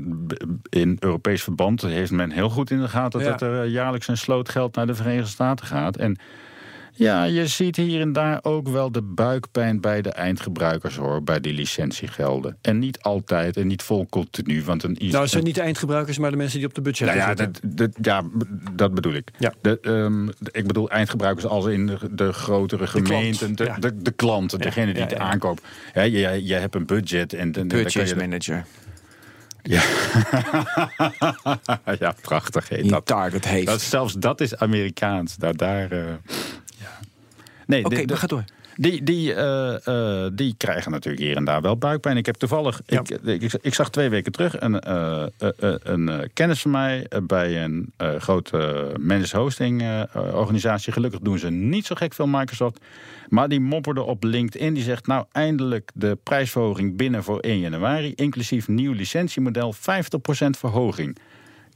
in 0.70 0.98
Europees 1.00 1.44
verband 1.44 1.82
heeft 1.82 2.12
men 2.12 2.32
heel 2.32 2.50
goed 2.50 2.72
in 2.72 2.82
de 2.82 2.88
gaten 2.88 3.24
dat 3.24 3.42
er 3.42 3.65
jaarlijks 3.65 4.08
een 4.08 4.18
sloot 4.18 4.50
geld 4.50 4.76
naar 4.76 4.88
de 4.88 4.96
Verenigde 4.96 5.30
Staten 5.30 5.65
gaat. 5.65 5.98
En 5.98 6.18
ja, 6.93 7.23
je 7.23 7.47
ziet 7.47 7.75
hier 7.75 8.02
en 8.02 8.13
daar 8.13 8.39
ook 8.41 8.67
wel 8.67 8.91
de 8.91 9.02
buikpijn 9.02 9.82
bij 9.82 10.02
de 10.02 10.12
eindgebruikers 10.12 10.95
hoor, 10.95 11.23
bij 11.23 11.39
die 11.39 11.54
licentiegelden. 11.54 12.58
En 12.62 12.80
niet 12.80 12.99
altijd 13.02 13.58
en 13.58 13.67
niet 13.67 13.84
vol 13.84 14.08
continu. 14.10 14.63
Want 14.63 14.84
een 14.84 14.97
nou, 14.99 15.21
het 15.21 15.30
zijn 15.30 15.43
niet 15.43 15.56
de 15.56 15.62
eindgebruikers, 15.62 16.17
maar 16.17 16.32
de 16.32 16.38
mensen 16.38 16.58
die 16.58 16.67
op 16.67 16.73
de 16.73 16.82
budget 16.82 17.08
nou 17.08 17.19
ja, 17.19 17.34
dat, 17.34 17.60
dat, 17.63 17.91
ja, 18.02 18.23
dat 18.71 18.93
bedoel 18.93 19.13
ik. 19.13 19.32
Ja. 19.38 19.54
De, 19.62 19.80
um, 19.82 20.30
ik 20.52 20.67
bedoel 20.67 20.89
eindgebruikers 20.89 21.45
als 21.45 21.65
in 21.65 21.88
de, 21.88 21.97
de 22.12 22.34
grotere 22.34 22.88
gemeenten, 22.88 23.56
de, 23.56 23.73
de, 23.80 24.02
de, 24.02 24.12
klanten, 24.12 24.60
degene 24.60 24.93
die 24.93 25.04
het 25.04 25.15
aankopen. 25.15 25.63
Ja, 25.93 26.02
je, 26.02 26.45
je 26.45 26.54
hebt 26.54 26.75
een 26.75 26.86
budget 26.86 27.34
en 27.34 27.52
de 27.52 27.65
purchase 27.65 28.15
manager. 28.15 28.65
Ja, 29.62 29.82
ja 31.99 32.15
prachtig 32.21 32.69
heet 32.69 32.89
dat. 32.89 33.06
Target 33.06 33.47
heeft. 33.47 33.65
Dat, 33.65 33.82
zelfs 33.82 34.13
dat 34.13 34.41
is 34.41 34.56
Amerikaans. 34.56 35.36
Daar, 35.36 35.56
daar, 35.56 35.93
uh, 35.93 36.04
Nee, 37.69 37.86
Oké, 37.86 38.01
okay, 38.01 38.17
ga 38.17 38.27
door. 38.27 38.43
Die, 38.75 39.03
die, 39.03 39.34
uh, 39.36 39.75
uh, 39.86 40.27
die 40.34 40.55
krijgen 40.58 40.91
natuurlijk 40.91 41.23
hier 41.23 41.36
en 41.36 41.43
daar 41.43 41.62
wel 41.62 41.77
buikpijn. 41.77 42.17
Ik 42.17 42.25
heb 42.25 42.36
toevallig, 42.36 42.82
ik, 42.86 43.10
ik, 43.10 43.53
ik, 43.62 43.73
zag 43.73 43.89
twee 43.89 44.10
weken 44.10 44.32
terug 44.32 44.62
een, 44.62 44.84
uh, 44.88 45.25
een 45.84 46.29
kennis 46.34 46.62
van 46.62 46.71
mij 46.71 47.08
bij 47.23 47.63
een 47.63 47.93
grote 48.17 48.91
managed 48.99 49.32
hosting 49.32 49.84
organisatie. 50.13 50.93
Gelukkig 50.93 51.19
doen 51.19 51.39
ze 51.39 51.49
niet 51.49 51.86
zo 51.86 51.95
gek 51.95 52.13
veel 52.13 52.27
Microsoft. 52.27 52.79
Maar 53.27 53.49
die 53.49 53.60
mopperde 53.60 54.01
op 54.01 54.23
LinkedIn. 54.23 54.73
Die 54.73 54.84
zegt 54.84 55.08
nou 55.08 55.25
eindelijk 55.32 55.91
de 55.93 56.17
prijsverhoging 56.23 56.97
binnen 56.97 57.23
voor 57.23 57.39
1 57.39 57.60
januari. 57.60 58.13
Inclusief 58.15 58.67
nieuw 58.67 58.93
licentiemodel 58.93 59.73
50% 59.73 59.77
verhoging. 60.49 61.17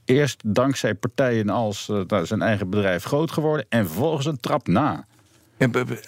Eerst 0.06 0.42
dankzij 0.46 0.94
partijen 0.94 1.50
als 1.50 1.92
zijn 2.24 2.42
eigen 2.42 2.70
bedrijf 2.70 3.04
groot 3.04 3.32
geworden. 3.32 3.66
En 3.70 3.86
vervolgens 3.86 4.26
een 4.26 4.40
trap 4.40 4.68
na. 4.68 5.06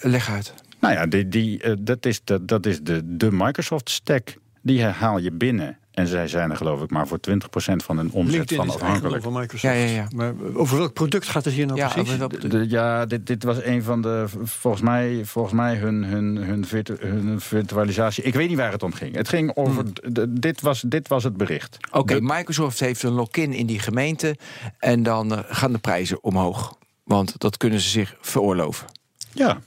Leg 0.00 0.30
uit. 0.30 0.54
Nou 0.80 0.94
ja, 0.94 1.06
die, 1.06 1.28
die, 1.28 1.64
uh, 1.64 1.74
dat 1.78 2.06
is, 2.06 2.20
de, 2.24 2.44
dat 2.44 2.66
is 2.66 2.80
de, 2.82 3.16
de 3.16 3.32
Microsoft 3.32 3.90
stack. 3.90 4.36
Die 4.62 4.84
haal 4.84 5.18
je 5.18 5.32
binnen. 5.32 5.78
En 5.96 6.06
zij 6.06 6.28
zijn 6.28 6.50
er 6.50 6.56
geloof 6.56 6.82
ik 6.82 6.90
maar 6.90 7.06
voor 7.06 7.18
20% 7.30 7.32
van 7.76 7.96
hun 7.96 8.10
omzet 8.12 8.34
LinkedIn 8.34 8.56
van 8.56 8.74
afhankelijk. 8.74 9.22
van 9.22 9.32
Microsoft. 9.32 9.74
Ja, 9.74 9.80
ja, 9.80 9.90
ja. 9.90 10.08
Maar 10.14 10.34
over 10.54 10.78
welk 10.78 10.92
product 10.92 11.28
gaat 11.28 11.44
het 11.44 11.54
hier 11.54 11.66
nou 11.66 11.78
ja, 11.78 11.88
precies? 11.88 12.48
De, 12.48 12.68
ja, 12.68 13.06
dit, 13.06 13.26
dit 13.26 13.42
was 13.42 13.62
een 13.62 13.82
van 13.82 14.02
de, 14.02 14.24
volgens 14.42 14.82
mij, 14.82 15.20
volgens 15.24 15.54
mij 15.54 15.76
hun, 15.76 16.04
hun, 16.04 16.36
hun, 16.36 16.66
virtu, 16.66 16.96
hun 17.00 17.40
virtualisatie. 17.40 18.24
Ik 18.24 18.34
weet 18.34 18.48
niet 18.48 18.56
waar 18.56 18.72
het 18.72 18.82
om 18.82 18.92
ging. 18.92 19.14
Het 19.14 19.28
ging 19.28 19.56
over, 19.56 19.82
hmm. 19.82 20.14
de, 20.14 20.32
dit, 20.32 20.60
was, 20.60 20.80
dit 20.80 21.08
was 21.08 21.24
het 21.24 21.36
bericht. 21.36 21.76
Oké, 21.90 22.20
Microsoft 22.20 22.80
heeft 22.80 23.02
een 23.02 23.12
lock-in 23.12 23.52
in 23.52 23.66
die 23.66 23.78
gemeente. 23.78 24.36
En 24.78 25.02
dan 25.02 25.32
uh, 25.32 25.38
gaan 25.48 25.72
de 25.72 25.78
prijzen 25.78 26.22
omhoog. 26.22 26.78
Want 27.04 27.38
dat 27.38 27.56
kunnen 27.56 27.80
ze 27.80 27.88
zich 27.88 28.16
veroorloven. 28.20 28.86
Ja. 29.36 29.60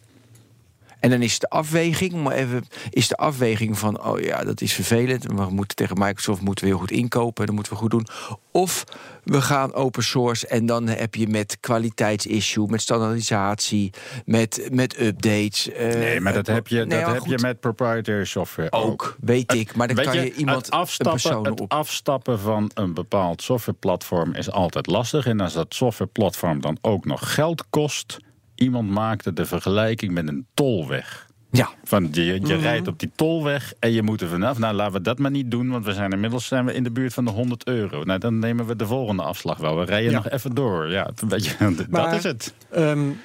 En 1.00 1.10
dan 1.10 1.22
is 1.22 1.40
de 1.40 1.50
afweging, 1.50 2.14
maar 2.14 2.34
even, 2.34 2.66
is 2.90 3.08
de 3.08 3.16
afweging 3.16 3.78
van, 3.78 4.04
oh 4.04 4.20
ja, 4.20 4.44
dat 4.44 4.62
is 4.62 4.74
vervelend. 4.74 5.24
We 5.24 5.48
moeten 5.50 5.76
tegen 5.76 6.00
Microsoft 6.00 6.42
moeten 6.42 6.66
we 6.66 6.72
heel 6.72 6.80
goed 6.80 6.92
inkopen, 6.92 7.46
dat 7.46 7.56
moeten 7.56 7.74
we 7.74 7.80
goed 7.80 7.92
doen. 7.92 8.08
Of 8.52 8.84
we 9.24 9.42
gaan 9.42 9.74
open 9.74 10.04
source 10.04 10.48
en 10.48 10.66
dan 10.66 10.88
heb 10.88 11.16
je 11.16 11.28
met 11.28 11.58
kwaliteitsissue, 11.60 12.68
met 12.68 12.82
standaardisatie, 12.82 13.94
met, 14.26 14.68
met 14.72 15.02
updates. 15.02 15.70
Uh, 15.70 15.76
nee, 15.78 16.20
maar 16.20 16.34
dat 16.34 16.48
heb 16.48 16.68
je, 16.68 16.86
dat 16.86 17.14
heb 17.14 17.26
je 17.26 17.38
met 17.42 17.60
proprietary 17.60 18.26
software 18.26 18.72
ook. 18.72 18.84
ook. 18.92 19.16
Weet 19.20 19.54
ik, 19.54 19.76
maar 19.76 19.88
dan 19.88 20.06
kan 20.06 20.16
je, 20.16 20.34
iemand 20.34 20.72
afstappen, 20.72 21.52
het 21.52 21.62
op. 21.62 21.72
afstappen 21.72 22.40
van 22.40 22.72
een 22.74 22.94
bepaald 22.94 23.42
softwareplatform 23.42 24.34
is 24.34 24.52
altijd 24.52 24.88
lastig. 24.88 25.26
En 25.26 25.40
als 25.40 25.54
dat 25.54 25.74
softwareplatform 25.74 26.62
dan 26.62 26.78
ook 26.82 27.06
nog 27.06 27.34
geld 27.34 27.64
kost 27.70 28.20
iemand 28.60 28.90
maakte 28.90 29.34
de 29.34 29.46
vergelijking 29.46 30.12
met 30.12 30.28
een 30.28 30.46
tolweg. 30.54 31.28
Ja. 31.52 31.70
Van 31.84 32.08
je, 32.12 32.26
je 32.26 32.40
mhm. 32.40 32.60
rijdt 32.60 32.88
op 32.88 33.00
die 33.00 33.12
tolweg 33.16 33.74
en 33.80 33.92
je 33.92 34.04
moet 34.04 34.22
er 34.22 34.28
vanaf. 34.28 34.58
Nou, 34.58 34.74
laten 34.74 34.94
we 34.94 35.02
dat 35.02 35.20
maar 35.20 35.32
niet 35.32 35.52
doen, 35.52 35.70
want 35.70 35.86
we 35.86 35.94
zijn 35.94 36.12
inmiddels 36.12 36.48
zijn 36.48 36.66
we 36.66 36.74
in 36.74 36.84
de 36.84 36.92
buurt 36.92 37.14
van 37.14 37.26
de 37.26 37.32
100 37.32 37.68
euro. 37.68 38.04
Nou, 38.04 38.20
dan 38.20 38.40
nemen 38.40 38.66
we 38.66 38.76
de 38.76 38.86
volgende 38.86 39.24
afslag 39.24 39.58
wel. 39.58 39.78
We 39.78 39.86
rijden 39.86 40.14
nog 40.14 40.30
even 40.30 40.56
door. 40.56 40.90
Ja, 40.90 41.12
weet 41.28 41.46
je, 41.46 41.76
dat 41.90 42.14
is 42.14 42.24
het. 42.24 42.54
Um, 42.76 43.20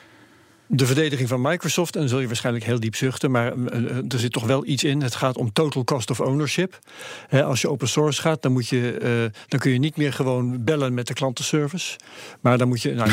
de 0.67 0.87
verdediging 0.87 1.29
van 1.29 1.41
Microsoft, 1.41 1.95
en 1.95 2.01
dan 2.01 2.09
zul 2.09 2.21
je 2.21 2.27
waarschijnlijk 2.27 2.65
heel 2.65 2.81
diep 2.81 2.97
zuchten, 2.97 3.31
maar 3.31 3.53
eh, 3.53 3.79
eh, 3.79 3.97
er 3.97 4.19
zit 4.19 4.33
toch 4.33 4.47
wel 4.47 4.67
iets 4.67 4.85
in. 4.85 5.03
Het 5.03 5.15
gaat 5.15 5.37
om 5.37 5.53
total 5.53 5.85
cost 5.85 6.11
of 6.11 6.21
ownership. 6.21 6.79
als 7.31 7.61
je 7.61 7.69
open 7.69 7.89
source 7.89 8.21
gaat, 8.21 8.43
dan, 8.43 8.53
moet 8.53 8.69
je, 8.69 8.99
uh, 9.03 9.41
dan 9.49 9.61
kun 9.61 9.73
je 9.73 9.79
niet 9.79 9.97
meer 9.97 10.13
gewoon 10.13 10.65
bellen 10.65 10.95
met 10.95 11.07
de 11.07 11.15
klantenservice. 11.15 11.99
Maar 12.41 12.59
dan 12.59 12.69
moet 12.69 12.83
je. 12.83 12.95
Nou, 12.95 13.11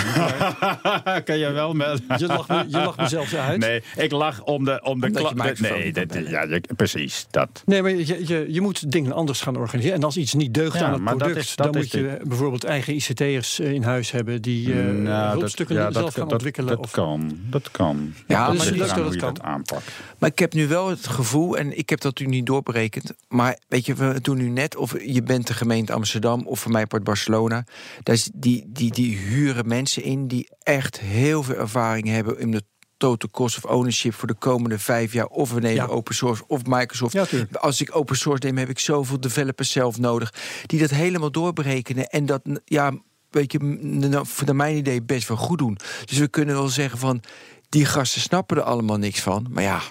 kan 1.23 1.37
je 1.37 1.51
wel 1.51 1.73
met. 1.73 2.01
Je 2.17 2.27
lacht, 2.27 2.49
me, 2.49 2.63
je 2.67 2.77
lacht 2.77 2.97
mezelf 2.97 3.33
uit. 3.33 3.59
Nee, 3.59 3.83
ik 3.95 4.11
lach 4.11 4.43
om 4.43 4.65
de, 4.65 4.81
om 4.83 4.99
de 4.99 5.11
klant. 5.11 5.59
Nee, 5.59 5.93
dat, 5.93 6.17
ja, 6.27 6.59
precies. 6.75 7.27
Dat. 7.31 7.63
Nee, 7.65 7.81
maar 7.81 7.91
je, 7.91 8.27
je, 8.27 8.45
je 8.47 8.61
moet 8.61 8.91
dingen 8.91 9.11
anders 9.11 9.41
gaan 9.41 9.57
organiseren. 9.57 9.97
En 9.97 10.03
als 10.03 10.17
iets 10.17 10.33
niet 10.33 10.53
deugt 10.53 10.81
aan 10.81 10.93
het 10.93 11.03
product, 11.03 11.37
is, 11.37 11.55
dan 11.55 11.69
moet 11.71 11.91
je 11.91 12.19
bijvoorbeeld 12.23 12.63
eigen 12.63 12.95
ICT'ers 12.95 13.59
in 13.59 13.83
huis 13.83 14.11
hebben 14.11 14.41
die 14.41 14.67
uh, 14.67 15.03
nou, 15.03 15.37
hulpstukken 15.37 15.75
dat, 15.75 15.93
zelf 15.93 16.13
gaan 16.13 16.31
ontwikkelen. 16.31 16.69
Dat, 16.69 16.79
of... 16.79 16.91
kan. 16.91 17.40
Dat 17.49 17.71
kan. 17.71 18.13
Ja, 18.27 18.45
dat 18.53 18.69
leuk 18.69 18.79
het 18.95 19.19
dat 19.19 19.37
kan. 19.37 19.43
aanpakt. 19.43 19.91
Maar 20.19 20.29
ik 20.29 20.39
heb 20.39 20.53
nu 20.53 20.67
wel 20.67 20.89
het 20.89 21.07
gevoel, 21.07 21.57
en 21.57 21.77
ik 21.77 21.89
heb 21.89 22.01
dat 22.01 22.19
nu 22.19 22.25
niet 22.25 22.45
doorberekend. 22.45 23.13
Maar 23.27 23.57
weet 23.67 23.85
je, 23.85 23.93
we 23.93 24.21
doen 24.21 24.37
nu 24.37 24.49
net 24.49 24.75
of 24.75 24.95
je 25.05 25.23
bent 25.23 25.47
de 25.47 25.53
gemeente 25.53 25.93
Amsterdam 25.93 26.47
of 26.47 26.59
voor 26.59 26.71
mij 26.71 26.85
part 26.87 27.03
Barcelona. 27.03 27.65
Daar 28.03 28.15
is 28.15 28.29
die, 28.33 28.65
die, 28.67 28.91
die 28.91 29.17
huren 29.17 29.67
mensen 29.67 30.03
in 30.03 30.27
die 30.27 30.49
echt 30.63 30.99
heel 30.99 31.43
veel 31.43 31.55
ervaring 31.55 32.07
hebben 32.07 32.39
in 32.39 32.51
de 32.51 32.63
total 32.97 33.29
cost 33.29 33.57
of 33.57 33.65
ownership 33.71 34.13
voor 34.13 34.27
de 34.27 34.33
komende 34.33 34.79
vijf 34.79 35.13
jaar. 35.13 35.25
Of 35.25 35.53
we 35.53 35.59
nemen 35.59 35.75
Ja. 35.75 35.85
open 35.85 36.15
source 36.15 36.43
of 36.47 36.61
Microsoft. 36.65 37.13
Ja. 37.13 37.25
Als 37.51 37.81
ik 37.81 37.95
open 37.95 38.15
source 38.17 38.43
neem, 38.45 38.57
heb 38.57 38.69
ik 38.69 38.79
zoveel 38.79 39.19
developers 39.19 39.71
zelf 39.71 39.97
nodig. 39.99 40.33
Die 40.65 40.79
dat 40.79 40.89
helemaal 40.89 41.31
doorberekenen. 41.31 42.05
En 42.07 42.25
dat, 42.25 42.41
ja, 42.65 42.91
weet 43.31 43.51
je, 43.51 43.59
nou, 43.81 44.25
voor 44.27 44.45
naar 44.45 44.55
mijn 44.55 44.77
idee 44.77 45.01
best 45.01 45.27
wel 45.27 45.37
goed 45.37 45.57
doen. 45.57 45.77
Dus 46.05 46.17
we 46.17 46.27
kunnen 46.27 46.55
wel 46.55 46.67
zeggen 46.67 46.99
van. 46.99 47.21
Die 47.69 47.85
gasten 47.85 48.21
snappen 48.21 48.57
er 48.57 48.63
allemaal 48.63 48.97
niks 48.97 49.19
van. 49.21 49.47
Maar 49.49 49.63
ja, 49.63 49.81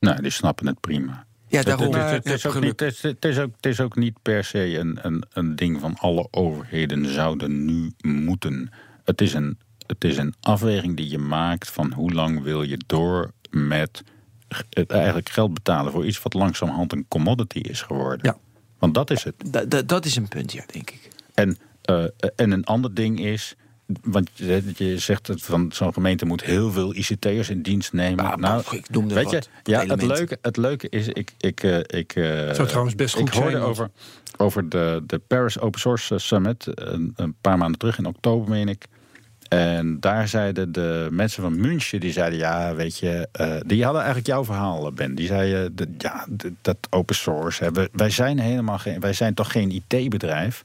Nou, 0.00 0.22
die 0.22 0.30
snappen 0.30 0.66
het 0.66 0.80
prima. 0.80 1.26
ja 1.48 1.62
daarom. 1.62 1.94
Het, 1.94 2.26
is 2.26 2.46
ook 2.46 2.60
niet, 2.60 2.80
het, 2.80 3.24
is- 3.24 3.38
ook, 3.38 3.52
het 3.56 3.66
is 3.66 3.80
ook 3.80 3.96
niet 3.96 4.22
per 4.22 4.44
se 4.44 4.78
een, 4.78 4.98
een, 5.02 5.24
een 5.32 5.56
ding 5.56 5.80
van 5.80 5.96
alle 5.98 6.28
overheden 6.30 7.12
zouden 7.12 7.64
nu 7.64 7.92
moeten. 8.00 8.70
Het 9.04 9.20
is, 9.20 9.34
een, 9.34 9.58
het 9.86 10.04
is 10.04 10.16
een 10.16 10.34
afweging 10.40 10.96
die 10.96 11.10
je 11.10 11.18
maakt 11.18 11.70
van 11.70 11.92
hoe 11.92 12.12
lang 12.12 12.42
wil 12.42 12.62
je 12.62 12.78
door 12.86 13.32
met 13.50 14.02
het 14.70 14.90
eigenlijk 14.90 15.28
geld 15.28 15.54
betalen 15.54 15.92
voor 15.92 16.06
iets 16.06 16.22
wat 16.22 16.34
langzamerhand 16.34 16.92
een 16.92 17.04
commodity 17.08 17.58
is 17.58 17.82
geworden. 17.82 18.18
Ja. 18.22 18.38
Want 18.78 18.94
dat 18.94 19.10
is 19.10 19.24
het. 19.24 19.34
Da- 19.50 19.64
da- 19.64 19.82
dat 19.82 20.04
is 20.04 20.16
een 20.16 20.28
punt, 20.28 20.52
ja, 20.52 20.62
denk 20.72 20.90
ik. 20.90 21.08
En, 21.34 21.58
eh, 21.96 22.28
en 22.36 22.50
een 22.50 22.64
ander 22.64 22.94
ding 22.94 23.20
is. 23.20 23.54
Want 24.02 24.30
je, 24.34 24.98
zegt 24.98 25.26
dat 25.26 25.42
van 25.42 25.70
zo'n 25.72 25.92
gemeente 25.92 26.24
moet 26.26 26.42
heel 26.42 26.70
veel 26.72 26.94
ICT'ers 26.94 27.50
in 27.50 27.62
dienst 27.62 27.92
nemen. 27.92 28.24
Maar- 28.24 28.38
nou, 28.38 28.62
ik 28.70 28.90
noemde 28.90 29.14
weet 29.14 29.24
wat 29.32 29.48
je, 29.62 29.70
ja, 29.72 29.86
het 29.86 30.02
leuke, 30.02 30.38
het 30.42 30.56
leuke 30.56 30.88
is, 30.88 31.08
ik, 31.08 31.32
ik, 31.38 31.62
eh, 31.62 31.78
ik, 31.78 32.14
eh, 32.14 32.52
Zou 32.54 32.68
trouwens 32.68 32.94
best 32.94 33.14
goed 33.14 33.28
ik 33.28 33.34
hoorde 33.34 33.50
zijn, 33.50 33.62
over, 33.62 33.90
over 34.36 34.68
de, 34.68 35.02
de 35.06 35.18
Paris 35.18 35.58
Open 35.60 35.80
Source 35.80 36.18
Summit 36.18 36.66
een, 36.74 37.12
een 37.16 37.34
paar 37.40 37.58
maanden 37.58 37.78
terug 37.78 37.98
in 37.98 38.06
oktober, 38.06 38.48
meen 38.48 38.68
ik. 38.68 38.84
En 39.48 40.00
daar 40.00 40.28
zeiden 40.28 40.72
de 40.72 41.08
mensen 41.10 41.42
van 41.42 41.60
München, 41.60 42.00
die 42.00 42.12
zeiden, 42.12 42.38
ja, 42.38 42.74
weet 42.74 42.98
je, 42.98 43.28
eh, 43.32 43.56
die 43.66 43.82
hadden 43.82 44.00
eigenlijk 44.02 44.30
jouw 44.30 44.44
verhaal, 44.44 44.92
Ben. 44.92 45.14
Die 45.14 45.26
zeiden, 45.26 45.76
de- 45.76 45.94
ja, 45.98 46.26
de- 46.28 46.52
dat 46.62 46.76
open 46.90 47.14
source, 47.14 47.64
hè, 47.64 47.72
we- 47.72 47.88
wij 47.92 48.10
zijn 48.10 48.38
helemaal 48.38 48.78
geen, 48.78 49.00
wij 49.00 49.12
zijn 49.12 49.34
toch 49.34 49.52
geen 49.52 49.70
IT-bedrijf. 49.70 50.64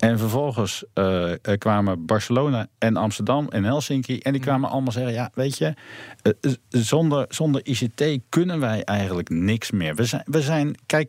En 0.00 0.18
vervolgens 0.18 0.84
eh, 0.94 1.32
kwamen 1.58 2.06
Barcelona 2.06 2.66
en 2.78 2.96
Amsterdam 2.96 3.48
en 3.48 3.64
Helsinki. 3.64 4.18
En 4.18 4.32
die 4.32 4.40
kwamen 4.40 4.70
allemaal 4.70 4.92
zeggen: 4.92 5.12
Ja, 5.12 5.30
weet 5.34 5.58
je, 5.58 5.74
eh, 6.22 6.52
zonder, 6.68 7.24
zonder 7.28 7.60
ICT 7.66 8.04
kunnen 8.28 8.60
wij 8.60 8.84
eigenlijk 8.84 9.28
niks 9.28 9.70
meer. 9.70 9.94
We 9.94 10.04
zijn, 10.04 10.22
we 10.24 10.42
zijn 10.42 10.74
kijk, 10.86 11.08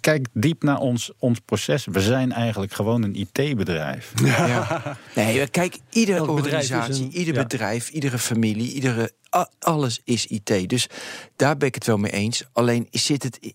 kijk 0.00 0.26
diep 0.32 0.62
naar 0.62 0.78
ons, 0.78 1.10
ons 1.18 1.38
proces. 1.44 1.84
We 1.90 2.00
zijn 2.00 2.32
eigenlijk 2.32 2.72
gewoon 2.72 3.02
een 3.02 3.14
IT-bedrijf. 3.14 4.12
Ja. 4.24 4.96
Nee, 5.14 5.46
kijk, 5.48 5.78
iedere 5.90 6.18
Elk 6.18 6.28
organisatie, 6.28 7.04
een- 7.04 7.16
ieder 7.16 7.34
ja. 7.34 7.42
bedrijf, 7.42 7.88
iedere 7.90 8.18
familie, 8.18 8.72
iedere, 8.72 9.10
alles 9.58 10.00
is 10.04 10.26
IT. 10.26 10.68
Dus 10.68 10.86
daar 11.36 11.56
ben 11.56 11.68
ik 11.68 11.74
het 11.74 11.86
wel 11.86 11.96
mee 11.98 12.12
eens. 12.12 12.44
Alleen 12.52 12.86
zit 12.90 13.22
het 13.22 13.54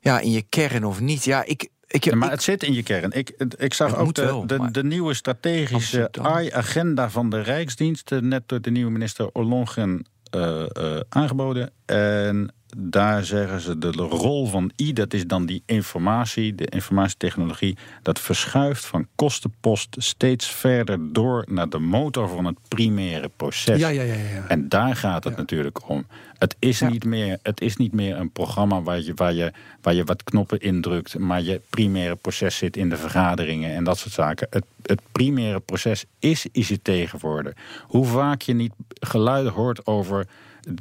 ja, 0.00 0.18
in 0.20 0.30
je 0.30 0.42
kern 0.42 0.84
of 0.84 1.00
niet? 1.00 1.24
Ja, 1.24 1.44
ik. 1.44 1.68
Ik, 1.90 2.04
Ja, 2.04 2.14
maar 2.16 2.24
ik- 2.26 2.32
het 2.34 2.42
zit 2.42 2.62
in 2.62 2.72
je 2.72 2.82
kern. 2.82 3.10
Ik, 3.12 3.30
ik 3.56 3.74
zag 3.74 3.96
ook 3.96 4.14
de, 4.14 4.24
wel, 4.24 4.46
de, 4.46 4.70
de 4.70 4.84
nieuwe 4.84 5.14
strategische. 5.14 6.08
AI-agenda 6.22 7.10
van 7.10 7.30
de 7.30 7.40
Rijksdienst. 7.40 8.12
eh, 8.12 8.18
Net 8.18 8.42
door 8.46 8.60
de 8.60 8.70
nieuwe 8.70 8.90
minister 8.90 9.28
Ollongren 9.32 10.06
eh, 10.30 10.62
eh, 10.76 11.00
aangeboden. 11.08 11.70
En 11.86 12.52
daar 12.76 13.24
zeggen 13.24 13.60
ze 13.60 13.78
de 13.78 13.90
rol 13.90 14.46
van 14.46 14.70
I, 14.76 14.92
dat 14.92 15.12
is 15.14 15.26
dan 15.26 15.46
die 15.46 15.62
informatie, 15.66 16.54
de 16.54 16.66
informatietechnologie. 16.66 17.76
Dat 18.02 18.20
verschuift 18.20 18.84
van 18.86 19.06
kostenpost 19.14 19.96
steeds 19.98 20.50
verder 20.50 21.12
door 21.12 21.44
naar 21.48 21.68
de 21.68 21.78
motor 21.78 22.28
van 22.28 22.44
het 22.44 22.56
primaire 22.68 23.30
proces. 23.36 23.78
Ja, 23.80 23.88
ja, 23.88 24.02
ja. 24.02 24.14
ja. 24.14 24.44
En 24.48 24.68
daar 24.68 24.96
gaat 24.96 25.24
het 25.24 25.36
natuurlijk 25.36 25.88
om. 25.88 26.06
Het 26.38 26.56
is, 26.58 26.78
Ja. 26.78 26.88
niet 26.88 27.04
meer, 27.04 27.38
het 27.42 27.60
is 27.60 27.76
niet 27.76 27.92
meer 27.92 28.16
een 28.16 28.30
programma 28.30 28.82
waar 28.82 29.00
je, 29.00 29.12
waar, 29.14 29.32
je, 29.32 29.52
waar 29.82 29.94
je 29.94 30.04
wat 30.04 30.24
knoppen 30.24 30.60
indrukt, 30.60 31.18
maar 31.18 31.42
je 31.42 31.60
primaire 31.70 32.16
proces 32.16 32.56
zit 32.56 32.76
in 32.76 32.88
de 32.88 32.96
vergaderingen 32.96 33.74
en 33.74 33.84
dat 33.84 33.98
soort 33.98 34.14
zaken. 34.14 34.46
Het, 34.50 34.64
het 34.82 35.00
primaire 35.12 35.60
proces 35.60 36.04
is 36.18 36.46
ICT 36.52 36.90
geworden. 37.08 37.54
Hoe 37.82 38.06
vaak 38.06 38.42
je 38.42 38.54
niet 38.54 38.72
geluiden 39.00 39.52
hoort 39.52 39.86
over. 39.86 40.26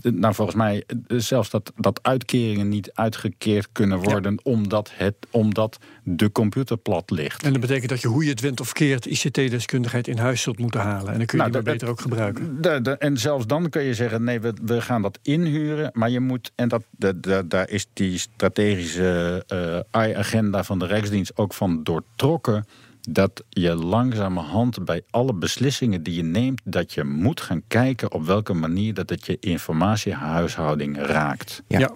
Nou, 0.01 0.33
volgens 0.33 0.57
mij 0.57 0.83
zelfs 1.07 1.49
dat, 1.49 1.71
dat 1.75 1.99
uitkeringen 2.03 2.69
niet 2.69 2.91
uitgekeerd 2.93 3.67
kunnen 3.71 3.99
worden 3.99 4.39
omdat, 4.43 4.91
het, 4.93 5.15
omdat 5.31 5.77
de 6.03 6.31
computer 6.31 6.77
plat 6.77 7.11
ligt. 7.11 7.43
En 7.43 7.51
dat 7.51 7.61
betekent 7.61 7.89
dat 7.89 8.01
je 8.01 8.07
hoe 8.07 8.23
je 8.23 8.29
het 8.29 8.41
went 8.41 8.59
of 8.59 8.73
keert 8.73 9.05
ICT-deskundigheid 9.05 10.07
in 10.07 10.17
huis 10.17 10.41
zult 10.41 10.59
moeten 10.59 10.79
halen. 10.79 11.11
En 11.11 11.17
dan 11.17 11.25
kun 11.25 11.37
je 11.37 11.43
Nou, 11.43 11.63
die 11.63 11.71
beter 11.71 11.87
ook 11.87 12.01
gebruiken. 12.01 12.61
De, 12.61 12.81
de, 12.81 12.97
en 12.97 13.17
zelfs 13.17 13.47
dan 13.47 13.69
kun 13.69 13.83
je 13.83 13.93
zeggen: 13.93 14.23
nee, 14.23 14.39
we, 14.39 14.53
we 14.61 14.81
gaan 14.81 15.01
dat 15.01 15.19
inhuren. 15.21 15.89
Maar 15.93 16.09
je 16.09 16.19
moet, 16.19 16.51
en 16.55 16.67
dat, 16.67 16.83
de, 16.89 17.43
daar 17.47 17.69
is 17.69 17.87
die 17.93 18.17
strategische 18.17 19.43
eh 19.47 19.79
AI-agenda 19.91 20.63
van 20.63 20.79
de 20.79 20.85
Rijksdienst 20.85 21.37
ook 21.37 21.53
van 21.53 21.83
doortrokken. 21.83 22.65
Dat 23.01 23.43
je 23.49 23.75
langzamerhand 23.75 24.85
bij 24.85 25.01
alle 25.09 25.33
beslissingen 25.33 26.03
die 26.03 26.15
je 26.15 26.23
neemt, 26.23 26.61
dat 26.63 26.93
je 26.93 27.03
moet 27.03 27.41
gaan 27.41 27.61
kijken 27.67 28.11
op 28.11 28.25
welke 28.25 28.53
manier 28.53 28.93
dat 28.93 29.09
het 29.09 29.25
je 29.25 29.37
informatiehuishouding 29.39 30.97
raakt. 30.97 31.63
Ja. 31.67 31.79
Ja. 31.79 31.91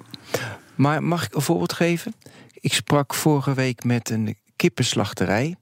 Maar 0.76 1.04
mag 1.04 1.26
ik 1.26 1.36
een 1.36 1.42
voorbeeld 1.42 1.74
geven? 1.74 2.14
Ik 2.54 2.74
sprak 2.74 3.14
vorige 3.14 3.54
week 3.54 3.84
met 3.84 4.10
een 4.10 4.36
kippenslachterij. 4.56 5.56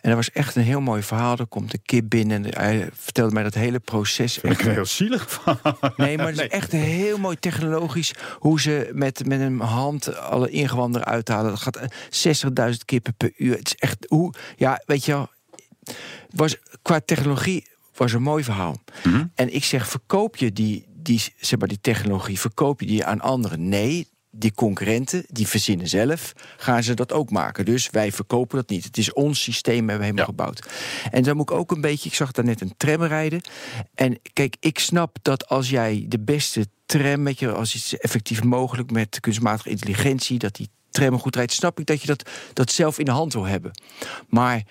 En 0.00 0.08
dat 0.08 0.14
was 0.14 0.30
echt 0.30 0.56
een 0.56 0.62
heel 0.62 0.80
mooi 0.80 1.02
verhaal. 1.02 1.38
Er 1.38 1.46
komt 1.46 1.72
een 1.72 1.82
kip 1.82 2.04
binnen 2.08 2.44
en 2.44 2.60
hij 2.60 2.88
vertelde 2.92 3.32
mij 3.32 3.42
dat 3.42 3.54
hele 3.54 3.78
proces. 3.78 4.34
Vind 4.34 4.52
ik 4.52 4.66
er 4.66 4.72
heel 4.72 4.84
zielig 4.84 5.32
van. 5.32 5.58
Nee, 5.96 6.16
maar 6.16 6.26
het 6.26 6.40
is 6.40 6.48
echt 6.48 6.72
heel 6.72 7.18
mooi 7.18 7.38
technologisch 7.38 8.14
hoe 8.38 8.60
ze 8.60 8.90
met, 8.92 9.26
met 9.26 9.40
een 9.40 9.60
hand 9.60 10.16
alle 10.16 10.50
ingewanden 10.50 11.00
eruit 11.00 11.28
halen. 11.28 11.50
Dat 11.50 11.60
gaat 11.60 11.76
eh, 11.76 12.70
60.000 12.70 12.76
kippen 12.84 13.14
per 13.16 13.32
uur. 13.36 13.56
Het 13.56 13.66
is 13.66 13.74
echt 13.74 14.06
hoe, 14.08 14.34
ja, 14.56 14.82
weet 14.86 15.04
je 15.04 15.12
wel, 15.12 15.28
was, 16.30 16.56
qua 16.82 17.00
technologie 17.00 17.68
was 17.94 18.12
een 18.12 18.22
mooi 18.22 18.44
verhaal. 18.44 18.82
Mhm. 19.04 19.26
En 19.34 19.54
ik 19.54 19.64
zeg, 19.64 19.88
verkoop 19.88 20.36
je 20.36 20.52
die, 20.52 20.86
die, 20.94 21.22
zeg 21.36 21.58
maar, 21.58 21.68
die 21.68 21.80
technologie, 21.80 22.40
verkoop 22.40 22.80
je 22.80 22.86
die 22.86 23.04
aan 23.04 23.20
anderen? 23.20 23.68
Nee, 23.68 24.08
die 24.30 24.52
concurrenten, 24.54 25.24
die 25.28 25.46
verzinnen 25.48 25.88
zelf, 25.88 26.32
gaan 26.56 26.82
ze 26.82 26.94
dat 26.94 27.12
ook 27.12 27.30
maken. 27.30 27.64
Dus 27.64 27.90
wij 27.90 28.12
verkopen 28.12 28.56
dat 28.56 28.68
niet. 28.68 28.84
Het 28.84 28.98
is 28.98 29.12
ons 29.12 29.42
systeem, 29.42 29.76
hebben 29.76 29.96
we 29.98 30.02
helemaal 30.04 30.24
Ja. 30.24 30.30
gebouwd. 30.30 30.68
En 31.10 31.22
dan 31.22 31.36
moet 31.36 31.50
ik 31.50 31.56
ook 31.56 31.70
een 31.70 31.80
beetje, 31.80 32.08
ik 32.08 32.14
zag 32.14 32.32
daar 32.32 32.44
net 32.44 32.60
een 32.60 32.74
tram 32.76 33.02
rijden. 33.02 33.40
En 33.94 34.20
kijk, 34.32 34.56
ik 34.60 34.78
snap 34.78 35.16
dat 35.22 35.48
als 35.48 35.70
jij 35.70 36.04
de 36.08 36.18
beste 36.20 36.66
tram, 36.86 37.24
weet 37.24 37.38
je, 37.38 37.52
als 37.52 37.74
iets 37.74 37.98
effectief 37.98 38.42
mogelijk 38.44 38.90
met 38.90 39.20
kunstmatige 39.20 39.70
intelligentie, 39.70 40.38
dat 40.38 40.54
die 40.56 40.68
tram 40.90 41.18
goed 41.18 41.36
rijdt, 41.36 41.52
snap 41.52 41.80
ik 41.80 41.86
dat 41.86 42.00
je 42.00 42.06
dat, 42.06 42.30
dat 42.52 42.70
zelf 42.72 42.98
in 42.98 43.04
de 43.04 43.10
hand 43.10 43.32
wil 43.32 43.44
hebben. 43.44 43.70
Maar 44.28 44.62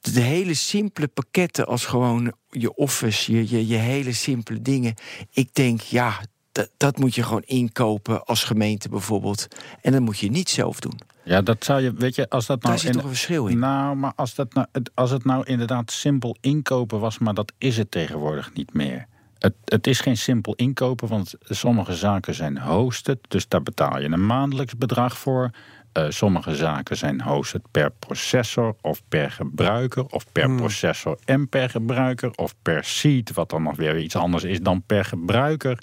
de 0.00 0.20
hele 0.20 0.54
simpele 0.54 1.08
pakketten 1.08 1.66
als 1.66 1.84
gewoon 1.84 2.32
je 2.50 2.74
office, 2.74 3.32
je, 3.32 3.48
je, 3.48 3.66
je 3.66 3.76
hele 3.76 4.12
simpele 4.12 4.62
dingen. 4.62 4.94
Ik 5.32 5.54
denk, 5.54 5.80
ja, 5.80 6.20
dat, 6.52 6.70
dat 6.76 6.98
moet 6.98 7.14
je 7.14 7.22
gewoon 7.22 7.42
inkopen 7.46 8.24
als 8.24 8.44
gemeente 8.44 8.88
bijvoorbeeld. 8.88 9.48
En 9.80 9.92
dat 9.92 10.00
moet 10.00 10.18
je 10.18 10.30
niet 10.30 10.48
zelf 10.48 10.80
doen. 10.80 11.00
Ja, 11.24 11.42
dat 11.42 11.64
zou 11.64 11.80
je, 11.82 11.92
weet 11.92 12.14
je, 12.14 12.28
als 12.30 12.46
dat 12.46 12.62
nou. 12.62 12.74
Daar 12.74 12.82
zit 12.82 12.88
in- 12.90 12.94
toch 12.96 13.02
een 13.02 13.08
verschil 13.16 13.46
in. 13.46 13.58
Nou, 13.58 13.96
maar 13.96 14.12
als, 14.16 14.34
dat 14.34 14.54
nou, 14.54 14.66
het- 14.72 14.90
als 14.94 15.10
het 15.10 15.24
nou 15.24 15.44
inderdaad 15.44 15.90
simpel 15.90 16.36
inkopen 16.40 17.00
was, 17.00 17.18
maar 17.18 17.34
dat 17.34 17.52
is 17.58 17.76
het 17.76 17.90
tegenwoordig 17.90 18.50
niet 18.54 18.74
meer. 18.74 19.06
Het, 19.38 19.54
het 19.64 19.86
is 19.86 20.00
geen 20.00 20.16
simpel 20.16 20.54
inkopen, 20.54 21.08
want 21.08 21.34
sommige 21.40 21.94
zaken 21.96 22.34
zijn 22.34 22.58
hosted, 22.58 23.18
dus 23.28 23.48
daar 23.48 23.62
betaal 23.62 24.00
je 24.00 24.08
een 24.08 24.26
maandelijks 24.26 24.76
bedrag 24.76 25.18
voor. 25.18 25.50
Eh, 25.92 26.04
sommige 26.08 26.56
zaken 26.56 26.96
zijn 26.96 27.20
hosted 27.20 27.62
per 27.70 27.90
processor 27.90 28.74
of 28.80 29.02
per 29.08 29.30
gebruiker, 29.30 30.06
of 30.06 30.32
per 30.32 30.54
processor 30.54 31.18
en 31.24 31.48
per 31.48 31.70
gebruiker, 31.70 32.30
of 32.34 32.54
per 32.62 32.84
seat, 32.84 33.32
wat 33.32 33.50
dan 33.50 33.62
nog 33.62 33.76
weer 33.76 33.98
iets 33.98 34.16
anders 34.16 34.44
is 34.44 34.60
dan 34.60 34.82
per 34.82 35.04
gebruiker. 35.04 35.78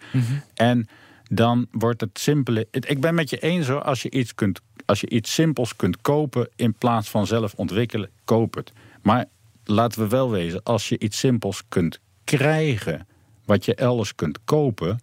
En 0.53 0.87
dan 1.29 1.67
wordt 1.71 2.01
het 2.01 2.19
simpele. 2.19 2.67
Ik 2.71 3.01
ben 3.01 3.15
met 3.15 3.29
je 3.29 3.37
eens 3.37 3.67
hoor, 3.67 3.81
als 3.81 4.01
je 4.01 4.11
iets, 4.11 4.35
kunt, 4.35 4.61
als 4.85 5.01
je 5.01 5.09
iets 5.09 5.33
simpels 5.33 5.75
kunt 5.75 6.01
kopen 6.01 6.49
in 6.55 6.73
plaats 6.73 7.09
van 7.09 7.27
zelf 7.27 7.53
ontwikkelen, 7.53 8.09
koop 8.25 8.53
het. 8.55 8.71
Maar 9.01 9.25
laten 9.63 10.01
we 10.01 10.07
wel 10.07 10.31
wezen, 10.31 10.63
als 10.63 10.89
je 10.89 10.99
iets 10.99 11.19
simpels 11.19 11.63
kunt 11.69 11.99
krijgen, 12.23 13.07
wat 13.45 13.65
je 13.65 13.75
elders 13.75 14.15
kunt 14.15 14.39
kopen, 14.45 14.99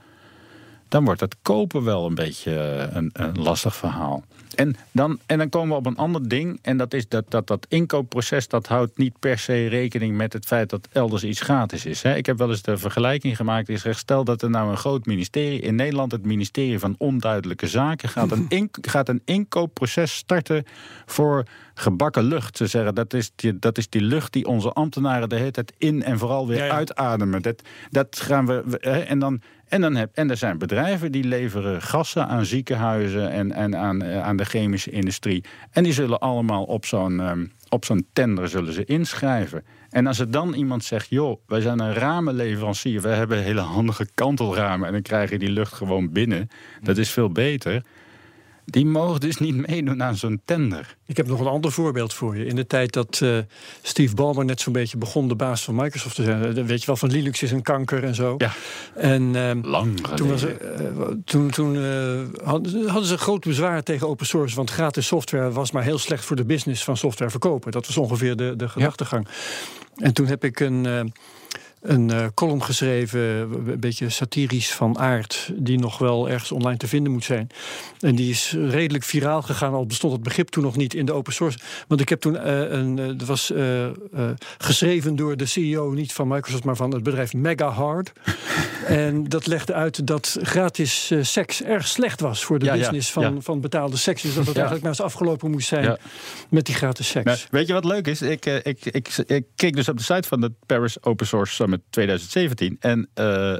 dan 0.88 1.04
wordt 1.04 1.20
het 1.20 1.36
kopen 1.42 1.84
wel 1.84 2.06
een 2.06 2.14
beetje 2.14 2.58
eh, 2.58 2.96
een, 2.96 3.10
een 3.12 3.42
lastig 3.42 3.76
verhaal. 3.76 4.24
En 4.54 4.76
dan, 4.90 5.18
en 5.26 5.38
dan 5.38 5.48
komen 5.48 5.68
we 5.68 5.74
op 5.74 5.86
een 5.86 5.96
ander 5.96 6.28
ding. 6.28 6.58
En 6.62 6.76
dat 6.76 6.94
is 6.94 7.08
dat 7.08 7.24
dat, 7.28 7.46
dat 7.46 7.66
inkoopproces. 7.68 8.48
dat 8.48 8.66
houdt 8.66 8.98
niet 8.98 9.18
per 9.18 9.38
se 9.38 9.66
rekening 9.66 10.16
met 10.16 10.32
het 10.32 10.46
feit 10.46 10.70
dat 10.70 10.88
elders 10.92 11.24
iets 11.24 11.40
gratis 11.40 11.86
is. 11.86 12.02
Ik 12.02 12.26
heb 12.26 12.38
wel 12.38 12.50
eens 12.50 12.62
de 12.62 12.78
vergelijking 12.78 13.36
gemaakt. 13.36 13.68
Is 13.68 13.86
stel 13.90 14.24
dat 14.24 14.42
er 14.42 14.50
nou 14.50 14.70
een 14.70 14.76
groot 14.76 15.06
ministerie. 15.06 15.60
in 15.60 15.74
Nederland 15.74 16.12
het 16.12 16.24
ministerie 16.24 16.78
van 16.78 16.94
Onduidelijke 16.98 17.66
Zaken. 17.66 18.08
gaat 18.08 18.30
een, 18.30 18.46
in, 18.58 18.68
gaat 18.80 19.08
een 19.08 19.22
inkoopproces 19.24 20.14
starten 20.14 20.64
voor 21.06 21.44
gebakken 21.74 22.24
lucht. 22.24 22.56
Ze 22.56 22.66
zeggen 22.66 22.94
dat 22.94 23.14
is, 23.14 23.30
die, 23.34 23.58
dat 23.58 23.78
is 23.78 23.88
die 23.88 24.02
lucht 24.02 24.32
die 24.32 24.46
onze 24.46 24.72
ambtenaren 24.72 25.28
de 25.28 25.36
hele 25.36 25.50
tijd 25.50 25.72
in 25.78 26.02
en 26.02 26.18
vooral 26.18 26.46
weer 26.46 26.70
uitademen. 26.70 27.42
Dat, 27.42 27.62
dat 27.90 28.20
gaan 28.20 28.46
we. 28.46 28.78
En 28.80 29.18
dan. 29.18 29.40
En, 29.72 29.80
dan 29.80 29.96
heb, 29.96 30.10
en 30.14 30.30
er 30.30 30.36
zijn 30.36 30.58
bedrijven 30.58 31.12
die 31.12 31.24
leveren 31.24 31.82
gassen 31.82 32.26
aan 32.26 32.44
ziekenhuizen 32.44 33.30
en, 33.30 33.52
en 33.52 33.76
aan, 33.76 34.02
eh, 34.02 34.22
aan 34.22 34.36
de 34.36 34.44
chemische 34.44 34.90
industrie. 34.90 35.44
En 35.70 35.82
die 35.82 35.92
zullen 35.92 36.18
allemaal 36.18 36.64
op 36.64 36.86
zo'n 36.86 37.20
ehm, 37.20 37.44
op 37.68 37.84
zo'n 37.84 38.06
tender 38.12 38.48
zullen 38.48 38.72
ze 38.72 38.84
inschrijven. 38.84 39.64
En 39.90 40.06
als 40.06 40.18
er 40.18 40.30
dan 40.30 40.54
iemand 40.54 40.84
zegt, 40.84 41.08
joh, 41.08 41.40
wij 41.46 41.60
zijn 41.60 41.80
een 41.80 41.94
ramenleverancier, 41.94 43.00
we 43.00 43.08
hebben 43.08 43.42
hele 43.42 43.60
handige 43.60 44.08
kantelramen 44.14 44.86
en 44.86 44.92
dan 44.92 45.02
krijg 45.02 45.30
je 45.30 45.38
die 45.38 45.50
lucht 45.50 45.72
gewoon 45.72 46.12
binnen. 46.12 46.48
Dat 46.82 46.98
is 46.98 47.10
veel 47.10 47.30
beter 47.30 47.82
die 48.64 48.86
mogen 48.86 49.20
dus 49.20 49.36
niet 49.36 49.66
meedoen 49.66 50.02
aan 50.02 50.16
zo'n 50.16 50.40
tender. 50.44 50.96
Ik 51.06 51.16
heb 51.16 51.26
nog 51.26 51.40
een 51.40 51.46
ander 51.46 51.72
voorbeeld 51.72 52.14
voor 52.14 52.36
je. 52.36 52.44
In 52.44 52.56
de 52.56 52.66
tijd 52.66 52.92
dat 52.92 53.20
uh, 53.22 53.38
Steve 53.82 54.14
Ballmer 54.14 54.44
net 54.44 54.60
zo'n 54.60 54.72
beetje 54.72 54.96
begon 54.96 55.28
de 55.28 55.34
baas 55.34 55.64
van 55.64 55.74
Microsoft 55.74 56.14
te 56.14 56.22
zijn. 56.22 56.56
Eh, 56.56 56.64
weet 56.64 56.80
je 56.80 56.86
wel, 56.86 56.96
van 56.96 57.10
Linux 57.10 57.42
is 57.42 57.50
een 57.50 57.62
kanker 57.62 58.04
en 58.04 58.14
zo. 58.14 58.34
Ja. 58.38 58.52
En 58.94 59.22
uh, 59.34 59.50
lang 59.62 60.00
Toen, 60.00 60.28
was 60.28 60.44
uh, 60.44 60.50
toen, 61.24 61.50
toen 61.50 61.76
hadden 62.44 63.06
ze 63.06 63.18
groot 63.18 63.44
bezwaar 63.44 63.82
tegen 63.82 64.08
open 64.08 64.26
source. 64.26 64.56
Want 64.56 64.70
gratis 64.70 65.06
software 65.06 65.50
was 65.50 65.70
maar 65.70 65.82
heel 65.82 65.98
slecht 65.98 66.24
voor 66.24 66.36
de 66.36 66.44
business 66.44 66.84
van 66.84 66.96
software 66.96 67.30
verkopen. 67.30 67.72
Dat 67.72 67.86
was 67.86 67.96
ongeveer 67.96 68.36
de, 68.36 68.56
de 68.56 68.68
gedachtegang. 68.68 69.28
En 69.96 70.14
toen 70.14 70.26
heb 70.26 70.44
ik 70.44 70.60
een 70.60 71.12
een 71.82 72.10
uh, 72.10 72.26
column 72.34 72.62
geschreven, 72.62 73.20
een 73.20 73.80
beetje 73.80 74.08
satirisch 74.08 74.74
van 74.74 74.98
aard, 74.98 75.52
die 75.54 75.78
nog 75.78 75.98
wel 75.98 76.28
ergens 76.28 76.52
online 76.52 76.76
te 76.76 76.88
vinden 76.88 77.12
moet 77.12 77.24
zijn. 77.24 77.46
En 78.00 78.14
die 78.14 78.30
is 78.30 78.56
redelijk 78.68 79.04
viraal 79.04 79.42
gegaan, 79.42 79.72
al 79.72 79.86
bestond 79.86 80.12
het 80.12 80.22
begrip 80.22 80.48
toen 80.48 80.62
nog 80.62 80.76
niet 80.76 80.94
in 80.94 81.06
de 81.06 81.12
open 81.12 81.32
source. 81.32 81.58
Want 81.88 82.00
ik 82.00 82.08
heb 82.08 82.20
toen 82.20 82.34
uh, 82.34 82.70
een, 82.70 82.98
uh, 82.98 83.06
dat 83.06 83.24
was 83.24 83.52
geschreven 84.58 85.16
door 85.16 85.36
de 85.36 85.46
CEO, 85.46 85.90
niet 85.90 86.12
van 86.12 86.28
Microsoft, 86.28 86.64
maar 86.64 86.76
van 86.76 86.92
het 86.92 87.02
bedrijf 87.02 87.32
Mega 87.32 87.68
Hard. 87.68 88.12
en 88.86 89.28
dat 89.28 89.46
legde 89.46 89.72
uit 89.72 90.06
dat 90.06 90.38
gratis 90.42 91.12
seks 91.20 91.62
erg 91.62 91.86
slecht 91.86 92.20
was 92.20 92.44
voor 92.44 92.58
de 92.58 92.72
business 92.72 93.12
van, 93.12 93.42
van 93.42 93.60
betaalde 93.60 93.96
seks. 93.96 94.22
Dus 94.22 94.34
dat 94.34 94.46
het 94.46 94.56
eigenlijk 94.56 94.84
maar 94.84 94.92
eens 94.92 95.02
afgelopen 95.02 95.50
moest 95.50 95.68
zijn 95.68 95.98
met 96.48 96.66
die 96.66 96.74
gratis 96.74 97.08
seks. 97.08 97.24
Nou, 97.24 97.38
weet 97.50 97.66
je 97.66 97.72
wat 97.72 97.84
leuk 97.84 98.06
is? 98.06 98.22
Ik, 98.22 98.46
ik, 98.46 98.84
ik, 98.84 99.08
ik, 99.26 99.44
keek 99.54 99.76
dus 99.76 99.88
op 99.88 99.96
de 99.96 100.02
site 100.02 100.28
van 100.28 100.40
de 100.40 100.52
Paris 100.66 101.02
Open 101.02 101.26
Source 101.26 101.54
Summit 101.54 101.71
2017. 101.90 102.76
En 102.80 102.98
uh, 102.98 103.04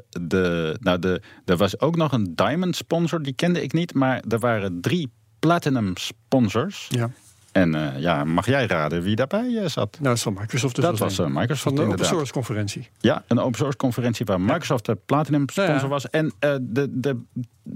de, 0.09 0.77
nou 0.81 0.99
de, 0.99 1.21
er 1.45 1.57
was 1.57 1.81
ook 1.81 1.97
nog 1.97 2.13
een 2.13 2.33
Diamond 2.35 2.77
sponsor, 2.77 3.23
die 3.23 3.33
kende 3.33 3.63
ik 3.63 3.73
niet. 3.73 3.95
Maar 3.95 4.23
er 4.29 4.39
waren 4.39 4.81
drie 4.81 5.11
Platinum 5.39 5.97
sponsors. 5.97 6.87
Ja. 6.91 7.11
En 7.53 7.75
uh, 7.75 7.99
ja, 7.99 8.25
mag 8.25 8.47
jij 8.47 8.67
raden 8.67 9.03
wie 9.03 9.17
daarbij 9.17 9.49
uh, 9.49 9.67
zat? 9.67 9.99
Nou, 10.01 10.17
dat 10.23 10.35
Microsoft. 10.35 10.75
Dus 10.75 10.85
dat 10.85 10.99
was 10.99 11.19
uh, 11.19 11.27
Microsoft 11.27 11.63
Van 11.63 11.75
de 11.75 11.83
open 11.83 12.07
source 12.07 12.33
conferentie. 12.33 12.89
Ja, 13.01 13.25
een 13.27 13.39
open 13.39 13.59
source 13.59 13.77
conferentie 13.77 14.27
waar 14.27 14.41
Microsoft 14.41 14.87
de 14.87 14.99
Platinum 15.07 15.49
sponsor 15.49 15.75
ja. 15.75 15.89
was. 15.89 16.11
En 16.11 16.33
de, 16.61 16.89
de 16.91 17.17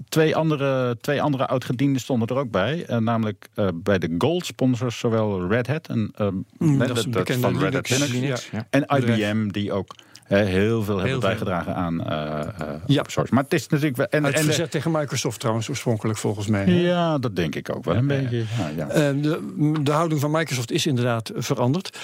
twee 0.09 0.37
andere, 0.37 0.97
twee 1.01 1.22
andere 1.22 1.47
oud-gedienden 1.47 2.01
stonden 2.01 2.28
er 2.28 2.37
ook 2.37 2.51
bij. 2.51 2.87
namelijk 2.99 3.49
bij 3.74 3.99
de 3.99 4.14
gold 4.18 4.47
sponsors, 4.47 4.99
zowel 4.99 5.49
Red 5.49 5.66
Hat 5.66 5.89
en 5.89 6.12
mm, 6.59 6.78
dat, 6.78 6.89
dat, 6.89 7.12
dat 7.12 7.32
van 7.32 7.59
Red 7.59 7.74
Hat 7.74 8.09
Linux. 8.09 8.51
Ja. 8.51 8.66
En 8.70 8.84
IBM, 8.97 9.49
die 9.49 9.72
ook 9.72 9.95
heel 10.27 10.83
veel 10.83 10.99
hebben 10.99 11.20
bijgedragen 11.20 11.74
aan 11.74 11.95
uh, 11.95 12.41
ja. 12.87 13.05
source. 13.07 13.35
Maar 13.35 13.43
het 13.43 13.53
is 13.53 13.68
natuurlijk 13.68 13.97
wel. 13.97 14.07
En, 14.07 14.24
en 14.24 14.45
verzet 14.45 14.70
tegen 14.70 14.91
Microsoft 14.91 15.41
trouwens, 15.41 15.68
oorspronkelijk 15.68 16.18
volgens 16.18 16.47
mij. 16.47 16.68
Ja, 16.68 17.18
dat 17.18 17.37
denk 17.37 17.55
ik 17.55 17.77
ook 17.77 17.85
wel 17.85 17.97
een 17.97 18.07
beetje. 18.07 18.45
Ja, 18.77 18.89
uh, 18.89 19.22
de, 19.22 19.72
de 19.83 19.93
houding 19.93 20.20
van 20.20 20.31
Microsoft 20.31 20.70
is 20.70 20.87
inderdaad 20.87 21.31
veranderd. 21.35 21.99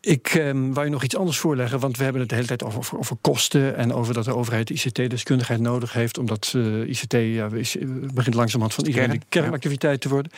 Ik 0.00 0.34
um, 0.34 0.74
wou 0.74 0.86
je 0.86 0.92
nog 0.92 1.04
iets 1.04 1.16
anders 1.16 1.38
voorleggen, 1.38 1.78
want 1.78 1.96
we 1.96 2.02
hebben 2.02 2.20
het 2.20 2.30
de 2.30 2.36
hele 2.36 2.46
tijd 2.46 2.64
over, 2.64 2.98
over 2.98 3.16
kosten 3.20 3.76
en 3.76 3.92
over 3.92 4.14
dat 4.14 4.24
de 4.24 4.34
overheid 4.34 4.70
ICT-deskundigheid 4.70 5.60
nodig 5.60 5.92
heeft, 5.92 6.18
omdat 6.18 6.52
uh, 6.56 6.88
ICT 6.88 7.12
ja, 7.12 7.48
is, 7.52 7.76
begint 8.14 8.34
langzamerhand 8.34 8.74
van 8.74 8.86
iedereen 8.86 9.08
Kern, 9.08 9.24
kernactiviteit 9.28 10.00
te 10.00 10.08
worden. 10.08 10.32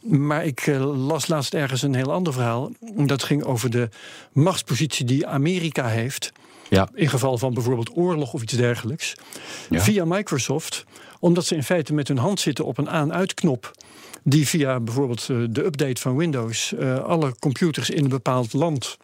Maar 0.00 0.44
ik 0.44 0.66
uh, 0.66 1.06
las 1.06 1.28
laatst 1.28 1.54
ergens 1.54 1.82
een 1.82 1.94
heel 1.94 2.12
ander 2.12 2.32
verhaal. 2.32 2.72
Dat 2.96 3.22
ging 3.22 3.44
over 3.44 3.70
de 3.70 3.88
machtspositie 4.32 5.04
die 5.04 5.26
Amerika 5.26 5.86
heeft 5.86 6.32
ja. 6.68 6.88
In 6.94 7.08
geval 7.08 7.38
van 7.38 7.54
bijvoorbeeld 7.54 7.96
oorlog 7.96 8.32
of 8.32 8.42
iets 8.42 8.52
dergelijks. 8.52 9.14
Via 9.70 10.04
Microsoft. 10.04 10.84
Omdat 11.20 11.44
ze 11.44 11.54
in 11.54 11.62
feite 11.62 11.94
met 11.94 12.08
hun 12.08 12.18
hand 12.18 12.40
zitten 12.40 12.64
op 12.64 12.78
een 12.78 12.90
aan-uit-knop. 12.90 13.70
Die 14.22 14.48
via 14.48 14.80
bijvoorbeeld 14.80 15.28
eh, 15.30 15.36
de 15.50 15.64
update 15.64 16.00
van 16.00 16.16
Windows. 16.16 16.72
Uh, 16.72 16.98
alle 16.98 17.34
computers 17.38 17.90
in 17.90 18.02
een 18.04 18.10
bepaald 18.10 18.52
land. 18.52 18.96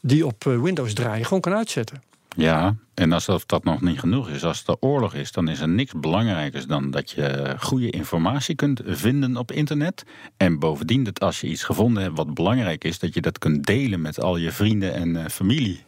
die 0.00 0.26
op 0.26 0.44
uh, 0.44 0.60
Windows 0.60 0.92
draaien, 0.92 1.24
gewoon 1.24 1.40
kan 1.40 1.54
uitzetten. 1.54 2.02
Ja, 2.36 2.76
en 2.94 3.12
als 3.12 3.28
dat 3.46 3.64
nog 3.64 3.80
niet 3.80 3.98
genoeg 3.98 4.28
is, 4.28 4.44
als 4.44 4.62
het 4.66 4.76
oorlog 4.80 5.14
is, 5.14 5.32
dan 5.32 5.48
is 5.48 5.60
er 5.60 5.68
niks 5.68 5.92
belangrijkers 5.96 6.66
dan 6.66 6.90
dat 6.90 7.10
je 7.10 7.56
goede 7.58 7.90
informatie 7.90 8.54
kunt 8.54 8.80
vinden 8.84 9.36
op 9.36 9.52
internet. 9.52 10.04
En 10.36 10.58
bovendien 10.58 11.04
dat 11.04 11.20
als 11.20 11.40
je 11.40 11.46
iets 11.46 11.64
gevonden 11.64 12.02
hebt 12.02 12.16
wat 12.16 12.34
belangrijk 12.34 12.84
is, 12.84 12.98
dat 12.98 13.14
je 13.14 13.20
dat 13.20 13.38
kunt 13.38 13.66
delen 13.66 14.00
met 14.00 14.20
al 14.20 14.36
je 14.36 14.52
vrienden 14.52 14.94
en 14.94 15.30
familie. 15.30 15.84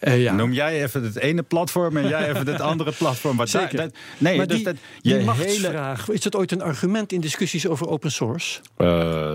Uh, 0.00 0.22
ja. 0.22 0.34
Noem 0.34 0.52
jij 0.52 0.82
even 0.82 1.02
het 1.02 1.16
ene 1.16 1.42
platform 1.42 1.96
en 1.96 2.08
jij 2.08 2.28
even 2.28 2.46
het 2.46 2.60
andere 2.60 2.92
platform. 2.92 3.36
Maar 3.36 3.48
Zeker. 3.48 3.76
Dat, 3.76 3.94
nee, 4.18 4.36
maar 4.36 4.46
dus 4.46 4.56
die, 4.56 4.64
dat, 4.64 4.76
je 5.00 5.16
die 5.16 5.24
machtsvraag, 5.24 6.00
hele... 6.00 6.18
is 6.18 6.24
dat 6.24 6.36
ooit 6.36 6.52
een 6.52 6.62
argument 6.62 7.12
in 7.12 7.20
discussies 7.20 7.66
over 7.66 7.88
open 7.88 8.12
source? 8.12 8.60
Uh, 8.78 9.34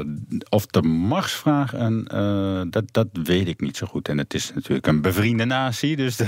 of 0.49 0.65
de 0.65 0.81
machtsvraag, 0.81 1.73
en, 1.73 2.07
uh, 2.13 2.61
dat, 2.69 2.83
dat 2.91 3.07
weet 3.23 3.47
ik 3.47 3.61
niet 3.61 3.77
zo 3.77 3.87
goed. 3.87 4.09
En 4.09 4.17
het 4.17 4.33
is 4.33 4.51
natuurlijk 4.53 4.87
een 4.87 5.01
bevriende 5.01 5.45
natie. 5.45 5.95
Dus 5.95 6.15
de 6.15 6.23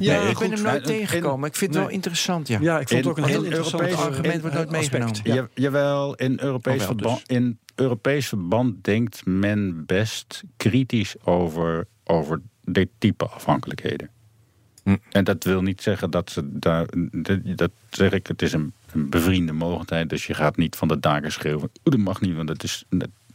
ja, 0.00 0.22
nee, 0.22 0.30
ik 0.30 0.38
ben 0.38 0.52
hem 0.52 0.62
nooit 0.62 0.84
tegengekomen. 0.84 1.48
Ik 1.48 1.56
vind 1.56 1.74
het 1.74 1.82
wel 1.82 1.92
interessant. 1.92 2.48
Ja, 2.48 2.58
ja 2.60 2.80
ik 2.80 2.88
vond 2.88 3.00
het 3.04 3.10
ook 3.10 3.18
een 3.18 3.24
heel 3.24 3.42
interessant 3.42 3.82
Europees, 3.82 4.06
argument. 4.06 4.40
wordt 4.40 4.56
nooit 4.56 4.70
meegenomen. 4.70 5.20
Ja. 5.22 5.48
jawel, 5.54 6.14
in 6.14 6.40
Europees, 6.40 6.84
verband, 6.84 7.28
dus. 7.28 7.36
in 7.36 7.58
Europees 7.74 8.28
verband 8.28 8.84
denkt 8.84 9.26
men 9.26 9.86
best 9.86 10.42
kritisch 10.56 11.16
over, 11.24 11.86
over 12.04 12.40
dit 12.66 12.88
type 12.98 13.26
afhankelijkheden. 13.26 14.10
Hm. 14.82 14.96
En 15.10 15.24
dat 15.24 15.44
wil 15.44 15.62
niet 15.62 15.82
zeggen 15.82 16.10
dat 16.10 16.30
ze 16.30 16.58
daar. 16.58 16.86
Dat 17.56 17.70
zeg 17.90 18.12
ik, 18.12 18.26
het 18.26 18.42
is 18.42 18.52
een, 18.52 18.72
een 18.92 19.08
bevriende 19.08 19.52
mogelijkheid. 19.52 20.08
Dus 20.08 20.26
je 20.26 20.34
gaat 20.34 20.56
niet 20.56 20.76
van 20.76 20.88
de 20.88 21.00
daken 21.00 21.32
schreeuwen. 21.32 21.70
Dat 21.82 21.96
mag 21.96 22.20
niet, 22.20 22.36
want 22.36 22.48
het 22.48 22.62
is. 22.62 22.84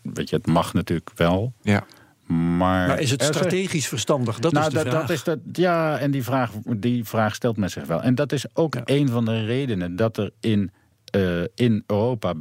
Weet 0.01 0.29
je, 0.29 0.35
het 0.35 0.47
mag 0.47 0.73
natuurlijk 0.73 1.11
wel. 1.15 1.53
Ja. 1.61 1.85
Maar, 2.25 2.87
maar, 2.87 2.99
is 2.99 3.11
het 3.11 3.23
strategisch 3.23 3.87
verstandig? 3.87 4.39
Dat 4.39 4.51
nou, 4.51 4.67
is 4.67 4.73
de 4.73 4.83
dat, 4.83 4.87
vraag. 4.87 5.01
Dat 5.01 5.09
is 5.09 5.23
dat, 5.23 5.39
ja, 5.51 5.97
en 5.97 6.11
die 6.11 6.23
vraag, 6.23 6.51
die 6.77 7.03
vraag 7.03 7.35
stelt 7.35 7.57
men 7.57 7.69
zich 7.69 7.85
wel. 7.85 8.01
En 8.01 8.15
dat 8.15 8.31
is 8.31 8.45
ook 8.53 8.73
ja. 8.73 8.81
een 8.85 9.09
van 9.09 9.25
de 9.25 9.45
redenen 9.45 9.95
dat 9.95 10.17
er 10.17 10.31
in, 10.39 10.71
uh, 11.11 11.43
in 11.55 11.83
Europa 11.87 12.33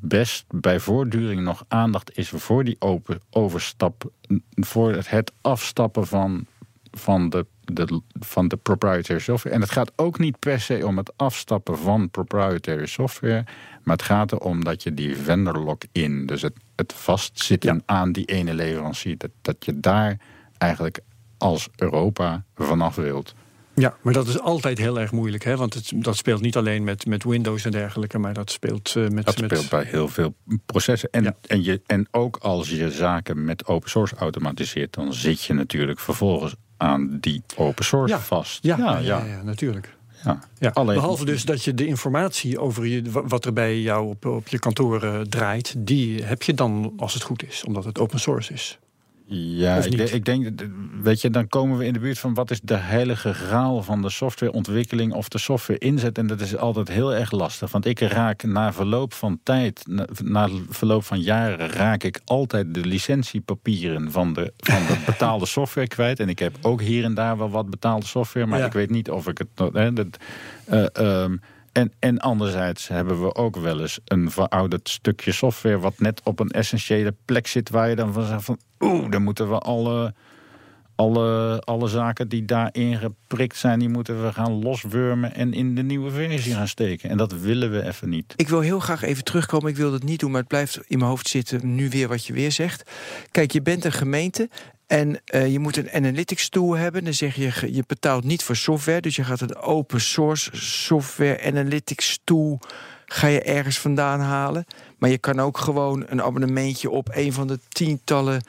best 0.00 0.44
bij 0.48 0.80
voortduring 0.80 1.40
nog 1.40 1.64
aandacht 1.68 2.16
is 2.16 2.28
voor 2.28 2.64
die 2.64 2.76
open 2.78 3.20
overstap. 3.30 4.10
Voor 4.50 4.92
het 5.06 5.32
afstappen 5.40 6.06
van, 6.06 6.46
van, 6.90 7.28
de, 7.30 7.46
de, 7.64 8.00
van 8.12 8.48
de 8.48 8.56
proprietary 8.56 9.20
software. 9.20 9.54
En 9.54 9.60
het 9.60 9.70
gaat 9.70 9.92
ook 9.96 10.18
niet 10.18 10.38
per 10.38 10.60
se 10.60 10.86
om 10.86 10.96
het 10.96 11.12
afstappen 11.16 11.78
van 11.78 12.10
proprietary 12.10 12.86
software. 12.86 13.44
Maar 13.82 13.96
het 13.96 14.04
gaat 14.04 14.32
erom 14.32 14.64
dat 14.64 14.82
je 14.82 14.94
die 14.94 15.16
vendor 15.16 15.58
lock-in, 15.58 16.26
dus 16.26 16.42
het, 16.42 16.56
het 16.76 16.92
vastzitten 16.92 17.74
ja. 17.74 17.80
aan 17.86 18.12
die 18.12 18.24
ene 18.24 18.54
leverancier, 18.54 19.18
dat, 19.18 19.30
dat 19.40 19.64
je 19.64 19.80
daar 19.80 20.18
eigenlijk 20.58 21.00
als 21.38 21.68
Europa 21.76 22.44
vanaf 22.54 22.94
wilt. 22.94 23.34
Ja, 23.74 23.96
maar 24.02 24.12
dat 24.12 24.28
is 24.28 24.40
altijd 24.40 24.78
heel 24.78 25.00
erg 25.00 25.12
moeilijk. 25.12 25.44
Hè? 25.44 25.56
Want 25.56 25.74
het, 25.74 25.92
dat 25.94 26.16
speelt 26.16 26.40
niet 26.40 26.56
alleen 26.56 26.84
met, 26.84 27.06
met 27.06 27.24
Windows 27.24 27.64
en 27.64 27.70
dergelijke, 27.70 28.18
maar 28.18 28.34
dat 28.34 28.50
speelt 28.50 28.94
uh, 28.96 29.08
met. 29.08 29.24
Dat 29.24 29.34
speelt 29.34 29.68
bij 29.68 29.84
heel 29.84 30.08
veel 30.08 30.34
processen. 30.66 31.08
En, 31.10 31.22
ja. 31.22 31.36
en, 31.46 31.64
je, 31.64 31.80
en 31.86 32.08
ook 32.10 32.36
als 32.36 32.70
je 32.70 32.90
zaken 32.90 33.44
met 33.44 33.66
open 33.66 33.90
source 33.90 34.14
automatiseert, 34.16 34.94
dan 34.94 35.14
zit 35.14 35.42
je 35.42 35.52
natuurlijk 35.52 36.00
vervolgens 36.00 36.54
aan 36.76 37.18
die 37.20 37.42
open 37.56 37.84
source 37.84 38.14
ja. 38.14 38.20
vast. 38.20 38.64
Ja, 38.64 38.76
ja, 38.76 38.98
ja. 38.98 39.24
ja 39.24 39.42
natuurlijk. 39.42 39.96
Ja. 40.24 40.38
Ja, 40.58 40.70
Alleen... 40.70 40.94
Behalve 40.94 41.24
dus 41.24 41.44
dat 41.44 41.64
je 41.64 41.74
de 41.74 41.86
informatie 41.86 42.58
over 42.58 42.86
je, 42.86 43.02
wat 43.10 43.44
er 43.44 43.52
bij 43.52 43.80
jou 43.80 44.08
op, 44.08 44.24
op 44.26 44.48
je 44.48 44.58
kantoor 44.58 45.04
uh, 45.04 45.20
draait, 45.20 45.74
die 45.78 46.22
heb 46.22 46.42
je 46.42 46.54
dan 46.54 46.92
als 46.96 47.14
het 47.14 47.22
goed 47.22 47.44
is, 47.44 47.64
omdat 47.64 47.84
het 47.84 47.98
open 47.98 48.20
source 48.20 48.52
is. 48.52 48.78
Ja, 49.34 49.76
ik, 49.76 50.10
ik 50.10 50.24
denk, 50.24 50.62
weet 51.02 51.20
je, 51.20 51.30
dan 51.30 51.48
komen 51.48 51.78
we 51.78 51.84
in 51.86 51.92
de 51.92 51.98
buurt 51.98 52.18
van 52.18 52.34
wat 52.34 52.50
is 52.50 52.60
de 52.60 52.76
heilige 52.76 53.34
graal 53.34 53.82
van 53.82 54.02
de 54.02 54.10
softwareontwikkeling 54.10 55.12
of 55.12 55.28
de 55.28 55.38
software 55.38 55.78
inzet. 55.78 56.18
En 56.18 56.26
dat 56.26 56.40
is 56.40 56.56
altijd 56.56 56.88
heel 56.88 57.14
erg 57.14 57.30
lastig. 57.30 57.70
Want 57.70 57.86
ik 57.86 58.00
raak 58.00 58.42
na 58.42 58.72
verloop 58.72 59.14
van 59.14 59.40
tijd, 59.42 59.82
na, 59.88 60.06
na 60.24 60.48
verloop 60.68 61.04
van 61.04 61.20
jaren, 61.20 61.68
raak 61.70 62.02
ik 62.02 62.20
altijd 62.24 62.74
de 62.74 62.80
licentiepapieren 62.84 64.12
van 64.12 64.32
de, 64.32 64.52
van 64.56 64.86
de 64.86 65.02
betaalde 65.06 65.46
software 65.46 65.88
kwijt. 65.88 66.20
En 66.20 66.28
ik 66.28 66.38
heb 66.38 66.56
ook 66.62 66.80
hier 66.80 67.04
en 67.04 67.14
daar 67.14 67.38
wel 67.38 67.50
wat 67.50 67.70
betaalde 67.70 68.06
software, 68.06 68.46
maar 68.46 68.58
Ja. 68.58 68.66
ik 68.66 68.72
weet 68.72 68.90
niet 68.90 69.10
of 69.10 69.28
ik 69.28 69.38
het. 69.38 69.72
Hè, 69.72 69.92
dat, 69.92 70.06
eh, 70.64 70.86
ehm, 70.92 71.36
en, 71.72 71.92
en 71.98 72.18
anderzijds 72.18 72.88
hebben 72.88 73.22
we 73.22 73.34
ook 73.34 73.56
wel 73.56 73.80
eens 73.80 74.00
een 74.04 74.30
verouderd 74.30 74.88
stukje 74.88 75.32
software... 75.32 75.78
wat 75.78 76.00
net 76.00 76.20
op 76.24 76.40
een 76.40 76.50
essentiële 76.50 77.14
plek 77.24 77.46
zit 77.46 77.70
waar 77.70 77.88
je 77.88 77.96
dan 77.96 78.12
van 78.12 78.26
zegt 78.26 78.44
van... 78.44 78.58
oeh, 78.80 79.10
dan 79.10 79.22
moeten 79.22 79.48
we 79.48 79.58
alle, 79.58 80.14
alle, 80.94 81.60
alle 81.64 81.88
zaken 81.88 82.28
die 82.28 82.44
daarin 82.44 82.98
geprikt 82.98 83.56
zijn... 83.56 83.78
die 83.78 83.88
moeten 83.88 84.24
we 84.24 84.32
gaan 84.32 84.62
loswurmen 84.62 85.34
en 85.34 85.52
in 85.52 85.74
de 85.74 85.82
nieuwe 85.82 86.10
versie 86.10 86.54
gaan 86.54 86.68
steken. 86.68 87.10
En 87.10 87.16
dat 87.16 87.32
willen 87.32 87.70
we 87.70 87.86
even 87.86 88.08
niet. 88.08 88.34
Ik 88.36 88.48
wil 88.48 88.60
heel 88.60 88.80
graag 88.80 89.02
even 89.02 89.24
terugkomen. 89.24 89.70
Ik 89.70 89.76
wil 89.76 89.90
dat 89.90 90.02
niet 90.02 90.20
doen, 90.20 90.30
maar 90.30 90.40
het 90.40 90.48
blijft 90.48 90.80
in 90.86 90.98
mijn 90.98 91.10
hoofd 91.10 91.28
zitten. 91.28 91.74
Nu 91.74 91.88
weer 91.88 92.08
wat 92.08 92.26
je 92.26 92.32
weer 92.32 92.52
zegt. 92.52 92.90
Kijk, 93.30 93.50
je 93.50 93.62
bent 93.62 93.84
een 93.84 93.92
gemeente. 93.92 94.48
En 94.92 95.20
eh, 95.24 95.52
je 95.52 95.58
moet 95.58 95.76
een 95.76 95.90
analytics 95.90 96.48
tool 96.48 96.76
hebben. 96.76 97.04
Dan 97.04 97.14
zeg 97.14 97.34
je, 97.34 97.74
je 97.74 97.84
betaalt 97.86 98.24
niet 98.24 98.42
voor 98.42 98.56
software. 98.56 99.00
Dus 99.00 99.16
je 99.16 99.24
gaat 99.24 99.40
een 99.40 99.56
open 99.56 100.00
source 100.00 100.50
software 100.56 101.42
analytics 101.42 102.20
tool. 102.24 102.60
Ga 103.06 103.26
je 103.26 103.42
ergens 103.42 103.78
vandaan 103.78 104.20
halen. 104.20 104.64
Maar 104.98 105.10
je 105.10 105.18
kan 105.18 105.40
ook 105.40 105.58
gewoon 105.58 106.04
een 106.08 106.22
abonnementje 106.22 106.90
op 106.90 107.08
een 107.12 107.32
van 107.32 107.46
de 107.46 107.58
tientallen. 107.68 108.44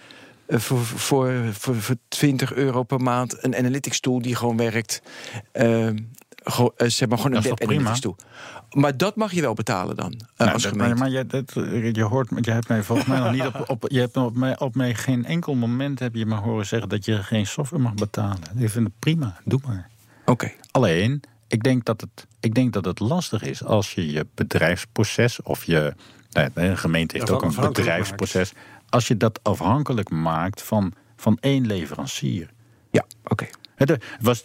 eh, 0.45 0.59
voor, 0.59 0.85
voor, 0.85 1.33
voor, 1.51 1.75
voor 1.75 1.95
20 2.07 2.53
euro 2.53 2.83
per 2.83 2.99
maand. 3.01 3.43
Een 3.43 3.55
analytics 3.55 3.99
tool 3.99 4.21
die 4.21 4.35
gewoon 4.35 4.57
werkt. 4.57 5.01
Eh, 5.51 5.89
gewoon, 6.43 6.71
eh, 6.77 6.87
zeg 6.89 7.09
maar 7.09 7.17
gewoon 7.17 7.35
een 7.35 7.41
web 7.43 7.55
prima? 7.55 7.71
analytics 7.73 7.99
tool. 7.99 8.15
Maar 8.71 8.97
dat 8.97 9.15
mag 9.15 9.31
je 9.31 9.41
wel 9.41 9.53
betalen 9.53 9.95
dan, 9.95 10.11
eh, 10.13 10.19
Nou, 10.37 10.51
als 10.51 10.63
dat- 10.63 10.71
gemeente. 10.71 10.95
maar 10.95 11.09
maar 11.09 11.17
je, 11.17 11.25
dat, 11.25 11.51
je 11.95 12.03
hoort, 12.03 12.29
je 12.41 12.51
hebt 12.51 12.67
mij 12.67 12.83
volgens 12.83 13.07
mij 13.07 13.19
nog 13.19 13.31
niet 13.31 13.45
op, 13.45 13.63
op, 13.69 13.85
je 13.87 13.99
hebt 13.99 14.17
op 14.17 14.35
mij, 14.35 14.59
op 14.59 14.75
mij 14.75 14.95
geen 14.95 15.25
enkel 15.25 15.55
moment 15.55 15.99
heb 15.99 16.15
je 16.15 16.25
me 16.25 16.35
horen 16.35 16.65
zeggen 16.65 16.89
dat 16.89 17.05
je 17.05 17.23
geen 17.23 17.47
software 17.47 17.83
mag 17.83 17.93
betalen. 17.93 18.39
Ik 18.57 18.69
vind 18.69 18.85
het 18.87 18.99
prima, 18.99 19.37
doe 19.45 19.59
maar. 19.65 19.89
Oké. 20.25 20.51
Alleen, 20.71 21.21
ik 21.47 21.63
denk 21.63 21.85
dat 21.85 22.01
het, 22.01 22.27
ik 22.39 22.53
denk 22.53 22.73
dat 22.73 22.85
het 22.85 22.99
lastig 22.99 23.41
is 23.43 23.63
als 23.63 23.93
je 23.93 24.11
je 24.11 24.27
bedrijfsproces 24.35 25.41
of 25.41 25.63
je. 25.63 25.93
nou 26.31 26.77
gemeente 26.77 27.17
heeft 27.17 27.29
ook 27.31 27.41
een 27.43 27.55
bedrijfsproces. 27.55 28.53
Als 28.89 29.07
je 29.07 29.17
dat 29.17 29.39
afhankelijk 29.43 30.09
maakt 30.09 30.61
van, 30.61 30.93
van 31.15 31.37
één 31.39 31.65
leverancier. 31.65 32.49
Ja, 32.91 33.05
oké. 33.23 33.45
Het 33.75 34.03
was, 34.21 34.43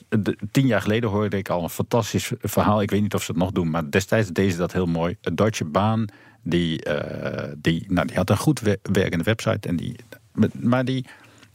tien 0.50 0.66
jaar 0.66 0.82
geleden 0.82 1.10
hoorde 1.10 1.36
ik 1.36 1.48
al 1.48 1.62
een 1.62 1.70
fantastisch 1.70 2.32
verhaal. 2.40 2.82
Ik 2.82 2.90
weet 2.90 3.02
niet 3.02 3.14
of 3.14 3.22
ze 3.22 3.30
het 3.30 3.40
nog 3.40 3.52
doen, 3.52 3.70
maar 3.70 3.90
destijds 3.90 4.28
deden 4.30 4.52
ze 4.52 4.58
dat 4.58 4.72
heel 4.72 4.86
mooi. 4.86 5.16
Een 5.20 5.34
Deutsche 5.36 5.64
Bahn, 5.64 6.08
die, 6.42 6.82
eh, 6.82 7.52
die, 7.58 7.84
nou, 7.88 8.06
die 8.06 8.16
had 8.16 8.30
een 8.30 8.36
goed 8.36 8.60
we- 8.60 8.78
werkende 8.82 9.24
website. 9.24 9.68
En 9.68 9.76
die, 9.76 9.96
maar 10.60 10.84
die, 10.84 11.06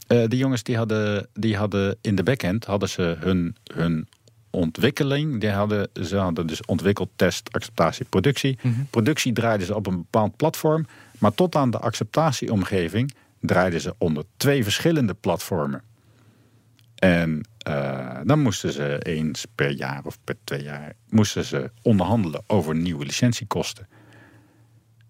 die 0.06 0.38
jongens 0.38 0.62
die 0.62 0.76
hadden, 0.76 1.28
die 1.32 1.56
hadden 1.56 1.96
in 2.00 2.14
de 2.14 2.22
backend 2.22 2.64
hadden 2.64 2.88
ze 2.88 3.16
hun, 3.18 3.56
hun 3.74 4.08
ontwikkeling. 4.50 5.40
Die 5.40 5.50
hadden, 5.50 5.88
ze 6.02 6.16
hadden 6.16 6.46
dus 6.46 6.64
ontwikkeld, 6.64 7.08
test, 7.16 7.52
acceptatie, 7.52 8.06
productie. 8.08 8.58
Productie 8.90 9.32
draaiden 9.32 9.66
ze 9.66 9.74
op 9.74 9.86
een 9.86 9.96
bepaald 9.96 10.36
platform. 10.36 10.86
Maar 11.18 11.34
tot 11.34 11.54
aan 11.56 11.70
de 11.70 11.78
acceptatieomgeving 11.78 13.14
draaiden 13.40 13.80
ze 13.80 13.94
onder 13.98 14.24
twee 14.36 14.62
verschillende 14.62 15.14
platformen. 15.14 15.82
En 16.94 17.46
eh, 17.64 18.16
dan 18.24 18.40
moesten 18.40 18.72
ze 18.72 18.98
eens 19.02 19.46
per 19.54 19.70
jaar 19.70 20.00
of 20.04 20.18
per 20.24 20.36
twee 20.44 20.62
jaar 20.62 20.92
moesten 21.08 21.44
ze 21.44 21.70
onderhandelen 21.82 22.42
over 22.46 22.74
nieuwe 22.74 23.04
licentiekosten. 23.04 23.88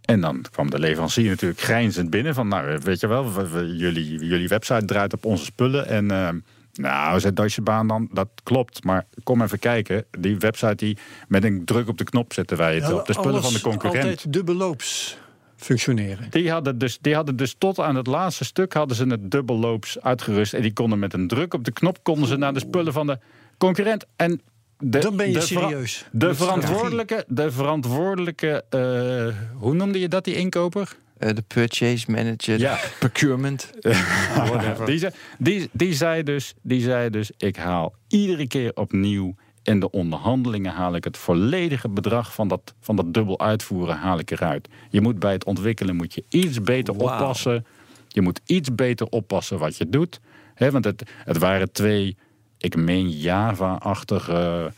En 0.01 0.21
dan 0.21 0.45
kwam 0.51 0.71
de 0.71 0.79
leverancier 0.79 1.29
natuurlijk 1.29 1.61
grijnzend 1.61 2.11
binnen 2.11 2.35
van, 2.35 2.49
nou 2.49 2.79
weet 2.83 3.01
je 3.01 3.07
wel, 3.07 3.33
we- 3.35 3.49
we- 3.49 3.77
jullie, 3.77 4.25
jullie 4.27 4.49
website 4.49 4.85
draait 4.85 5.13
op 5.13 5.25
onze 5.25 5.45
spullen. 5.45 5.87
En 5.87 6.11
eh, 6.11 6.29
nou, 6.73 7.21
zei 7.21 7.33
Deutsche 7.33 7.63
Bahn 7.63 7.87
dan, 7.87 8.09
dat 8.13 8.29
klopt, 8.43 8.85
maar 8.85 9.07
kom 9.23 9.43
even 9.43 9.59
kijken. 9.59 10.05
Die 10.19 10.39
website 10.39 10.75
die 10.75 10.99
met 11.29 11.45
een 11.45 11.65
druk 11.65 11.89
op 11.89 11.99
de 11.99 12.05
knop 12.05 12.33
zetten 12.33 12.57
wij 12.57 12.75
het 12.75 12.93
op 12.93 13.07
de 13.07 13.13
spullen 13.13 13.43
van 13.43 13.53
de 13.53 13.61
concurrent. 13.61 14.05
Altijd 14.05 14.33
dubbelloops 14.33 15.19
functioneren. 15.65 16.27
Die 16.31 16.51
hadden, 16.51 16.79
dus, 16.79 16.99
die 17.01 17.15
hadden 17.15 17.37
dus 17.37 17.55
tot 17.59 17.79
aan 17.79 17.97
het 17.97 18.07
laatste 18.07 18.45
stuk 18.45 18.73
hadden 18.73 18.97
ze 18.97 19.05
het 19.07 19.31
dubbelloops 19.31 20.01
uitgerust. 20.01 20.55
En 20.55 20.63
die 20.63 20.73
konden 20.73 20.99
met 20.99 21.13
een 21.13 21.29
druk 21.29 21.55
op 21.55 21.65
de 21.65 21.73
knop 21.73 21.99
konden 22.03 22.29
ze 22.29 22.37
naar 22.37 22.53
de 22.55 22.61
spullen 22.61 22.93
van 22.93 23.07
de 23.07 23.19
concurrent. 23.59 24.05
En 24.17 24.41
de, 24.79 24.99
Dan 24.99 25.17
ben 25.17 25.27
je 25.27 25.33
de 25.33 25.41
vera- 25.43 25.61
serieus. 25.69 26.05
De 26.13 26.35
verantwoordelijke, 26.35 27.25
de 27.29 27.51
verantwoordelijke 27.51 28.65
eh, 28.71 29.59
hoe 29.61 29.75
noemde 29.75 30.01
je 30.01 30.09
dat, 30.09 30.25
die 30.25 30.35
inkoper? 30.35 30.97
Eh, 31.19 31.35
de 31.35 31.43
purchase 31.43 32.11
manager, 32.11 32.59
Ja. 32.59 32.79
procurement. 32.99 33.71
die, 34.87 34.99
zei, 34.99 35.13
die, 35.39 35.69
die, 35.73 35.95
zei 35.95 36.23
dus, 36.23 36.55
die 36.63 36.81
zei 36.81 37.11
dus, 37.11 37.31
ik 37.37 37.57
haal 37.57 37.95
iedere 38.09 38.47
keer 38.47 38.71
opnieuw 38.75 39.35
in 39.65 39.81
de 39.81 39.91
onderhandelingen 39.91 40.73
haal 40.73 40.95
ik 40.95 41.05
het 41.05 41.17
volledige 41.17 41.89
bedrag 41.89 42.35
van 42.35 42.49
dat, 42.49 42.75
van 42.81 42.97
dat 42.97 43.15
dubbel 43.15 43.41
uitvoeren 43.41 43.97
haal 43.97 44.19
ik 44.19 44.31
eruit. 44.31 44.69
Je 44.91 45.01
moet 45.01 45.19
bij 45.19 45.33
het 45.33 45.45
ontwikkelen 45.45 45.97
moet 45.97 46.15
je 46.15 46.25
iets 46.29 46.63
beter 46.63 46.95
oppassen. 46.95 47.67
Je 48.09 48.21
moet 48.21 48.41
iets 48.47 48.75
beter 48.75 49.07
oppassen 49.07 49.59
wat 49.59 49.77
je 49.77 49.89
doet. 49.89 50.21
Hè, 50.55 50.71
want 50.71 50.85
het, 50.85 51.03
het 51.25 51.39
waren 51.39 51.73
twee, 51.73 52.17
ik 52.59 52.77
meen 52.77 53.11
Java-achtige... 53.11 54.73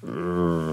eh, 0.00 0.68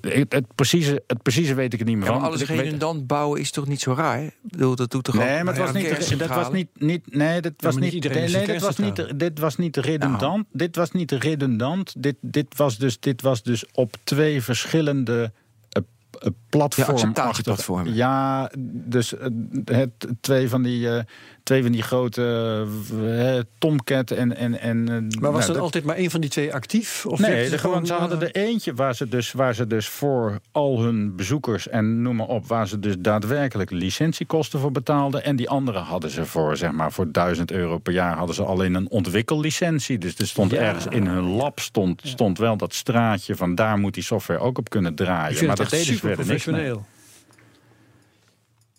het, 0.00 0.32
het, 0.32 0.54
precieze, 0.54 1.02
het 1.06 1.22
precieze 1.22 1.54
weet 1.54 1.72
ik 1.72 1.80
er 1.80 1.86
niet 1.86 1.96
meer 1.96 2.04
Ja, 2.04 2.10
maar 2.10 2.20
van. 2.20 2.28
alles 2.28 2.46
redundant 2.46 3.06
bouwen 3.06 3.40
is 3.40 3.50
toch 3.50 3.66
niet 3.66 3.80
zo 3.80 3.92
raar? 3.92 4.22
Ik 4.22 4.32
bedoel, 4.42 4.74
dat 4.74 4.90
doet 4.90 5.04
toch 5.04 5.14
ook... 5.14 5.22
Nee, 5.22 5.44
maar 5.44 5.54
het 5.54 5.62
was 5.62 5.72
niet, 5.72 6.18
dat 6.18 6.28
was 6.28 6.50
niet, 6.50 6.68
niet 6.74 7.14
nee, 7.14 7.40
dit 7.40 7.52
was 7.56 7.72
maar 7.72 7.82
niet 7.82 7.92
niet, 7.92 8.04
iedereen 8.04 8.22
nee, 8.22 8.46
nee, 8.46 8.46
dit 8.46 8.60
was 8.60 8.76
niet, 8.76 9.18
dit 9.18 9.38
was 9.38 9.56
niet 9.56 9.76
redundant. 9.76 10.46
Dit 10.52 10.76
was 10.76 10.90
niet 10.90 11.10
redundant. 11.10 11.94
Dit, 11.98 12.16
dit 12.20 12.56
was 12.56 12.78
dus, 12.78 13.00
dit 13.00 13.22
was 13.22 13.42
dus 13.42 13.64
op 13.72 13.96
twee 14.04 14.42
verschillende 14.42 15.32
eh, 15.68 15.82
eh, 16.20 16.28
platform. 16.48 16.86
Ja, 16.86 16.92
acceptatieplatformen. 16.92 17.94
Ja, 17.94 18.50
dus 18.68 19.16
eh, 19.16 19.28
het, 19.64 20.06
twee 20.20 20.48
van 20.48 20.62
die, 20.62 20.88
eh, 20.88 21.04
twee 21.42 21.62
van 21.62 21.72
die 21.72 21.82
grote 21.82 22.66
eh, 23.06 23.38
Tomcat 23.58 24.10
en 24.10 24.36
en 24.36 24.60
en. 24.60 24.88
eh, 24.88 25.20
Maar 25.20 25.32
was 25.32 25.40
nou, 25.40 25.46
er 25.46 25.52
dat- 25.52 25.56
altijd 25.62 25.84
maar 25.84 25.96
één 25.96 26.10
van 26.10 26.20
die 26.20 26.30
twee 26.30 26.54
actief? 26.54 27.06
Of 27.06 27.18
Nee, 27.18 27.50
de, 27.50 27.58
gewoon, 27.58 27.86
ze 27.86 27.92
eh, 27.92 27.98
hadden 27.98 28.20
er 28.20 28.30
eentje 28.34 28.74
waar 28.74 28.94
ze, 28.94 29.08
dus, 29.08 29.32
waar 29.32 29.54
ze 29.54 29.66
dus 29.66 29.88
voor 29.88 30.38
al 30.52 30.80
hun 30.82 31.16
bezoekers 31.16 31.68
en 31.68 32.02
noem 32.02 32.16
maar 32.16 32.26
op, 32.26 32.46
waar 32.46 32.68
ze 32.68 32.78
dus 32.78 32.94
daadwerkelijk 32.98 33.70
licentiekosten 33.70 34.58
voor 34.60 34.72
betaalden. 34.72 35.24
En 35.24 35.36
die 35.36 35.48
andere 35.48 35.78
hadden 35.78 36.10
ze 36.10 36.24
voor, 36.26 36.56
zeg 36.56 36.72
maar, 36.72 36.92
voor 36.92 37.12
1000 37.12 37.50
euro 37.52 37.78
per 37.78 37.92
jaar 37.92 38.16
hadden 38.16 38.34
ze 38.34 38.42
alleen 38.44 38.74
een 38.74 38.90
ontwikkellicentie. 38.90 39.98
Dus 39.98 40.18
er 40.18 40.26
stond 40.26 40.50
Ja. 40.50 40.58
ergens 40.58 40.86
in 40.86 41.06
hun 41.06 41.24
lab 41.24 41.58
stond, 41.60 42.00
stond 42.04 42.38
wel 42.38 42.56
dat 42.56 42.74
straatje 42.74 43.36
van 43.36 43.54
daar 43.54 43.78
moet 43.78 43.94
die 43.94 44.02
software 44.02 44.40
ook 44.40 44.58
op 44.58 44.70
kunnen 44.70 44.94
draaien. 44.94 45.46
Maar 45.46 45.56
dat 45.56 45.70
deden 45.70 45.86
ze 45.86 45.96
verder 45.98 46.26
niks 46.26 46.44
mee. 46.44 46.72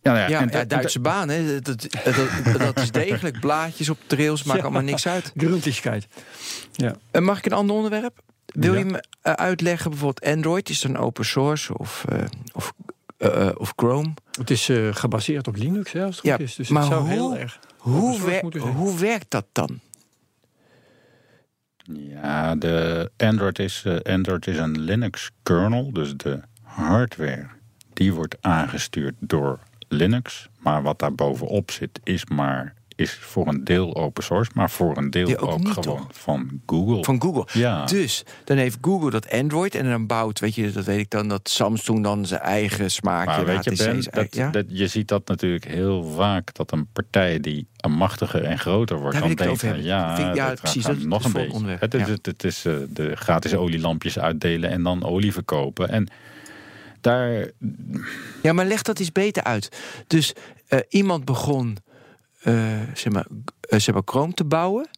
Ja, 0.04 0.12
nou 0.12 0.18
ja, 0.24 0.28
Ja, 0.28 0.42
en 0.42 0.50
ja, 0.52 0.66
Duitse 0.66 1.00
baan, 1.00 1.30
hè. 1.30 1.60
Dat, 1.62 1.88
dat, 2.04 2.60
dat 2.60 2.80
is 2.80 2.92
degelijk. 2.92 3.40
Blaadjes 3.40 3.90
op 3.90 3.98
trails, 4.08 4.44
maakt 4.44 4.58
Ja. 4.60 4.64
allemaal 4.66 4.82
niks 4.84 5.08
uit. 5.08 5.32
Gruntigheid. 5.38 6.08
Ja. 6.72 6.96
Eh, 7.12 7.22
mag 7.22 7.38
ik 7.38 7.46
een 7.46 7.52
ander 7.52 7.76
onderwerp? 7.76 8.22
Wil 8.46 8.74
Ja. 8.74 8.80
je 8.80 8.86
me 8.86 9.04
eh, 9.22 9.34
uitleggen, 9.34 9.90
bijvoorbeeld 9.90 10.34
Android, 10.36 10.70
is 10.70 10.82
dan 10.82 10.98
open 10.98 11.26
source 11.26 11.78
of, 11.78 12.06
eh, 12.10 12.24
of, 12.54 12.74
of 13.58 13.74
Chrome? 13.76 14.14
Het 14.40 14.50
is 14.50 14.70
eh, 14.70 14.90
gebaseerd 14.96 15.48
op 15.48 15.56
Linux, 15.56 15.92
hè, 15.92 16.04
als 16.06 16.16
het 16.16 16.26
Ja, 16.26 16.36
goed 16.36 16.46
is. 16.46 16.56
Dus 16.56 16.70
maar 16.70 16.82
het 16.82 16.92
zou 16.92 17.02
hoe- 17.04 17.12
heel 17.12 17.38
erg 17.38 17.60
Hoe, 17.78 18.22
wer- 18.22 18.58
hoe 18.58 19.00
werkt 19.00 19.32
dat 19.32 19.46
dan? 19.52 19.80
Ja, 21.94 22.56
de 22.56 23.12
Android 23.18 23.60
is, 23.60 23.84
eh, 23.86 24.14
Android 24.14 24.48
is 24.48 24.58
een 24.58 24.80
Linux 24.80 25.32
kernel, 25.44 25.92
dus 25.94 26.14
de 26.18 26.40
hardware 26.62 27.48
die 27.94 28.14
wordt 28.14 28.36
aangestuurd 28.42 29.14
door 29.20 29.60
Linux. 29.94 30.50
Maar 30.60 30.84
wat 30.84 31.00
daar 31.00 31.16
bovenop 31.16 31.72
zit 31.72 32.00
is 32.04 32.26
maar 32.26 32.74
is 32.96 33.14
voor 33.14 33.48
een 33.48 33.64
deel 33.64 33.96
open 33.96 34.24
source, 34.24 34.52
maar 34.54 34.70
voor 34.70 34.98
een 34.98 35.10
deel 35.10 35.28
Ja, 35.30 35.36
ook 35.36 35.68
gewoon 35.68 35.82
toch? 35.82 36.08
van 36.12 36.62
Google. 36.66 37.04
Van 37.04 37.22
Google. 37.22 37.48
Ja. 37.54 37.86
Dus 37.86 38.24
dan 38.44 38.58
heeft 38.58 38.78
Google 38.82 39.10
dat 39.10 39.32
Android 39.32 39.76
en 39.76 39.90
dan 39.90 40.08
bouwt, 40.08 40.40
weet 40.40 40.56
je, 40.56 40.72
dat 40.72 40.86
weet 40.86 41.00
ik 41.00 41.10
dan, 41.10 41.28
dat 41.28 41.50
Samsung 41.50 42.04
dan 42.04 42.26
zijn 42.26 42.42
eigen 42.42 42.92
smaakje, 42.92 43.36
maar 43.36 43.46
weet 43.46 43.64
je, 43.64 43.76
Ben, 43.76 44.04
dat, 44.12 44.36
ja? 44.36 44.50
dat, 44.50 44.66
je 44.68 44.88
ziet 44.88 45.08
dat 45.08 45.28
natuurlijk 45.28 45.66
heel 45.66 46.04
vaak 46.04 46.54
dat 46.54 46.72
een 46.72 46.88
partij 46.94 47.40
die 47.40 47.68
machtiger 47.90 48.44
en 48.44 48.60
groter 48.60 49.00
wordt, 49.00 49.20
Daar 49.20 49.28
dan 49.28 49.36
denkt 49.36 49.62
ja, 49.62 50.34
ja, 50.34 50.48
dat 50.48 50.60
precies, 50.62 50.84
dat 50.84 50.98
nog 50.98 51.26
een 51.26 51.32
beetje. 51.32 51.78
Het 51.80 51.94
is, 51.94 52.06
ja. 52.06 52.12
het, 52.12 52.26
het 52.26 52.44
is 52.44 52.66
eh, 52.66 52.74
de 52.90 53.16
gratis 53.16 53.56
olielampjes 53.56 54.20
uitdelen 54.20 54.70
en 54.70 54.84
dan 54.84 55.04
olie 55.04 55.34
verkopen. 55.34 55.90
En 55.90 56.08
daar, 57.04 57.52
Ja, 58.42 58.54
maar 58.54 58.66
leg 58.66 58.82
dat 58.82 59.00
eens 59.00 59.12
beter 59.12 59.44
uit. 59.44 59.70
Dus 60.08 60.34
eh, 60.68 60.80
iemand 60.90 61.26
begon, 61.26 61.78
eh, 62.42 62.82
zeg 62.94 63.14
maar, 63.14 63.26
uh, 63.70 63.80
zeg 63.80 63.94
maar 63.94 64.04
Chrome 64.06 64.34
te 64.34 64.44
bouwen. 64.44 64.90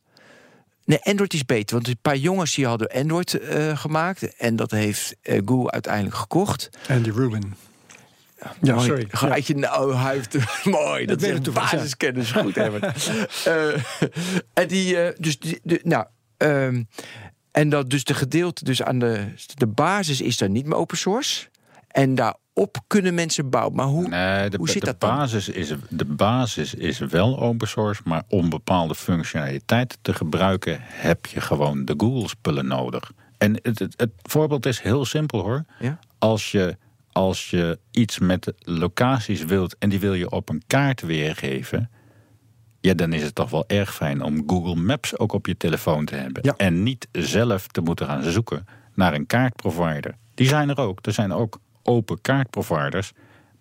Nee, 0.86 1.00
Android 1.04 1.34
is 1.34 1.46
beter. 1.46 1.76
Want 1.76 1.88
een 1.88 1.98
paar 2.02 2.18
jongens 2.18 2.56
die 2.56 2.66
hadden 2.66 2.88
Android 2.88 3.34
uh, 3.42 3.78
gemaakt. 3.78 4.36
En 4.38 4.56
dat 4.56 4.72
heeft 4.72 5.16
uh, 5.24 5.42
Google 5.46 5.72
uiteindelijk 5.72 6.16
gekocht. 6.16 6.70
Andy 6.90 7.10
Rubin. 7.10 7.54
Ja, 8.62 8.74
mooi. 8.74 8.88
sorry. 8.88 9.06
Ga 9.10 9.38
je 9.44 9.56
nou, 9.56 9.96
hij 9.96 10.14
heeft 10.14 10.66
mooi. 10.66 11.06
Dat, 11.06 11.20
dat 11.20 11.48
is 11.48 11.54
basiskennis 11.54 12.32
goed 12.32 12.56
hebben. 12.56 12.94
uh, 13.48 13.74
en 14.54 14.68
die, 14.68 15.14
dus 15.18 15.40
die, 15.40 15.60
de, 15.64 15.80
nou, 15.84 16.06
um, 16.38 16.88
en 17.52 17.70
dat 17.70 17.90
dus 17.90 18.04
de 18.04 18.14
gedeelte, 18.14 18.64
dus 18.64 18.84
aan 18.84 19.00
de, 19.00 19.26
de 19.56 19.68
basis 19.68 20.22
is 20.22 20.38
dan 20.38 20.52
niet 20.52 20.66
meer 20.66 20.78
open 20.78 20.98
source. 20.98 21.48
En 21.96 22.16
daarop 22.16 22.78
kunnen 22.88 23.14
mensen 23.14 23.50
bouwen. 23.50 23.76
Maar 23.76 23.86
hoe, 23.86 24.08
nee, 24.08 24.50
de, 24.50 24.58
hoe 24.58 24.70
zit 24.70 24.80
de 24.80 24.86
dat 24.86 25.00
basis 25.00 25.50
Is, 25.50 25.74
de 25.90 26.06
basis 26.06 26.74
is 26.74 27.00
wel 27.00 27.40
open 27.40 27.68
source, 27.68 28.02
maar 28.06 28.24
om 28.28 28.50
bepaalde 28.50 28.96
functionaliteiten 28.96 29.98
te 30.02 30.14
gebruiken 30.14 30.78
heb 30.82 31.26
je 31.26 31.42
gewoon 31.42 31.86
de 31.86 31.94
Google-spullen 31.98 32.68
nodig. 32.68 33.12
En 33.38 33.60
het, 33.62 33.80
het, 33.80 33.94
het, 33.98 34.12
voorbeeld 34.22 34.66
is 34.66 34.80
heel 34.80 35.06
simpel 35.06 35.42
hoor. 35.42 35.66
Ja? 35.80 36.00
Als, 36.18 36.52
je, 36.52 36.78
als 37.12 37.50
je 37.50 37.80
iets 37.92 38.20
met 38.20 38.54
locaties 38.58 39.46
wilt 39.46 39.78
en 39.78 39.90
die 39.90 40.00
wil 40.00 40.14
je 40.14 40.32
op 40.32 40.50
een 40.50 40.64
kaart 40.68 41.02
weergeven, 41.02 41.90
ja, 42.80 42.94
dan 42.94 43.14
is 43.14 43.24
het 43.24 43.36
toch 43.36 43.50
wel 43.50 43.64
erg 43.68 43.96
fijn 43.96 44.24
om 44.24 44.44
Google 44.48 44.76
Maps 44.76 45.18
ook 45.18 45.34
op 45.34 45.48
je 45.48 45.58
telefoon 45.58 46.06
te 46.06 46.16
hebben. 46.16 46.44
Ja. 46.46 46.54
En 46.58 46.84
niet 46.84 47.08
zelf 47.12 47.68
te 47.68 47.82
moeten 47.82 48.06
gaan 48.06 48.24
zoeken 48.24 48.66
naar 48.94 49.14
een 49.14 49.26
kaartprovider. 49.26 50.16
Die 50.34 50.48
zijn 50.48 50.70
er 50.70 50.78
ook. 50.78 51.00
Er 51.02 51.14
zijn 51.14 51.34
ook 51.34 51.60
open 51.86 52.22
kaartproviders. 52.22 53.12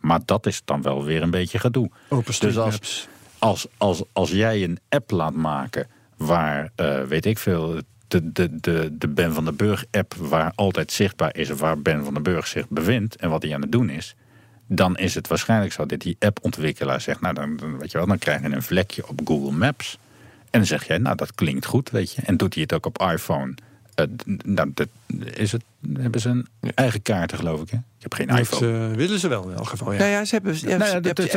Maar 0.00 0.20
dat 0.24 0.46
is 0.46 0.62
dan 0.64 0.82
wel 0.82 1.04
weer 1.04 1.22
een 1.22 1.30
beetje 1.30 1.58
gedoe. 1.58 1.90
Open 2.08 2.34
dus 2.40 2.58
als, 2.58 3.08
als, 3.38 3.66
als, 3.76 4.02
als 4.12 4.30
jij 4.30 4.64
een 4.64 4.78
app 4.88 5.10
laat 5.10 5.34
maken 5.34 5.86
waar, 6.16 6.70
uh, 6.76 7.02
weet 7.02 7.26
ik 7.26 7.38
veel, 7.38 7.80
de, 8.08 8.32
de, 8.32 8.60
de, 8.60 8.96
de 8.98 9.08
Ben 9.08 9.32
van 9.32 9.44
den 9.44 9.56
Burg 9.56 9.84
app 9.90 10.14
waar 10.14 10.52
altijd 10.54 10.92
zichtbaar 10.92 11.36
is 11.36 11.48
waar 11.48 11.82
Ben 11.82 12.04
van 12.04 12.14
den 12.14 12.22
Burg 12.22 12.46
zich 12.46 12.68
bevindt 12.68 13.16
en 13.16 13.30
wat 13.30 13.42
hij 13.42 13.54
aan 13.54 13.60
het 13.60 13.72
doen 13.72 13.90
is 13.90 14.14
dan 14.66 14.96
is 14.96 15.14
het 15.14 15.28
waarschijnlijk 15.28 15.72
zo 15.72 15.86
dat 15.86 16.00
die 16.00 16.16
appontwikkelaar 16.18 17.00
zegt, 17.00 17.20
nou 17.20 17.34
dan, 17.34 17.56
dan, 17.56 17.78
weet 17.78 17.90
je 17.90 17.98
wel, 17.98 18.06
dan 18.06 18.18
krijg 18.18 18.40
je 18.40 18.48
een 18.48 18.62
vlekje 18.62 19.08
op 19.08 19.20
Google 19.24 19.52
Maps. 19.52 19.98
En 20.50 20.60
dan 20.60 20.66
zeg 20.66 20.86
jij, 20.86 20.98
nou 20.98 21.16
dat 21.16 21.34
klinkt 21.34 21.66
goed, 21.66 21.90
weet 21.90 22.12
je. 22.12 22.22
En 22.22 22.36
doet 22.36 22.54
hij 22.54 22.62
het 22.62 22.72
ook 22.72 22.86
op 22.86 23.02
iPhone. 23.12 23.54
Uh, 24.01 24.07
nou, 24.45 24.70
dat 24.74 24.88
is 25.34 25.53
het, 25.53 25.62
hebben 25.92 26.20
ze 26.20 26.28
een 26.28 26.47
eigen 26.74 27.03
kaarten, 27.03 27.38
geloof 27.38 27.61
ik. 27.61 27.70
Hè? 27.70 27.76
Ik 27.76 27.82
heb 27.99 28.14
geen 28.14 28.28
iPhone. 28.28 28.72
Dat 28.72 28.90
uh, 28.90 28.97
willen 28.97 29.18
ze 29.18 29.28
wel 29.28 29.49
in 29.49 29.57
elk 29.57 29.68
geval. 29.68 29.92
Ja, 29.92 29.99
ja, 29.99 30.07
ja 30.07 30.24
ze 30.24 30.34
hebben. 30.34 30.55
Ja, 30.61 30.76
nou 30.76 30.90
ja, 30.90 31.01
dat, 31.01 31.16
dat, 31.16 31.32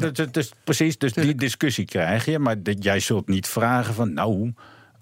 dat, 0.00 0.16
dat, 0.16 0.36
is 0.36 0.52
precies. 0.64 0.98
Dus 0.98 1.12
die 1.12 1.34
discussie 1.34 1.84
krijg 1.84 2.24
je. 2.24 2.38
Maar 2.38 2.56
jij 2.60 3.00
zult 3.00 3.28
niet 3.28 3.46
vragen 3.46 3.94
van, 3.94 4.12
nou, 4.12 4.52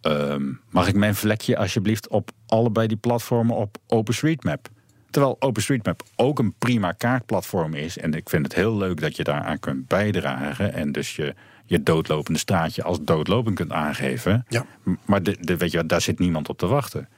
um, 0.03 0.61
mag 0.71 0.89
ik 0.89 0.95
mijn 0.95 1.15
vlekje 1.15 1.57
alsjeblieft 1.57 2.09
op 2.09 2.31
allebei 2.47 2.87
die 2.87 2.97
platformen 2.97 3.57
op 3.57 3.79
OpenStreetMap? 3.87 4.69
Terwijl 5.17 5.37
OpenStreetMap 5.41 6.03
ook 6.17 6.39
een 6.39 6.55
prima 6.59 6.93
kaartplatform 6.93 7.75
is. 7.75 7.99
En 7.99 8.15
ik 8.15 8.29
vind 8.29 8.45
het 8.45 8.55
heel 8.55 8.77
leuk 8.77 9.01
dat 9.01 9.17
je 9.17 9.25
daaraan 9.25 9.59
kunt 9.59 9.87
bijdragen. 9.87 10.73
En 10.73 10.93
dus 10.93 11.17
je, 11.17 11.35
je 11.65 11.83
doodlopende 11.83 12.39
straatje 12.39 12.83
als 12.83 12.99
doodlopend 13.01 13.57
kunt 13.57 13.73
aangeven. 13.73 14.47
Ja. 14.49 14.67
Maar 15.05 15.23
de, 15.23 15.37
de, 15.41 15.57
weet 15.57 15.71
je, 15.71 15.87
daar 15.87 16.01
zit 16.01 16.19
niemand 16.19 16.49
op 16.49 16.59
te 16.59 16.67
wachten. 16.67 17.09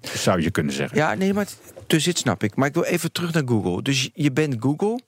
Zou 0.00 0.42
je 0.42 0.50
kunnen 0.50 0.72
zeggen. 0.72 0.98
Ja, 0.98 1.14
nee, 1.14 1.32
maar 1.32 1.46
dus 1.86 2.04
dit 2.04 2.18
snap 2.18 2.42
ik. 2.42 2.56
Maar 2.56 2.68
ik 2.68 2.74
wil 2.74 2.84
even 2.84 3.12
terug 3.12 3.32
naar 3.32 3.46
Google. 3.46 3.82
Dus 3.82 4.10
je 4.14 4.32
bent 4.32 4.56
Google. 4.60 5.00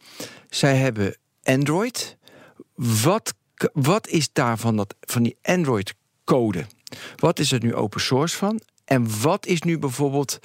Zij 0.51 0.77
hebben 0.77 1.17
Android. 1.43 2.17
Wat, 2.75 3.35
wat 3.73 4.09
is 4.09 4.33
daarvan 4.33 4.77
dat, 4.77 4.95
van 5.01 5.23
die 5.23 5.37
Android-code? 5.43 6.65
Wat 7.17 7.39
is 7.39 7.53
er 7.53 7.63
nu 7.63 7.75
open 7.75 8.01
source 8.01 8.37
van? 8.37 8.61
En 8.85 9.21
wat 9.21 9.47
is 9.47 9.63
nu 9.63 9.79
bijvoorbeeld 9.79 10.39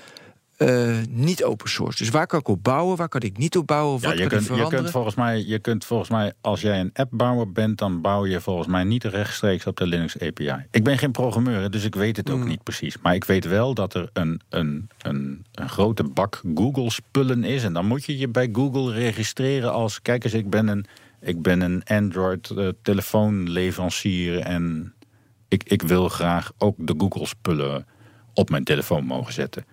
uh, 0.63 0.97
niet 1.09 1.43
open 1.43 1.69
source. 1.69 1.97
Dus 1.97 2.09
waar 2.09 2.27
kan 2.27 2.39
ik 2.39 2.47
op 2.47 2.63
bouwen, 2.63 2.97
waar 2.97 3.09
kan 3.09 3.21
ik 3.21 3.37
niet 3.37 3.57
op 3.57 3.67
bouwen? 3.67 4.01
Wat 4.01 4.17
je, 4.17 4.27
kunt, 4.27 4.45
je, 4.45 4.67
kunt 4.69 4.89
volgens 4.89 5.15
mij, 5.15 5.43
je 5.45 5.59
kunt 5.59 5.85
volgens 5.85 6.09
mij, 6.09 6.33
als 6.41 6.61
jij 6.61 6.79
een 6.79 6.89
appbouwer 6.93 7.51
bent, 7.51 7.77
dan 7.77 8.01
bouw 8.01 8.25
je 8.25 8.41
volgens 8.41 8.67
mij 8.67 8.83
niet 8.83 9.03
rechtstreeks 9.03 9.67
op 9.67 9.77
de 9.77 9.87
Linux 9.87 10.19
API. 10.19 10.65
Ik 10.71 10.83
ben 10.83 10.97
geen 10.97 11.11
programmeur, 11.11 11.71
dus 11.71 11.83
ik 11.83 11.95
weet 11.95 12.17
het 12.17 12.29
ook 12.29 12.39
mm. 12.39 12.47
niet 12.47 12.63
precies. 12.63 12.97
Maar 13.01 13.15
ik 13.15 13.23
weet 13.23 13.45
wel 13.45 13.73
dat 13.73 13.93
er 13.93 14.09
een, 14.13 14.41
een, 14.49 14.89
een, 15.01 15.45
een 15.51 15.69
grote 15.69 16.03
bak 16.03 16.41
Google-spullen 16.55 17.43
is. 17.43 17.63
En 17.63 17.73
dan 17.73 17.85
moet 17.85 18.05
je 18.05 18.17
je 18.17 18.27
bij 18.27 18.49
Google 18.51 18.93
registreren 18.93 19.73
als: 19.73 20.01
kijk 20.01 20.23
eens, 20.23 20.33
ik 20.33 20.49
ben 20.49 20.67
een, 20.67 20.85
ik 21.21 21.41
ben 21.41 21.61
een 21.61 21.83
Android-telefoonleverancier 21.83 24.33
uh, 24.33 24.47
en 24.47 24.93
ik, 25.47 25.63
ik 25.63 25.81
wil 25.81 26.09
graag 26.09 26.51
ook 26.57 26.75
de 26.77 26.93
Google-spullen 26.97 27.85
op 28.33 28.49
mijn 28.49 28.63
telefoon 28.63 29.05
mogen 29.05 29.33
zetten. 29.33 29.65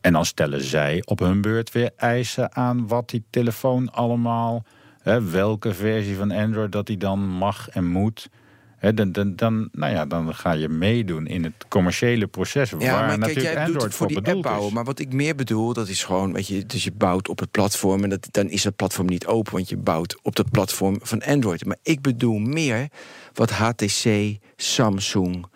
En 0.00 0.12
dan 0.12 0.24
stellen 0.24 0.62
zij 0.62 1.02
op 1.04 1.18
hun 1.18 1.40
beurt 1.40 1.72
weer 1.72 1.90
eisen 1.96 2.54
aan 2.54 2.86
wat 2.86 3.10
die 3.10 3.24
telefoon 3.30 3.92
allemaal, 3.92 4.64
hè, 5.02 5.22
welke 5.30 5.74
versie 5.74 6.16
van 6.16 6.30
Android 6.30 6.72
dat 6.72 6.86
die 6.86 6.96
dan 6.96 7.28
mag 7.28 7.68
en 7.68 7.86
moet. 7.86 8.28
Hè, 8.76 8.94
dan, 8.94 9.12
dan, 9.12 9.36
dan, 9.36 9.68
nou 9.72 9.92
ja, 9.92 10.06
dan 10.06 10.34
ga 10.34 10.52
je 10.52 10.68
meedoen 10.68 11.26
in 11.26 11.44
het 11.44 11.52
commerciële 11.68 12.26
proces. 12.26 12.70
Ja, 12.70 12.76
waar 12.78 13.06
maar 13.06 13.18
natuurlijk 13.18 13.34
kijk, 13.34 13.42
jij 13.42 13.54
Android 13.54 13.72
doet 13.72 13.82
het 13.82 13.94
voor 13.94 14.06
die 14.06 14.16
app 14.16 14.42
bouwen. 14.42 14.66
is. 14.66 14.72
Maar 14.72 14.84
wat 14.84 14.98
ik 14.98 15.12
meer 15.12 15.34
bedoel, 15.34 15.72
dat 15.72 15.88
is 15.88 16.04
gewoon, 16.04 16.32
weet 16.32 16.46
je, 16.46 16.66
dus 16.66 16.84
je 16.84 16.92
bouwt 16.92 17.28
op 17.28 17.38
het 17.38 17.50
platform 17.50 18.04
en 18.04 18.10
dat, 18.10 18.28
dan 18.30 18.48
is 18.48 18.62
dat 18.62 18.76
platform 18.76 19.06
niet 19.06 19.26
open, 19.26 19.52
want 19.52 19.68
je 19.68 19.76
bouwt 19.76 20.18
op 20.22 20.36
dat 20.36 20.50
platform 20.50 20.98
van 21.02 21.22
Android. 21.22 21.64
Maar 21.64 21.76
ik 21.82 22.00
bedoel 22.00 22.38
meer 22.38 22.88
wat 23.32 23.50
HTC, 23.50 24.36
Samsung, 24.56 25.46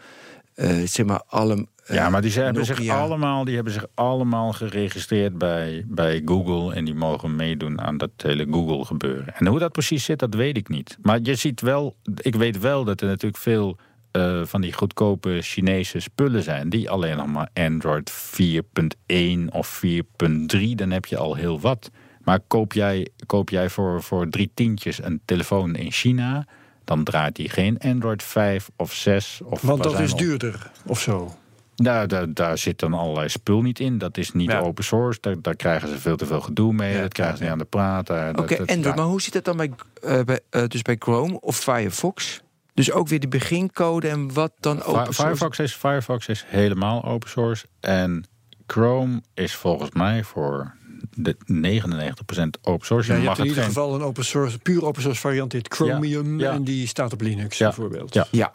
uh, 0.55 0.87
zeg 0.87 1.07
maar 1.07 1.23
alle 1.27 1.67
Ja, 1.87 2.11
maar 2.11 2.23
die 2.23 2.33
hebben, 2.33 2.65
zich 2.65 2.89
allemaal, 2.89 3.45
die 3.45 3.55
hebben 3.55 3.73
zich 3.73 3.87
allemaal 3.95 4.53
geregistreerd 4.53 5.39
bij, 5.39 5.85
bij 5.87 6.23
Google. 6.25 6.75
En 6.75 6.85
die 6.85 6.95
mogen 6.95 7.37
meedoen 7.37 7.81
aan 7.81 7.97
dat 7.97 8.11
hele 8.17 8.47
Google 8.51 8.85
gebeuren. 8.85 9.35
En 9.35 9.47
hoe 9.47 9.59
dat 9.59 9.73
precies 9.73 10.05
zit, 10.05 10.19
dat 10.19 10.35
weet 10.35 10.57
ik 10.57 10.69
niet. 10.69 10.99
Maar 11.03 11.19
je 11.23 11.35
ziet 11.35 11.61
wel, 11.61 11.97
ik 12.17 12.35
weet 12.35 12.59
wel 12.59 12.85
dat 12.85 13.01
er 13.01 13.07
natuurlijk 13.07 13.43
veel 13.43 13.77
eh, 14.11 14.41
van 14.45 14.61
die 14.61 14.73
goedkope 14.73 15.39
Chinese 15.43 16.01
spullen 16.01 16.43
zijn. 16.43 16.69
Die 16.69 16.91
alleen 16.91 17.17
nog 17.17 17.27
maar 17.27 17.49
Android 17.55 18.13
4.1 18.13 19.49
of 19.51 19.83
4.3, 19.87 20.75
dan 20.75 20.91
heb 20.91 21.07
je 21.07 21.17
al 21.17 21.35
heel 21.35 21.61
wat. 21.61 21.91
Maar 22.23 22.41
koop 22.41 22.73
jij, 22.73 23.09
koop 23.27 23.51
jij 23.51 23.71
voor, 23.71 24.03
voor 24.03 24.29
drie 24.29 24.51
tientjes 24.55 25.03
een 25.03 25.21
telefoon 25.25 25.77
in 25.77 25.93
China, 25.93 26.47
dan 26.85 27.05
draait 27.05 27.37
die 27.37 27.49
geen 27.49 27.79
Android 27.79 28.23
5 28.23 28.71
of 28.77 28.93
6. 28.93 29.41
Of 29.45 29.63
Want 29.63 29.83
dat 29.83 30.01
is 30.01 30.15
duurder, 30.15 30.71
of 30.87 31.01
zo. 31.01 31.35
Nou, 31.77 32.07
daar, 32.07 32.35
daar 32.35 32.59
zit 32.59 32.79
dan 32.79 32.95
allerlei 32.95 33.29
spul 33.29 33.63
niet 33.63 33.81
in. 33.81 33.99
Dat 33.99 34.17
is 34.17 34.33
niet 34.33 34.51
Ja. 34.51 34.59
open 34.61 34.85
source. 34.85 35.19
Daar, 35.21 35.43
daar 35.43 35.57
krijgen 35.57 35.89
ze 35.89 35.99
veel 35.99 36.17
te 36.17 36.27
veel 36.27 36.41
gedoe 36.41 36.73
mee. 36.73 36.95
Ja, 36.95 37.01
dat 37.01 37.13
krijgen 37.13 37.37
ze 37.37 37.43
niet 37.43 37.53
aan 37.53 37.59
de 37.59 37.65
praat. 37.65 38.07
dat- 38.07 38.39
Oké, 38.39 38.57
dat- 38.57 38.85
ja. 38.85 38.95
maar 38.95 39.05
hoe 39.05 39.21
zit 39.23 39.35
het 39.35 39.45
dan 39.45 39.57
bij, 39.57 39.71
eh, 40.03 40.21
bij, 40.21 40.41
eh, 40.51 40.65
dus 40.67 40.83
bij 40.83 40.97
Chrome 40.99 41.41
of 41.41 41.57
Firefox? 41.59 42.43
Dus 42.75 42.93
ook 42.93 43.09
weer 43.09 43.21
die 43.21 43.29
begincode 43.29 44.09
en 44.09 44.33
wat 44.33 44.53
dan 44.61 44.83
open 44.83 44.93
source? 45.03 45.23
Firefox 45.23 45.59
is, 45.59 45.75
Firefox 45.75 46.29
is 46.29 46.45
helemaal 46.47 47.05
open 47.05 47.29
source. 47.29 47.67
En 47.81 48.25
Chrome 48.67 49.23
is 49.35 49.55
volgens 49.55 49.91
mij 49.91 50.25
voor 50.25 50.75
de 51.15 51.37
99% 51.47 52.61
open 52.63 52.87
source. 52.87 53.13
Ja, 53.13 53.19
Je 53.19 53.25
mag 53.25 53.37
hebt 53.37 53.39
in 53.39 53.55
het 53.55 53.57
ieder 53.57 53.63
geen- 53.63 53.65
geval 53.65 53.95
een 53.95 54.03
open 54.03 54.25
source, 54.25 54.59
puur 54.59 54.85
open 54.85 55.03
source 55.03 55.21
variant, 55.21 55.53
heet 55.53 55.69
Chromium. 55.75 56.39
Ja, 56.41 56.49
ja. 56.49 56.53
En 56.55 56.65
die 56.65 56.87
staat 56.87 57.13
op 57.13 57.21
Linux, 57.21 57.59
Ja, 57.59 57.67
bijvoorbeeld. 57.67 58.15
ja. 58.15 58.27
Ja, 58.31 58.55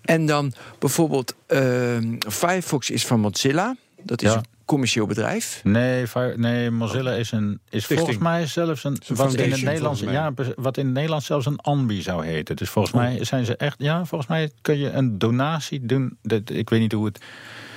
en 0.00 0.26
dan 0.26 0.52
bijvoorbeeld 0.78 1.34
ehm, 1.46 2.14
Firefox 2.28 2.90
is 2.90 3.06
van 3.06 3.20
Mozilla. 3.20 3.76
Dat 4.02 4.22
is 4.22 4.30
Ja. 4.30 4.36
een 4.36 4.44
commercieel 4.64 5.06
bedrijf. 5.06 5.60
Nee, 5.64 6.06
nee, 6.36 6.70
Mozilla 6.70 7.12
is, 7.12 7.32
een, 7.32 7.50
is 7.52 7.84
Stichting. 7.84 7.98
volgens 7.98 8.18
mij 8.18 8.46
zelfs 8.46 8.84
een, 8.84 8.98
wat 9.08 9.34
in 9.34 9.50
het 9.50 9.62
Nederlands, 9.62 10.00
ja, 10.00 10.32
wat 10.56 10.76
in 10.76 10.84
het 10.84 10.94
Nederlands 10.94 11.26
zelfs 11.26 11.46
een 11.46 11.58
ANBI 11.60 12.02
zou 12.02 12.26
heten. 12.26 12.56
Dus 12.56 12.68
volgens 12.70 12.94
mij 12.94 13.24
zijn 13.24 13.44
ze 13.44 13.56
echt, 13.56 13.74
ja, 13.78 14.04
volgens 14.04 14.30
mij 14.30 14.50
kun 14.62 14.78
je 14.78 14.90
een 14.90 15.18
donatie 15.18 15.86
doen. 15.86 16.16
Dat, 16.22 16.50
ik 16.50 16.70
weet 16.70 16.80
niet 16.80 16.92
hoe 16.92 17.04
het, 17.04 17.18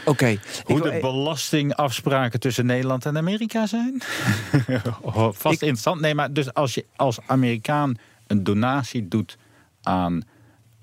Oké, 0.06 0.38
Hoe 0.64 0.82
de 0.82 0.98
belastingafspraken 1.02 2.40
tussen 2.40 2.66
Nederland 2.66 3.06
en 3.06 3.18
Amerika 3.18 3.66
zijn? 3.68 4.02
Vast 5.32 5.46
Ik- 5.46 5.52
interessant. 5.52 6.02
Nee, 6.02 6.16
maar 6.16 6.34
dus 6.34 6.54
als 6.54 6.74
je 6.74 6.86
als 6.96 7.18
Amerikaan 7.26 7.96
een 8.28 8.44
donatie 8.44 9.08
doet 9.08 9.38
aan 9.82 10.22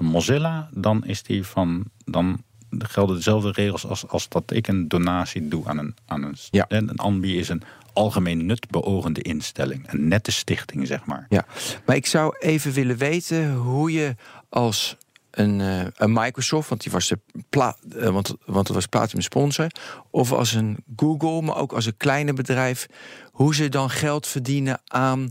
Mozilla, 0.03 0.69
dan 0.73 1.05
is 1.05 1.23
die 1.23 1.45
van. 1.47 1.85
Dan 2.05 2.43
gelden 2.79 3.17
dezelfde 3.17 3.51
regels 3.53 3.87
als, 3.87 4.09
als 4.09 4.29
dat 4.29 4.43
ik 4.53 4.69
een 4.69 4.89
donatie 4.89 5.49
doe 5.49 5.67
aan 5.67 5.79
een. 5.79 5.95
Aan 6.07 6.23
een 6.23 6.37
Ja. 6.51 6.65
En 6.69 6.89
een 6.89 6.99
ANBI 6.99 7.39
is 7.39 7.49
een 7.49 7.63
algemeen 7.93 8.47
nut 8.47 8.71
beogende 8.71 9.23
instelling. 9.23 9.93
Een 9.93 10.09
nette 10.09 10.33
stichting, 10.33 10.87
zeg 10.87 11.05
maar. 11.05 11.27
Ja, 11.29 11.47
maar 11.87 11.97
ik 11.97 12.07
zou 12.07 12.37
even 12.39 12.73
willen 12.73 12.97
weten 12.97 13.53
hoe 13.55 13.93
je 13.93 14.15
als 14.49 14.97
een, 15.31 15.61
eh, 15.61 15.87
een 15.95 16.13
Microsoft, 16.13 16.69
want 16.69 16.83
die 16.83 16.93
was 16.93 17.09
de 17.09 17.19
pla 17.49 17.77
eh, 17.97 18.09
want, 18.09 18.35
want 18.45 18.67
het 18.67 18.77
was 18.77 18.87
Platinum 18.87 19.23
sponsor, 19.23 19.67
of 20.11 20.33
als 20.33 20.53
een 20.53 20.85
Google, 20.97 21.43
maar 21.43 21.57
ook 21.57 21.73
als 21.73 21.87
een 21.87 21.97
kleine 21.97 22.33
bedrijf, 22.33 22.87
hoe 23.33 23.55
ze 23.55 23.69
dan 23.69 23.91
geld 23.91 24.27
verdienen 24.27 24.81
aan 24.87 25.31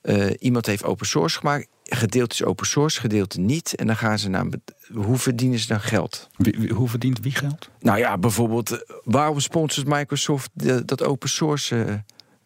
eh, 0.00 0.30
iemand 0.38 0.66
heeft 0.66 0.84
open 0.84 1.06
source 1.06 1.38
gemaakt. 1.38 1.68
gedeelte 1.82 2.34
is 2.34 2.44
open 2.44 2.66
source, 2.66 3.00
gedeelte 3.00 3.40
niet. 3.40 3.74
En 3.74 3.86
dan 3.86 3.96
gaan 3.96 4.18
ze 4.18 4.28
naar. 4.28 4.46
Hoe 4.92 5.16
verdienen 5.16 5.58
ze 5.58 5.66
dan 5.66 5.80
geld? 5.80 6.28
Wie, 6.36 6.72
hoe 6.72 6.88
verdient 6.88 7.20
wie 7.20 7.34
geld? 7.34 7.70
Nou 7.80 7.98
ja, 7.98 8.18
bijvoorbeeld, 8.18 8.84
waarom 9.04 9.40
sponsort 9.40 9.86
Microsoft 9.86 10.50
de, 10.52 10.84
dat 10.84 11.02
open 11.02 11.28
source 11.28 12.04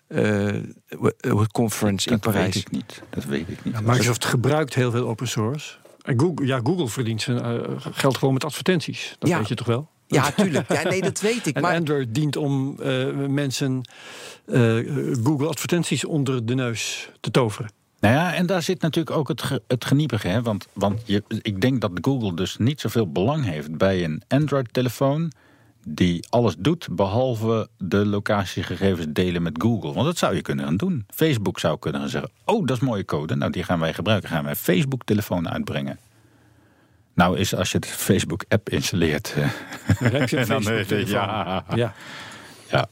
uh, 0.09 1.43
conference 1.53 2.09
dat, 2.09 2.15
in 2.15 2.33
Parijs? 2.33 2.55
Dat 2.55 2.55
weet 2.55 2.67
ik 2.67 2.71
niet. 2.71 3.03
Dat 3.11 3.25
weet 3.25 3.49
ik 3.49 3.65
niet. 3.65 3.75
Ja, 3.75 3.81
Microsoft 3.81 4.25
gebruikt 4.25 4.75
heel 4.75 4.91
veel 4.91 5.09
open 5.09 5.29
source. 5.29 5.77
En 6.03 6.21
Google, 6.21 6.47
ja, 6.47 6.61
Google 6.65 6.89
verdient 6.89 7.23
zijn 7.23 7.37
uh, 7.37 7.61
geld 7.91 8.17
gewoon 8.17 8.35
met 8.35 8.45
advertenties. 8.45 9.17
Dat 9.19 9.29
Ja. 9.29 9.39
weet 9.39 9.49
je 9.49 9.55
toch 9.55 9.67
wel? 9.67 9.91
Ja, 10.07 10.31
tuurlijk. 10.31 10.73
Ja, 10.73 10.83
nee, 10.89 11.01
dat 11.01 11.21
weet 11.21 11.47
ik. 11.47 11.55
En 11.57 11.63
Maar 11.63 11.75
Android 11.77 12.15
dient 12.15 12.37
om 12.37 12.77
uh, 12.81 13.07
mensen 13.29 13.89
uh, 14.47 15.17
Google 15.25 15.49
advertenties 15.49 16.05
onder 16.05 16.47
de 16.47 16.55
neus 16.55 17.11
te 17.21 17.31
toveren. 17.31 17.71
Nou 18.01 18.15
ja, 18.15 18.35
en 18.35 18.47
daar 18.47 18.63
zit 18.63 18.81
natuurlijk 18.81 19.17
ook 19.17 19.29
het, 19.29 19.43
ge, 19.43 19.63
het 19.67 19.85
geniepige. 19.85 20.29
Hè? 20.29 20.43
Want, 20.43 20.67
want 20.73 21.01
je, 21.05 21.23
ik 21.43 21.61
denk 21.61 21.81
dat 21.81 21.91
Google 21.95 22.35
dus 22.35 22.57
niet 22.59 22.81
zoveel 22.81 23.13
belang 23.13 23.45
heeft 23.45 23.77
bij 23.77 24.05
een 24.05 24.23
Android-telefoon 24.29 25.33
die 25.87 26.27
alles 26.31 26.55
doet 26.59 26.89
behalve 26.91 27.69
de 27.79 28.07
locatiegegevens 28.07 29.07
delen 29.09 29.43
met 29.43 29.63
Google. 29.63 29.93
Want 29.93 30.07
dat 30.07 30.19
zou 30.19 30.35
je 30.35 30.43
kunnen 30.43 30.65
gaan 30.65 30.77
doen. 30.77 31.07
Facebook 31.15 31.59
zou 31.59 31.79
kunnen 31.79 32.01
gaan 32.01 32.11
zeggen: 32.11 32.31
Oh, 32.45 32.67
dat 32.67 32.77
is 32.77 32.83
mooie 32.83 33.05
code. 33.05 33.35
Nou, 33.35 33.53
die 33.53 33.63
gaan 33.63 33.81
wij 33.81 33.95
gebruiken. 33.95 34.29
Gaan 34.29 34.45
wij 34.45 34.57
Facebook-telefoon 34.57 35.49
uitbrengen. 35.49 35.99
Nou, 37.15 37.39
is 37.39 37.55
als 37.55 37.73
je 37.73 37.79
de 37.79 37.87
Facebook-app 37.87 38.69
installeert. 38.69 39.35
Dan 40.01 40.11
heb 40.11 40.29
je 40.29 40.39
een 40.41 40.49
dan, 40.49 40.63
Facebook 40.63 41.09
ja. 41.09 41.65
ja. 41.75 41.95
ja. 42.71 42.89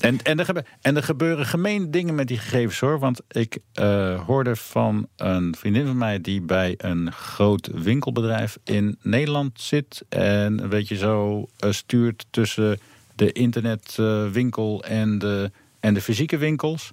En, 0.00 0.22
en, 0.22 0.38
er 0.38 0.44
gebeuren, 0.44 0.70
en 0.80 0.96
er 0.96 1.02
gebeuren 1.02 1.46
gemeen 1.46 1.90
dingen 1.90 2.14
met 2.14 2.28
die 2.28 2.38
gegevens 2.38 2.80
hoor. 2.80 2.98
Want 2.98 3.20
ik 3.28 3.58
uh, 3.80 4.20
hoorde 4.20 4.56
van 4.56 5.08
een 5.16 5.54
vriendin 5.56 5.86
van 5.86 5.98
mij 5.98 6.20
die 6.20 6.40
bij 6.40 6.74
een 6.76 7.12
groot 7.12 7.68
winkelbedrijf 7.74 8.58
in 8.64 8.98
Nederland 9.02 9.60
zit. 9.60 10.04
En 10.08 10.62
een 10.62 10.68
beetje 10.68 10.96
zo 10.96 11.38
uh, 11.64 11.70
stuurt 11.72 12.26
tussen 12.30 12.78
de 13.14 13.32
internetwinkel 13.32 14.84
uh, 14.84 15.00
en, 15.00 15.18
de, 15.18 15.50
en 15.80 15.94
de 15.94 16.00
fysieke 16.00 16.36
winkels. 16.36 16.92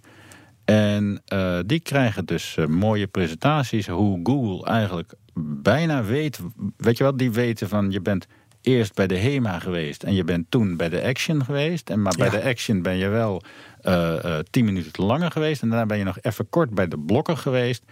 En 0.66 1.22
die 1.66 1.80
krijgen 1.80 2.26
dus 2.26 2.58
mooie 2.68 3.08
presentaties 3.08 3.88
hoe 3.88 4.20
Google 4.24 4.66
eigenlijk 4.66 5.14
bijna 5.44 6.04
weet. 6.04 6.40
Weet 6.78 6.98
je 6.98 7.04
wat, 7.04 7.18
die 7.18 7.32
weten 7.32 7.70
van 7.70 7.92
je 7.92 8.02
bent 8.02 8.28
eerst 8.62 8.94
bij 8.94 9.08
de 9.08 9.18
HEMA 9.18 9.60
geweest 9.60 10.04
en 10.04 10.14
je 10.14 10.24
bent 10.24 10.46
toen 10.50 10.78
bij 10.78 10.90
de 10.90 11.04
Action 11.04 11.46
geweest. 11.46 11.90
En 11.90 12.02
maar 12.02 12.16
bij 12.18 12.32
ja. 12.32 12.32
de 12.32 12.44
Action 12.44 12.82
ben 12.82 12.98
je 12.98 13.08
wel 13.08 13.42
uh, 13.84 14.16
uh, 14.26 14.40
tien 14.50 14.66
minuten 14.66 15.04
langer 15.04 15.32
geweest. 15.32 15.62
En 15.62 15.70
daarna 15.70 15.86
ben 15.86 15.98
je 15.98 16.04
nog 16.04 16.18
even 16.22 16.50
kort 16.50 16.70
bij 16.70 16.88
de 16.88 17.00
blokken 17.00 17.38
geweest. 17.38 17.84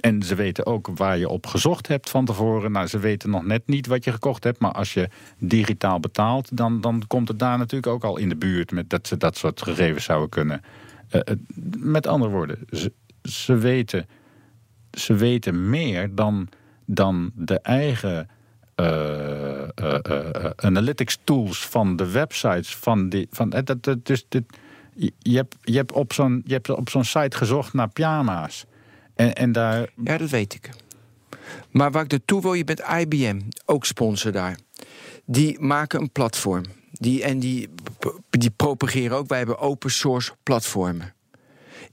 En 0.00 0.22
ze 0.22 0.34
weten 0.34 0.66
ook 0.66 0.88
waar 0.94 1.18
je 1.18 1.28
op 1.28 1.46
gezocht 1.46 1.86
hebt 1.86 2.10
van 2.10 2.24
tevoren. 2.24 2.72
Nou, 2.72 2.86
ze 2.86 2.98
weten 2.98 3.30
nog 3.30 3.44
net 3.44 3.62
niet 3.66 3.86
wat 3.86 4.04
je 4.04 4.12
gekocht 4.12 4.44
hebt. 4.44 4.58
Maar 4.58 4.72
als 4.72 4.94
je 4.94 5.08
digitaal 5.38 6.00
betaalt, 6.00 6.56
dan, 6.56 6.80
dan 6.80 7.02
komt 7.06 7.28
het 7.28 7.38
daar 7.38 7.58
natuurlijk 7.58 7.92
ook 7.92 8.04
al 8.04 8.16
in 8.16 8.28
de 8.28 8.36
buurt. 8.36 8.72
Met 8.72 8.90
dat 8.90 9.06
ze 9.06 9.16
dat 9.16 9.36
soort 9.36 9.62
gegevens 9.62 10.04
zouden 10.04 10.28
kunnen. 10.28 10.62
Uh, 11.12 11.20
met 11.78 12.06
andere 12.06 12.30
woorden, 12.30 12.58
ze, 12.70 12.92
ze, 13.22 13.56
weten, 13.56 14.06
ze 14.90 15.14
weten 15.14 15.70
meer 15.70 16.14
dan, 16.14 16.48
dan 16.84 17.30
de 17.34 17.60
eigen 17.60 18.28
analytics 20.56 21.18
tools 21.24 21.66
van 21.66 21.96
de 21.96 22.10
websites 22.10 22.76
van 22.76 23.08
die. 23.08 23.26
Van, 23.30 23.50
dat, 23.50 23.82
dat, 23.82 24.06
dus 24.06 24.24
dit, 24.28 24.44
je, 25.18 25.36
hebt, 25.36 25.56
je 25.60 25.76
hebt 25.76 25.92
op 25.92 26.12
zo'n 26.12 26.44
zo'n 26.84 27.04
site 27.04 27.36
gezocht 27.36 27.72
naar 27.72 27.88
pyjama's. 27.88 28.64
En, 29.14 29.34
en 29.34 29.52
daar. 29.52 29.88
Ja, 30.04 30.18
dat 30.18 30.30
weet 30.30 30.54
ik. 30.54 30.70
Maar 31.70 31.90
waar 31.90 32.04
ik 32.04 32.10
naartoe 32.10 32.40
wil, 32.40 32.54
je 32.54 32.64
bent 32.64 32.82
IBM, 32.98 33.40
ook 33.64 33.84
sponsor 33.84 34.32
daar. 34.32 34.58
Die 35.24 35.60
maken 35.60 36.00
een 36.00 36.10
platform. 36.10 36.64
Die, 36.92 37.22
en 37.22 37.38
die, 37.38 37.68
die 38.30 38.50
propageren 38.50 39.16
ook. 39.16 39.28
Wij 39.28 39.38
hebben 39.38 39.58
open 39.58 39.90
source 39.90 40.32
platformen. 40.42 41.14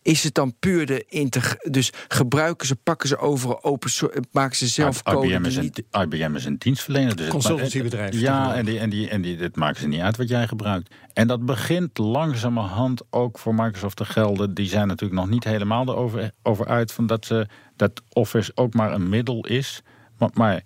Is 0.01 0.23
het 0.23 0.33
dan 0.33 0.55
puur 0.59 0.85
de 0.85 1.05
integ... 1.07 1.55
Dus 1.57 1.91
gebruiken 2.07 2.67
ze, 2.67 2.75
pakken 2.75 3.07
ze 3.07 3.17
overal 3.17 3.63
open 3.63 3.89
source... 3.89 4.23
Maken 4.31 4.55
ze 4.55 4.67
zelf 4.67 5.03
code? 5.03 5.27
IBM 5.27 5.45
is, 5.45 5.55
een. 5.55 5.73
IBM 5.91 6.35
is 6.35 6.45
een 6.45 6.57
dienstverlener. 6.57 7.15
Dus 7.15 7.27
Consultancybedrijf. 7.27 8.19
Ja, 8.19 8.55
en, 8.55 8.65
die, 8.65 8.79
en, 8.79 8.89
die, 8.89 9.09
en 9.09 9.21
die, 9.21 9.37
het 9.37 9.55
maken 9.55 9.81
ze 9.81 9.87
niet 9.87 10.01
uit 10.01 10.17
wat 10.17 10.29
jij 10.29 10.47
gebruikt. 10.47 10.93
En 11.13 11.27
dat 11.27 11.45
begint 11.45 11.97
langzamerhand 11.97 13.01
ook 13.09 13.39
voor 13.39 13.55
Microsoft 13.55 13.97
te 13.97 14.05
gelden. 14.05 14.53
Die 14.53 14.67
zijn 14.67 14.87
natuurlijk 14.87 15.19
nog 15.19 15.29
niet 15.29 15.43
helemaal 15.43 15.87
erover 15.87 16.31
over 16.43 16.67
uit... 16.67 16.91
Van 16.91 17.07
dat, 17.07 17.25
ze, 17.25 17.47
dat 17.75 18.01
Office 18.13 18.51
ook 18.55 18.73
maar 18.73 18.93
een 18.93 19.09
middel 19.09 19.45
is. 19.45 19.81
Maar, 20.17 20.29
maar 20.33 20.63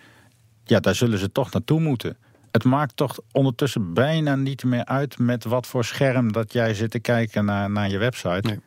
ja, 0.63 0.79
daar 0.79 0.95
zullen 0.95 1.19
ze 1.19 1.31
toch 1.31 1.51
naartoe 1.51 1.79
moeten 1.79 2.17
het 2.51 2.63
maakt 2.63 2.95
toch 2.95 3.19
ondertussen 3.31 3.93
bijna 3.93 4.35
niet 4.35 4.63
meer 4.63 4.85
uit 4.85 5.17
met 5.17 5.43
wat 5.43 5.67
voor 5.67 5.85
scherm 5.85 6.31
dat 6.31 6.53
jij 6.53 6.73
zit 6.73 6.91
te 6.91 6.99
kijken 6.99 7.45
naar, 7.45 7.69
naar 7.69 7.89
je 7.89 7.97
website. 7.97 8.47
Nee. 8.47 8.59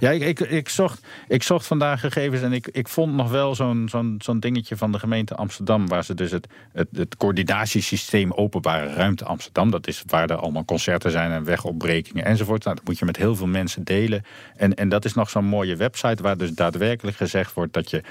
Ja, 0.00 0.10
ik, 0.10 0.22
ik, 0.22 0.40
ik, 0.40 0.68
zocht, 0.68 1.06
ik 1.28 1.42
zocht 1.42 1.66
vandaag 1.66 2.00
gegevens 2.00 2.42
en 2.42 2.52
ik, 2.52 2.68
ik 2.68 2.88
vond 2.88 3.14
nog 3.14 3.30
wel 3.30 3.54
zo'n 3.54 3.88
zo'n 3.90 4.14
zo'n 4.18 4.40
dingetje 4.40 4.76
van 4.76 4.92
de 4.92 4.98
gemeente 4.98 5.34
Amsterdam, 5.34 5.88
waar 5.88 6.04
ze 6.04 6.14
dus 6.14 6.30
het, 6.30 6.48
het, 6.72 6.88
het 6.92 7.16
coördinatiesysteem 7.16 8.32
openbare 8.32 8.92
ruimte 8.92 9.24
Amsterdam, 9.24 9.70
dat 9.70 9.86
is 9.86 10.02
waar 10.06 10.30
er 10.30 10.36
allemaal 10.36 10.64
concerten 10.64 11.10
zijn 11.10 11.30
en 11.30 11.44
wegopbrekingen 11.44 12.24
enzovoort. 12.24 12.64
Nou, 12.64 12.76
dat 12.76 12.86
moet 12.86 12.98
je 12.98 13.04
met 13.04 13.16
heel 13.16 13.36
veel 13.36 13.46
mensen 13.46 13.84
delen. 13.84 14.24
En, 14.56 14.74
en 14.74 14.88
dat 14.88 15.04
is 15.04 15.14
nog 15.14 15.30
zo'n 15.30 15.44
mooie 15.44 15.76
website 15.76 16.22
waar 16.22 16.36
dus 16.36 16.50
daadwerkelijk 16.50 17.16
gezegd 17.16 17.52
wordt 17.52 17.72
dat 17.72 17.90
je 17.90 18.02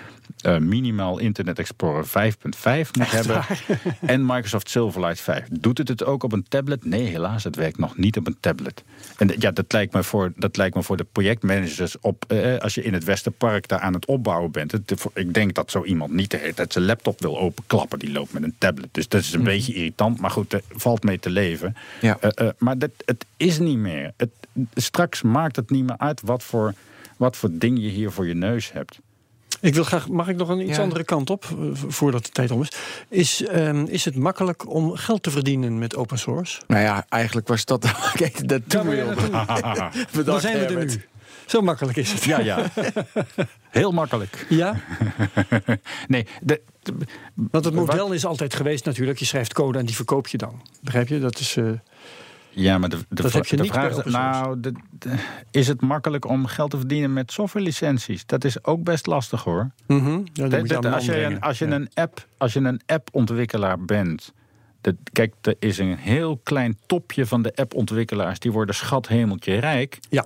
uh, 0.46 0.58
minimaal 0.58 1.18
Internet 1.20 1.60
Explorer 1.60 2.06
5.5 2.06 2.12
moet 2.14 3.00
Echt 3.00 3.12
hebben. 3.12 3.36
waar? 3.36 3.64
En 4.02 4.26
Microsoft 4.26 4.70
Silverlight 4.70 5.22
5. 5.22 5.48
Doet 5.52 5.78
het 5.78 5.88
het 5.88 6.04
ook 6.04 6.24
op 6.24 6.32
een 6.32 6.46
tablet? 6.48 6.86
Nee, 6.86 7.06
helaas, 7.06 7.44
het 7.44 7.56
werkt 7.56 7.78
nog 7.78 7.98
niet 7.98 8.18
op 8.18 8.28
een 8.28 8.38
tablet. 8.40 8.84
En 9.18 9.32
ja, 9.40 9.52
dat 9.52 9.72
lijkt 9.72 9.94
me 9.94 10.04
voor, 10.04 10.34
dat 10.36 10.58
lijkt 10.58 10.76
me 10.76 10.84
voor 10.84 10.98
de 10.98 11.04
projectmanagers 11.60 11.96
op, 12.02 12.26
eh, 12.28 12.58
als 12.58 12.76
je 12.76 12.84
in 12.84 12.94
het 12.94 13.04
Westerpark 13.04 13.68
daar 13.68 13.80
aan 13.80 13.94
het 13.94 14.06
opbouwen 14.06 14.52
bent. 14.52 14.72
Het, 14.72 15.06
ik 15.14 15.34
denk 15.34 15.54
dat 15.54 15.72
zo 15.72 15.84
iemand 15.84 16.12
niet 16.12 16.32
de 16.32 16.38
hele 16.38 16.54
tijd 16.54 16.74
zijn 16.74 16.86
laptop 16.86 17.22
wil 17.22 17.40
openklappen. 17.40 18.00
Die 18.00 18.12
loopt 18.12 18.34
met 18.34 18.44
een 18.44 18.56
tablet. 18.58 18.90
Dus 18.92 19.08
dat 19.08 19.22
is 19.22 19.34
een 19.34 19.40
mm. 19.40 19.46
beetje 19.46 19.74
irritant. 19.74 20.20
Maar 20.20 20.32
goed, 20.32 20.54
er 20.54 20.62
valt 20.70 21.04
mee 21.04 21.20
te 21.20 21.30
leven. 21.30 21.76
Ja. 22.02 22.18
Uh, 22.22 22.30
uh, 22.42 22.50
maar 22.58 22.78
dat, 22.78 22.92
het 23.06 23.26
is 23.38 23.60
niet 23.60 23.78
meer. 23.78 24.14
Het, 24.18 24.30
straks 24.74 25.22
maakt 25.22 25.56
het 25.56 25.70
niet 25.70 25.84
meer 25.84 25.98
uit 25.98 26.22
wat 26.22 26.44
voor, 26.44 26.74
wat 27.18 27.38
voor 27.38 27.50
ding 27.52 27.80
je 27.82 27.90
hier 27.90 28.12
voor 28.12 28.28
je 28.28 28.34
neus 28.36 28.72
hebt. 28.72 29.00
Ik 29.62 29.74
wil 29.74 29.84
graag, 29.84 30.08
mag 30.08 30.28
ik 30.28 30.36
nog 30.36 30.50
een 30.50 30.62
iets 30.62 30.78
Ja. 30.78 30.84
andere 30.84 31.04
kant 31.04 31.30
op, 31.30 31.44
eh, 31.44 31.56
voordat 31.88 32.26
de 32.26 32.32
tijd 32.32 32.52
om 32.52 32.62
is? 32.62 32.72
Is, 33.10 33.46
ehm, 33.46 33.86
is 33.86 34.06
het 34.06 34.16
makkelijk 34.16 34.70
om 34.70 34.96
geld 34.96 35.24
te 35.24 35.32
verdienen 35.32 35.78
met 35.80 35.96
open 35.96 36.20
source? 36.20 36.62
Nou 36.68 36.82
ja, 36.82 37.06
eigenlijk 37.10 37.48
was 37.48 37.66
dat... 37.66 37.92
Kijk, 38.14 38.48
dat 38.48 38.62
doen 38.68 38.88
we 38.88 38.96
zijn 40.40 40.60
we 40.60 40.66
er 40.66 40.86
nu. 40.86 41.02
Zo 41.50 41.62
makkelijk 41.62 41.98
is 41.98 42.12
het. 42.14 42.24
Ja, 42.24 42.40
ja. 42.40 42.66
Heel 43.70 43.92
makkelijk. 43.92 44.46
Ja? 44.50 44.76
Nee, 46.08 46.28
de, 46.42 46.62
de- 46.84 46.94
Want 47.52 47.66
het 47.66 47.74
model 47.74 48.12
is 48.12 48.26
altijd 48.26 48.54
geweest 48.56 48.86
natuurlijk, 48.86 49.20
je 49.20 49.26
schrijft 49.26 49.54
code 49.54 49.80
en 49.80 49.86
die 49.86 49.96
verkoop 49.96 50.28
je 50.28 50.38
dan. 50.38 50.62
Begrijp 50.82 51.08
je? 51.08 51.20
Dat 51.20 51.40
is... 51.40 51.58
eh, 51.58 51.66
ja, 52.50 52.78
maar 52.78 52.90
de, 52.90 52.98
de, 53.10 53.22
Dat 53.22 53.34
heb 53.34 53.46
je 53.46 53.56
de 53.56 53.62
niet 53.62 53.72
vraag 53.72 54.06
is, 54.06 54.12
nou, 54.12 54.60
de, 54.60 54.72
de- 55.00 55.16
is 55.52 55.68
het 55.68 55.82
makkelijk 55.82 56.26
om 56.26 56.46
geld 56.46 56.72
te 56.72 56.78
verdienen 56.78 57.14
met 57.14 57.32
softwarelicenties? 57.32 58.26
Dat 58.26 58.44
is 58.44 58.64
ook 58.64 58.84
best 58.84 59.06
lastig 59.06 59.44
hoor. 59.44 59.72
mhm. 59.88 60.20
ja, 60.34 60.48
Dat- 60.48 60.70
je 60.70 60.78
als 60.92 61.06
je, 61.06 61.12
een, 61.12 61.18
brengen. 61.20 61.40
als 61.40 61.60
je 61.60 61.68
Ja. 61.68 61.72
een 61.76 61.90
app, 61.94 62.28
als 62.38 62.54
je 62.54 62.60
een 62.60 62.82
appontwikkelaar 62.86 63.80
bent. 63.86 64.34
Dat, 64.82 64.96
kijk, 65.12 65.34
er 65.42 65.56
is 65.60 65.78
een 65.78 65.96
heel 65.98 66.40
klein 66.44 66.78
topje 66.86 67.26
van 67.26 67.42
de 67.42 67.52
appontwikkelaars. 67.56 68.40
Die 68.40 68.52
worden 68.52 68.76
schathemeltje 68.76 69.56
rijk. 69.60 69.98
Ja. 70.10 70.26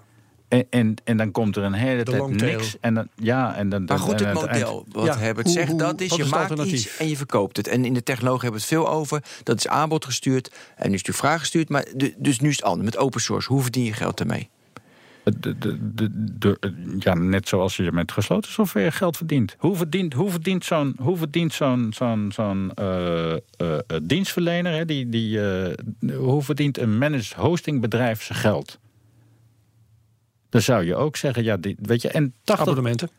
En, 0.54 0.66
en, 0.70 0.96
en 1.04 1.18
dan 1.18 1.32
komt 1.32 1.56
er 1.56 1.64
een 1.64 1.74
hele 1.74 2.04
De 2.04 2.12
tijd 2.12 2.30
niks. 2.30 2.76
En 2.82 2.94
dan, 2.94 3.08
ja, 3.16 3.56
en 3.56 3.70
dan, 3.70 3.84
Maar 3.84 4.00
goed, 4.00 4.22
en 4.22 4.28
het 4.28 4.34
model, 4.42 4.86
wat 4.92 5.06
Ja, 5.06 5.18
Herbert 5.18 5.46
hoe- 5.46 5.56
zegt, 5.56 5.70
hoe- 5.70 5.78
dat 5.80 6.02
is 6.02 6.10
je 6.10 6.16
is 6.24 6.30
het 6.32 6.40
maakt 6.40 6.64
iets 6.72 6.98
en 6.98 7.10
je 7.10 7.18
verkoopt 7.18 7.58
het. 7.58 7.68
En 7.68 7.86
in 7.86 7.94
de 7.94 8.04
technologie 8.04 8.42
hebben 8.44 8.62
we 8.62 8.66
het 8.68 8.76
veel 8.76 8.90
over. 8.94 9.24
Dat 9.44 9.58
is 9.58 9.68
aanbod 9.68 10.06
gestuurd 10.06 10.52
en 10.76 10.90
nu 10.90 10.96
is 10.96 11.04
de 11.04 11.14
vraag 11.14 11.40
gestuurd. 11.40 11.70
Maar 11.70 11.86
de, 11.96 12.14
dus 12.18 12.40
nu 12.40 12.50
is 12.50 12.56
het 12.56 12.66
anders, 12.66 12.86
met 12.86 12.98
open 12.98 13.22
source. 13.22 13.48
Hoe 13.54 13.62
verdien 13.62 13.84
je 13.84 13.94
geld 13.94 14.20
ermee? 14.20 14.50
De, 15.24 15.58
de, 15.58 15.94
de, 15.94 16.10
de- 16.40 16.96
ja, 17.00 17.14
net 17.14 17.48
zoals 17.48 17.76
je 17.76 17.92
met 17.92 18.12
gesloten 18.12 18.52
software 18.52 18.92
geld 18.92 19.18
verdient. 19.18 19.56
Hoe 19.58 19.76
verdient, 19.76 20.14
hoe 20.14 20.30
verdient 20.30 20.66
zo'n 20.66 20.96
hoe 21.00 21.18
verdient 21.18 21.54
zo'n 21.54 21.94
zo'n 21.96 22.32
zo'n 22.36 22.72
eh, 22.76 23.32
eh, 23.34 23.38
eh, 23.58 23.78
dienstverlener, 24.04 24.74
hè, 24.74 24.86
die, 24.86 25.10
die, 25.10 25.42
eh, 25.52 25.74
hoe 26.16 26.42
verdient 26.44 26.78
een 26.78 26.98
managed 26.98 27.34
hostingbedrijf 27.34 28.24
zijn 28.24 28.40
geld? 28.40 28.80
Dan 30.54 30.62
zou 30.62 30.86
je 30.86 30.96
ook 30.96 31.16
zeggen, 31.16 31.44
ja, 31.44 31.58
die, 31.58 31.76
weet 31.82 32.02
je, 32.02 32.10
en 32.10 32.34
80. 32.44 32.68
Abonnementen. 32.68 33.10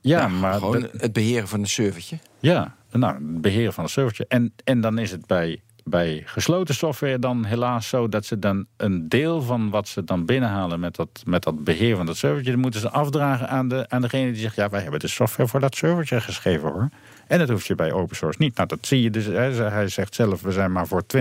Ja, 0.00 0.28
maar 0.28 0.58
Gewoon 0.58 0.88
het 0.96 1.12
beheren 1.12 1.48
van 1.48 1.60
een 1.60 1.66
servertje. 1.66 2.18
ja, 2.40 2.76
nou, 2.90 3.14
het 3.14 3.40
beheren 3.40 3.72
van 3.72 3.84
een 3.84 3.90
servertje. 3.90 4.24
En, 4.28 4.52
en 4.64 4.80
dan 4.80 4.98
is 4.98 5.10
het 5.10 5.26
bij 5.26 5.60
bij 5.84 6.22
gesloten 6.24 6.74
software 6.74 7.18
dan 7.18 7.44
helaas 7.44 7.88
zo 7.88 8.08
dat 8.08 8.24
ze 8.24 8.38
dan 8.38 8.66
een 8.76 9.08
deel 9.08 9.42
van 9.42 9.70
wat 9.70 9.88
ze 9.88 10.04
dan 10.04 10.24
binnenhalen 10.24 10.80
met 10.80 10.96
dat, 10.96 11.22
met 11.24 11.42
dat 11.42 11.64
beheer 11.64 11.96
van 11.96 12.06
dat 12.06 12.16
servertje, 12.16 12.50
dan 12.50 12.60
moeten 12.60 12.80
ze 12.80 12.90
afdragen 12.90 13.48
aan, 13.48 13.68
de, 13.68 13.88
aan 13.88 14.00
degene 14.00 14.32
die 14.32 14.40
zegt: 14.40 14.56
Ja, 14.56 14.68
wij 14.68 14.82
hebben 14.82 15.00
de 15.00 15.08
software 15.08 15.48
voor 15.48 15.60
dat 15.60 15.76
servertje 15.76 16.20
geschreven 16.20 16.72
hoor. 16.72 16.88
En 17.26 17.38
dat 17.38 17.48
hoef 17.48 17.66
je 17.66 17.74
bij 17.74 17.92
open 17.92 18.16
source 18.16 18.42
niet. 18.42 18.56
Nou, 18.56 18.68
dat 18.68 18.86
zie 18.86 19.02
je 19.02 19.10
dus. 19.10 19.26
Hij 19.56 19.88
zegt 19.88 20.14
zelf: 20.14 20.42
we 20.42 20.52
zijn 20.52 20.72
maar 20.72 20.86
voor 20.86 21.02
20% 21.16 21.20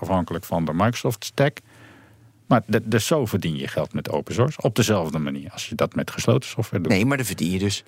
afhankelijk 0.00 0.44
van 0.44 0.64
de 0.64 0.72
Microsoft 0.72 1.24
stack. 1.24 1.58
Maar 2.46 2.62
dus 2.82 3.06
zo 3.06 3.26
verdien 3.26 3.56
je 3.56 3.68
geld 3.68 3.92
met 3.92 4.10
open 4.10 4.34
source. 4.34 4.62
Op 4.62 4.74
dezelfde 4.74 5.18
manier 5.18 5.50
als 5.50 5.68
je 5.68 5.74
dat 5.74 5.94
met 5.94 6.10
gesloten 6.10 6.48
software 6.48 6.82
doet. 6.82 6.92
Nee, 6.92 7.06
maar 7.06 7.16
dan 7.16 7.26
verdien 7.26 7.50
je 7.50 7.58
dus. 7.58 7.84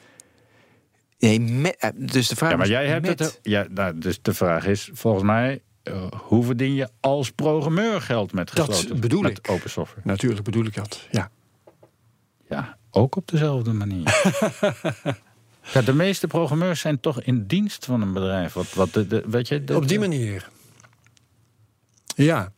Nee, 1.18 1.40
met, 1.40 1.76
eh, 1.78 1.90
dus 1.94 2.28
de 2.28 2.36
vraag 2.36 2.50
ja, 2.50 2.56
maar 2.56 2.68
jij 2.68 2.86
hebt 2.86 3.06
het. 3.06 3.38
Ja, 3.42 3.66
nou, 3.70 3.98
dus 3.98 4.22
de 4.22 4.34
vraag 4.34 4.66
is 4.66 4.90
volgens 4.92 5.24
mij. 5.24 5.62
Uh, 5.84 6.06
hoe 6.10 6.44
verdien 6.44 6.74
je 6.74 6.88
als 7.00 7.30
programmeur 7.30 8.00
geld 8.00 8.32
met 8.32 8.50
gesloten 8.50 8.88
dat 8.88 9.00
bedoel 9.00 9.22
met 9.22 9.38
ik. 9.38 9.50
open 9.50 9.70
software? 9.70 10.00
Natuurlijk 10.04 10.42
bedoel 10.42 10.64
ik 10.64 10.74
dat. 10.74 11.06
Ja. 11.10 11.30
Ja, 12.48 12.76
ook 12.90 13.16
op 13.16 13.28
dezelfde 13.28 13.72
manier. 13.72 14.04
ja, 15.74 15.82
de 15.82 15.94
meeste 15.94 16.26
programmeurs 16.26 16.80
zijn 16.80 17.00
toch 17.00 17.22
in 17.22 17.46
dienst 17.46 17.84
van 17.84 18.02
een 18.02 18.12
bedrijf. 18.12 18.52
Wat, 18.52 18.74
wat 18.74 18.92
de, 18.92 19.06
de 19.06 19.24
weet 19.26 19.48
je, 19.48 19.62
op 19.74 19.88
die 19.88 19.98
manier. 19.98 20.48
Ja, 22.14 22.52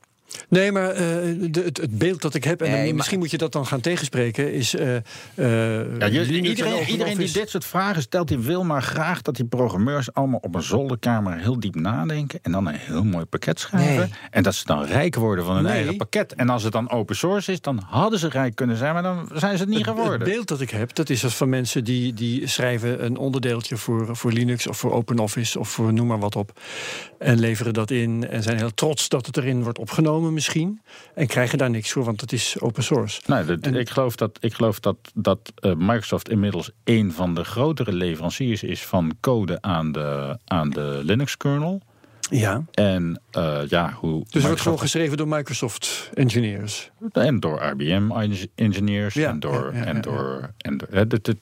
Nee, 0.48 0.72
maar 0.72 0.92
uh, 0.92 0.98
de, 0.98 1.62
het, 1.64 1.76
het, 1.76 1.98
beeld 1.98 2.22
dat 2.22 2.34
ik 2.34 2.44
heb, 2.44 2.62
en 2.62 2.70
nee, 2.70 2.94
misschien 2.94 3.18
moet 3.18 3.30
je 3.30 3.38
dat 3.38 3.52
dan 3.52 3.66
gaan 3.66 3.80
tegenspreken, 3.80 4.52
is. 4.52 4.74
Uh, 4.74 4.94
uh, 5.34 5.98
ja, 5.98 6.08
iedereen, 6.08 6.44
iedereen 6.86 7.16
die 7.16 7.32
dit 7.32 7.50
soort 7.50 7.64
vragen 7.64 8.02
stelt, 8.02 8.28
die 8.28 8.38
wil 8.38 8.64
maar 8.64 8.82
graag 8.82 9.22
dat 9.22 9.36
die 9.36 9.44
programmeurs 9.44 10.12
allemaal 10.14 10.38
op 10.42 10.54
een 10.54 10.62
zolderkamer 10.62 11.38
heel 11.38 11.60
diep 11.60 11.74
nadenken 11.74 12.38
en 12.42 12.52
dan 12.52 12.66
een 12.66 12.74
heel 12.74 13.04
mooi 13.04 13.24
pakket 13.24 13.60
schrijven. 13.60 13.96
Nee. 13.96 14.10
En 14.30 14.42
dat 14.42 14.54
ze 14.54 14.64
dan 14.64 14.84
rijk 14.84 15.14
worden 15.14 15.44
van 15.44 15.54
hun 15.54 15.64
nee. 15.64 15.72
eigen 15.72 15.96
pakket. 15.96 16.34
En 16.34 16.48
als 16.48 16.62
het 16.62 16.72
dan 16.72 16.90
open 16.90 17.16
source 17.16 17.52
is, 17.52 17.60
dan 17.60 17.82
hadden 17.86 18.18
ze 18.18 18.28
rijk 18.28 18.54
kunnen 18.54 18.76
zijn, 18.76 18.92
maar 18.92 19.02
dan 19.02 19.28
zijn 19.34 19.56
ze 19.56 19.62
het 19.62 19.72
niet 19.72 19.84
geworden. 19.84 20.20
Het 20.20 20.28
beeld 20.28 20.48
dat 20.48 20.60
ik 20.60 20.70
heb, 20.70 20.94
dat 20.94 21.10
is 21.10 21.24
als 21.24 21.36
van 21.36 21.48
mensen 21.48 21.84
die, 21.84 22.14
die 22.14 22.46
schrijven 22.46 23.04
een 23.04 23.16
onderdeeltje 23.16 23.76
voor, 23.76 24.16
voor 24.16 24.32
Linux 24.32 24.66
of 24.66 24.78
voor 24.78 24.92
OpenOffice 24.92 25.58
of 25.58 25.68
voor 25.68 25.92
noem 25.92 26.06
maar 26.06 26.18
wat 26.18 26.36
op. 26.36 26.60
En 27.18 27.38
leveren 27.38 27.72
dat 27.72 27.90
in 27.90 28.28
en 28.28 28.42
zijn 28.42 28.56
heel 28.56 28.74
trots 28.74 29.08
dat 29.08 29.26
het 29.26 29.36
erin 29.36 29.62
wordt 29.62 29.78
opgenomen 29.78 30.19
misschien. 30.20 30.80
En 31.14 31.26
krijgen 31.26 31.58
daar 31.58 31.70
niks 31.70 31.92
voor, 31.92 32.04
want 32.04 32.20
het 32.20 32.32
is 32.32 32.60
open 32.60 32.82
source. 32.82 33.20
Nee, 33.26 33.78
ik 33.80 33.90
geloof 33.90 34.16
dat, 34.16 34.38
ik 34.40 34.54
geloof 34.54 34.80
dat, 34.80 34.96
dat 35.14 35.52
uh, 35.60 35.74
Microsoft 35.74 36.28
inmiddels 36.28 36.70
een 36.84 37.12
van 37.12 37.34
de 37.34 37.44
grotere 37.44 37.92
leveranciers 37.92 38.62
is 38.62 38.82
van 38.82 39.16
code 39.20 39.62
aan 39.62 39.92
de, 39.92 40.38
aan 40.44 40.70
de 40.70 41.00
Linux-kernel. 41.02 41.82
Ja. 42.30 42.64
En 42.72 43.20
uh, 43.36 43.58
ja, 43.68 43.92
hoe. 43.92 44.22
Dus 44.24 44.32
het 44.32 44.42
wordt 44.42 44.60
gewoon 44.60 44.78
geschreven 44.78 45.16
door 45.16 45.28
Microsoft 45.28 46.10
engineers. 46.14 46.90
En 47.12 47.40
door 47.40 47.62
IBM 47.62 48.10
engineers. 48.54 49.14
Ja, 49.14 49.28
en 49.28 49.40
door. 49.40 49.70
Ja, 49.74 49.78
ja, 49.78 49.84
en 49.84 50.00
door, 50.00 50.50
en 50.56 50.78
door 50.78 50.88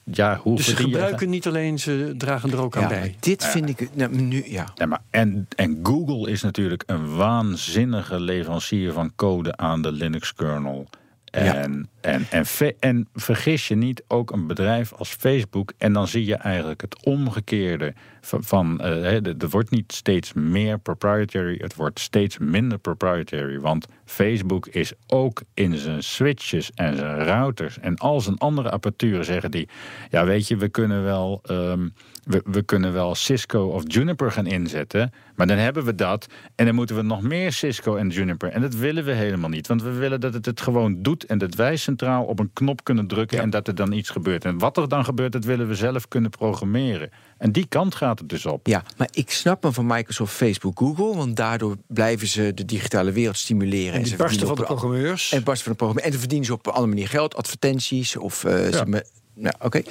ja, 0.03 0.39
hoe 0.43 0.55
dus 0.55 0.65
ze 0.65 0.75
gebruiken 0.75 1.25
je... 1.25 1.33
niet 1.33 1.47
alleen, 1.47 1.79
ze 1.79 2.13
dragen 2.17 2.51
er 2.51 2.61
ook 2.61 2.77
aan 2.77 2.87
bij. 2.87 3.15
Dit 3.19 3.45
vind 3.45 3.69
ik. 3.69 3.89
Nou, 3.93 4.15
nu, 4.15 4.43
ja. 4.45 4.65
ja 4.75 4.85
maar 4.85 5.01
en, 5.09 5.47
en 5.55 5.79
Google 5.83 6.31
is 6.31 6.41
natuurlijk 6.41 6.83
een 6.85 7.15
waanzinnige 7.15 8.19
leverancier 8.19 8.93
van 8.93 9.11
code 9.15 9.57
aan 9.57 9.81
de 9.81 9.91
Linux 9.91 10.33
kernel. 10.33 10.87
En, 11.31 11.89
en, 12.01 12.25
en, 12.29 12.45
en, 12.79 13.07
vergis 13.13 13.67
je 13.67 13.75
niet, 13.75 14.03
ook 14.07 14.31
een 14.31 14.47
bedrijf 14.47 14.93
als 14.93 15.09
Facebook. 15.09 15.73
En 15.77 15.93
dan 15.93 16.07
zie 16.07 16.25
je 16.25 16.35
eigenlijk 16.35 16.81
het 16.81 17.05
omgekeerde 17.05 17.93
van. 18.21 18.43
van 18.43 18.79
uh, 18.81 19.25
er 19.25 19.49
wordt 19.49 19.69
niet 19.69 19.91
steeds 19.91 20.33
meer 20.33 20.79
proprietary, 20.79 21.57
het 21.61 21.75
wordt 21.75 21.99
steeds 21.99 22.37
minder 22.37 22.77
proprietary. 22.77 23.59
Want 23.59 23.85
Facebook 24.05 24.67
is 24.67 24.93
ook 25.07 25.41
in 25.53 25.75
zijn 25.75 26.03
switches 26.03 26.71
en 26.75 26.97
zijn 26.97 27.23
routers 27.23 27.79
en 27.79 27.95
al 27.95 28.21
zijn 28.21 28.37
andere 28.37 28.69
apparatuur 28.69 29.23
zeggen 29.23 29.51
die. 29.51 29.69
Ja, 30.09 30.25
weet 30.25 30.47
je, 30.47 30.57
we 30.57 30.69
kunnen 30.69 31.03
wel. 31.03 31.41
Um, 31.49 31.93
we, 32.29 32.41
we, 32.45 32.61
kunnen 32.61 32.93
wel 32.93 33.15
Cisco 33.15 33.65
of 33.65 33.83
Juniper 33.85 34.31
gaan 34.31 34.45
inzetten. 34.45 35.13
Maar 35.35 35.47
dan 35.47 35.57
hebben 35.57 35.85
we 35.85 35.95
dat. 35.95 36.27
En 36.55 36.65
dan 36.65 36.75
moeten 36.75 36.95
we 36.95 37.01
nog 37.01 37.21
meer 37.21 37.51
Cisco 37.51 37.95
en 37.95 38.09
Juniper. 38.09 38.49
En 38.49 38.61
dat 38.61 38.75
willen 38.75 39.03
we 39.03 39.11
helemaal 39.11 39.49
niet. 39.49 39.67
Want 39.67 39.81
we 39.81 39.91
willen 39.91 40.21
dat 40.21 40.33
het 40.33 40.45
het 40.45 40.61
gewoon 40.61 41.01
doet. 41.01 41.25
En 41.25 41.37
dat 41.37 41.55
wij 41.55 41.75
centraal 41.75 42.23
op 42.23 42.39
een 42.39 42.53
knop 42.53 42.83
kunnen 42.83 43.07
drukken. 43.07 43.37
Ja. 43.37 43.43
En 43.43 43.49
dat 43.49 43.67
er 43.67 43.75
dan 43.75 43.91
iets 43.91 44.09
gebeurt. 44.09 44.45
En 44.45 44.57
wat 44.57 44.77
er 44.77 44.87
dan 44.87 45.05
gebeurt, 45.05 45.31
dat 45.31 45.43
willen 45.43 45.67
we 45.67 45.75
zelf 45.75 46.07
kunnen 46.07 46.29
programmeren. 46.29 47.09
En 47.37 47.51
die 47.51 47.65
kant 47.65 47.95
gaat 47.95 48.19
het 48.19 48.29
dus 48.29 48.45
op. 48.45 48.67
Ja, 48.67 48.83
maar 48.97 49.09
ik 49.11 49.31
snap 49.31 49.63
me 49.63 49.71
van 49.71 49.85
Microsoft, 49.85 50.33
Facebook, 50.33 50.79
Google. 50.79 51.15
Want 51.15 51.35
daardoor 51.35 51.75
blijven 51.87 52.27
ze 52.27 52.53
de 52.53 52.65
digitale 52.65 53.11
wereld 53.11 53.37
stimuleren. 53.37 53.93
En, 53.93 53.99
en 53.99 54.07
ze 54.07 54.15
barsten 54.15 54.47
van 54.47 54.55
de 54.55 54.63
programmeurs. 54.63 55.31
En 55.31 55.43
barsten 55.43 55.63
van 55.63 55.71
de 55.71 55.77
programmeurs. 55.77 56.05
En 56.05 56.11
dan 56.11 56.19
verdienen 56.19 56.47
ze 56.47 56.53
op 56.53 56.65
een 56.65 56.73
andere 56.73 56.93
manier 56.93 57.07
geld. 57.07 57.35
Advertenties 57.35 58.17
of 58.17 58.43
uh, 58.43 58.71
ja. 58.71 58.77
ze 58.77 59.03
ja, 59.39 59.53
oké. 59.59 59.65
Okay. 59.65 59.85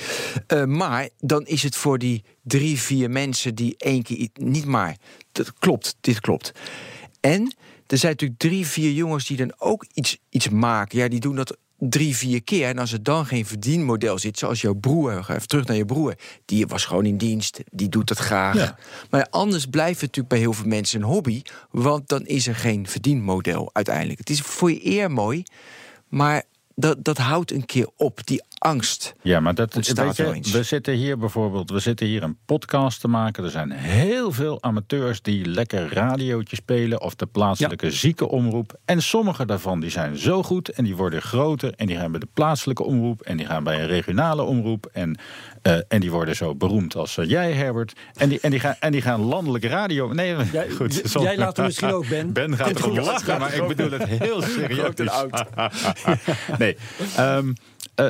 Uh, 0.62 0.76
maar 0.76 1.08
dan 1.18 1.46
is 1.46 1.62
het 1.62 1.76
voor 1.76 1.98
die 1.98 2.24
drie, 2.42 2.80
vier 2.80 3.10
mensen 3.10 3.54
die 3.54 3.74
één 3.78 4.02
keer 4.02 4.28
niet 4.34 4.64
maar. 4.64 4.96
Dat 5.32 5.52
klopt, 5.58 5.96
dit 6.00 6.20
klopt. 6.20 6.52
En 7.20 7.54
er 7.86 7.98
zijn 7.98 8.12
natuurlijk 8.12 8.40
drie, 8.40 8.66
vier 8.66 8.92
jongens 8.92 9.26
die 9.26 9.36
dan 9.36 9.52
ook 9.58 9.86
iets, 9.92 10.18
iets 10.28 10.48
maken. 10.48 10.98
Ja, 10.98 11.08
die 11.08 11.20
doen 11.20 11.36
dat 11.36 11.56
drie, 11.78 12.16
vier 12.16 12.42
keer. 12.42 12.68
En 12.68 12.78
als 12.78 12.92
er 12.92 13.02
dan 13.02 13.26
geen 13.26 13.46
verdienmodel 13.46 14.18
zit, 14.18 14.38
zoals 14.38 14.60
jouw 14.60 14.74
broer, 14.74 15.18
even 15.18 15.48
terug 15.48 15.66
naar 15.66 15.76
je 15.76 15.84
broer, 15.84 16.14
die 16.44 16.66
was 16.66 16.84
gewoon 16.84 17.06
in 17.06 17.16
dienst, 17.16 17.60
die 17.70 17.88
doet 17.88 18.08
dat 18.08 18.18
graag. 18.18 18.54
Ja. 18.54 18.78
Maar 19.10 19.26
anders 19.30 19.66
blijft 19.66 20.00
het 20.00 20.16
natuurlijk 20.16 20.28
bij 20.28 20.38
heel 20.38 20.52
veel 20.52 20.66
mensen 20.66 21.00
een 21.00 21.08
hobby, 21.08 21.42
want 21.70 22.08
dan 22.08 22.26
is 22.26 22.46
er 22.46 22.56
geen 22.56 22.88
verdienmodel 22.88 23.70
uiteindelijk. 23.72 24.18
Het 24.18 24.30
is 24.30 24.40
voor 24.40 24.70
je 24.70 24.86
eer 24.86 25.10
mooi, 25.10 25.42
maar 26.08 26.42
dat, 26.74 27.04
dat 27.04 27.18
houdt 27.18 27.52
een 27.52 27.66
keer 27.66 27.88
op, 27.96 28.20
die 28.24 28.42
angst. 28.58 29.14
Ja, 29.22 29.40
maar 29.40 29.54
dat 29.54 29.74
weet 29.74 30.16
je, 30.16 30.40
we 30.52 30.62
zitten 30.62 30.94
hier 30.94 31.18
bijvoorbeeld, 31.18 31.70
we 31.70 31.78
zitten 31.78 32.06
hier 32.06 32.22
een 32.22 32.38
podcast 32.44 33.00
te 33.00 33.08
maken. 33.08 33.44
Er 33.44 33.50
zijn 33.50 33.70
heel 33.70 34.32
veel 34.32 34.62
amateurs 34.62 35.22
die 35.22 35.46
lekker 35.46 35.92
radiootje 35.92 36.56
spelen 36.56 37.00
of 37.00 37.14
de 37.14 37.26
plaatselijke 37.26 37.86
ja. 37.86 37.92
ziekenomroep. 37.92 38.78
En 38.84 39.02
sommige 39.02 39.46
daarvan 39.46 39.80
die 39.80 39.90
zijn 39.90 40.16
zo 40.16 40.42
goed 40.42 40.68
en 40.68 40.84
die 40.84 40.96
worden 40.96 41.22
groter 41.22 41.72
en 41.76 41.86
die 41.86 41.96
gaan 41.96 42.10
bij 42.10 42.20
de 42.20 42.28
plaatselijke 42.34 42.84
omroep 42.84 43.20
en 43.20 43.36
die 43.36 43.46
gaan 43.46 43.64
bij 43.64 43.80
een 43.80 43.86
regionale 43.86 44.42
omroep 44.42 44.86
en, 44.92 45.18
uh, 45.62 45.78
en 45.88 46.00
die 46.00 46.10
worden 46.10 46.36
zo 46.36 46.54
beroemd 46.54 46.96
als 46.96 47.16
uh, 47.16 47.28
jij, 47.28 47.52
Herbert. 47.52 47.92
En 48.14 48.28
die, 48.28 48.40
en, 48.40 48.50
die 48.50 48.60
gaan, 48.60 48.76
en 48.80 48.92
die 48.92 49.02
gaan 49.02 49.20
landelijke 49.20 49.68
radio. 49.68 50.12
Nee, 50.12 50.36
jij, 50.52 50.70
goed. 50.78 51.00
Soms, 51.04 51.24
jij 51.24 51.36
laat 51.36 51.56
hem 51.56 51.66
misschien 51.66 51.92
ook, 51.92 52.08
Ben. 52.08 52.32
Ben 52.32 52.56
gaat 52.56 52.78
erop 52.78 52.96
lachen, 52.96 53.38
maar 53.38 53.54
ik 53.54 53.66
bedoel 53.66 53.90
het 53.90 54.04
heel 54.04 54.42
serieus. 54.56 54.92
nee. 56.58 56.76
Um, 57.18 57.54
uh, 58.00 58.06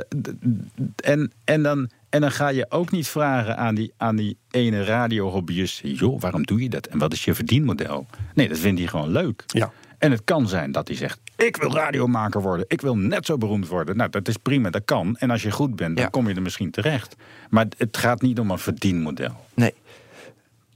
en, 0.97 1.33
en, 1.45 1.63
dan, 1.63 1.91
en 2.09 2.21
dan 2.21 2.33
ga 2.33 2.49
je 2.49 2.71
ook 2.71 2.91
niet 2.91 3.09
vragen 3.09 3.57
aan 3.57 3.75
die, 3.75 3.93
aan 3.97 4.17
die 4.17 4.37
ene 4.51 4.85
radiohobbyist... 4.85 5.81
joh, 5.83 6.21
waarom 6.21 6.43
doe 6.43 6.63
je 6.63 6.69
dat 6.69 6.87
en 6.87 6.99
wat 6.99 7.13
is 7.13 7.25
je 7.25 7.35
verdienmodel? 7.35 8.07
Nee, 8.35 8.49
dat 8.49 8.59
vindt 8.59 8.81
hij 8.81 8.89
gewoon 8.89 9.11
leuk. 9.11 9.45
Ja. 9.47 9.73
En 9.99 10.11
het 10.11 10.25
kan 10.25 10.49
zijn 10.49 10.73
dat 10.73 10.89
hij 10.89 10.97
zegt, 10.97 11.21
ik 11.37 11.57
wil 11.57 11.75
radiomaker 11.75 12.43
worden. 12.43 12.65
Ik 12.69 12.81
wil 12.81 12.97
net 12.97 13.27
zo 13.27 13.39
beroemd 13.39 13.69
worden. 13.69 13.97
Nou, 13.97 14.11
dat 14.11 14.29
is 14.29 14.37
prima, 14.37 14.71
dat 14.71 14.85
kan. 14.85 15.17
En 15.17 15.31
als 15.31 15.43
je 15.43 15.51
goed 15.51 15.77
bent, 15.77 15.95
dan 15.95 16.05
ja. 16.05 16.11
kom 16.11 16.29
je 16.29 16.35
er 16.35 16.43
misschien 16.43 16.71
terecht. 16.71 17.17
Maar 17.51 17.67
het 17.77 17.97
gaat 17.97 18.23
niet 18.23 18.39
om 18.39 18.51
een 18.51 18.59
verdienmodel. 18.59 19.35
Nee. 19.55 19.75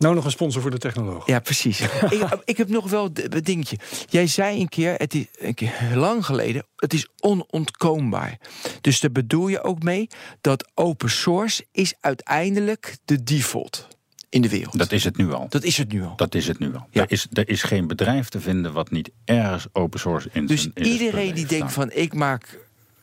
Nou, 0.03 0.15
nog 0.15 0.25
een 0.25 0.31
sponsor 0.31 0.63
voor 0.63 0.71
de 0.71 0.79
technoloog. 0.79 1.27
Ja, 1.27 1.41
precies. 1.41 1.81
ik, 2.11 2.25
ik, 2.45 2.57
heb 2.57 2.69
nog 2.69 2.91
wel 2.91 3.11
een 3.15 3.43
dingetje. 3.43 3.79
Jij 4.09 4.27
zei 4.27 4.61
een 4.61 4.69
keer, 4.69 4.95
het 4.97 5.15
is 5.15 5.27
een 5.39 5.55
keer 5.55 5.73
lang 5.95 6.25
geleden, 6.27 6.67
het 6.77 6.95
is 6.95 7.09
onontkoombaar. 7.21 8.39
Dus 8.81 9.01
daar 9.01 9.13
bedoel 9.13 9.49
je 9.49 9.63
ook 9.63 9.83
mee 9.83 10.07
dat 10.41 10.71
open 10.75 11.11
source 11.11 11.67
is 11.73 11.95
uiteindelijk 12.01 12.97
de 13.05 13.23
default 13.23 13.89
in 14.29 14.43
de 14.43 14.49
wereld. 14.49 14.79
Dat 14.79 14.93
is 14.93 15.05
het 15.05 15.17
nu 15.17 15.33
al. 15.33 15.47
Dat 15.49 15.63
is 15.63 15.77
het 15.77 15.93
nu 15.93 16.03
al. 16.03 16.17
Dat 16.17 16.35
is 16.35 16.47
het 16.47 16.59
nu 16.59 16.75
al. 16.75 16.87
Ja. 16.91 17.03
Er, 17.03 17.13
is, 17.13 17.27
er 17.33 17.49
is 17.49 17.63
geen 17.63 17.87
bedrijf 17.87 18.29
te 18.29 18.41
vinden 18.41 18.73
wat 18.73 18.91
niet 18.91 19.11
ergens 19.25 19.67
open 19.73 20.01
source 20.01 20.29
in 20.33 20.47
Dus 20.47 20.63
zijn, 20.63 20.75
in 20.75 20.87
iedereen 20.87 21.35
die 21.35 21.47
denkt 21.47 21.73
van 21.73 21.91
ik 21.93 22.15
maak 22.15 22.61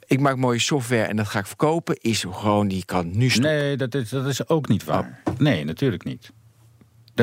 ik 0.10 0.20
maak 0.20 0.38
mooie 0.38 0.60
software 0.60 1.04
en 1.04 1.16
dat 1.16 1.28
ga 1.28 1.40
ik 1.40 1.46
verkopen, 1.46 1.98
is 2.02 2.26
gewoon 2.30 2.68
die 2.68 2.86
kan 2.86 3.18
nu 3.18 3.30
stoppen. 3.30 3.52
Nee, 3.52 3.78
dat 3.78 3.96
is, 3.96 4.10
dat 4.10 4.28
is 4.28 4.48
ook 4.48 4.68
niet 4.68 4.84
waar. 4.84 5.22
Oh. 5.24 5.34
Nee, 5.38 5.64
natuurlijk 5.64 6.04
niet. 6.04 6.32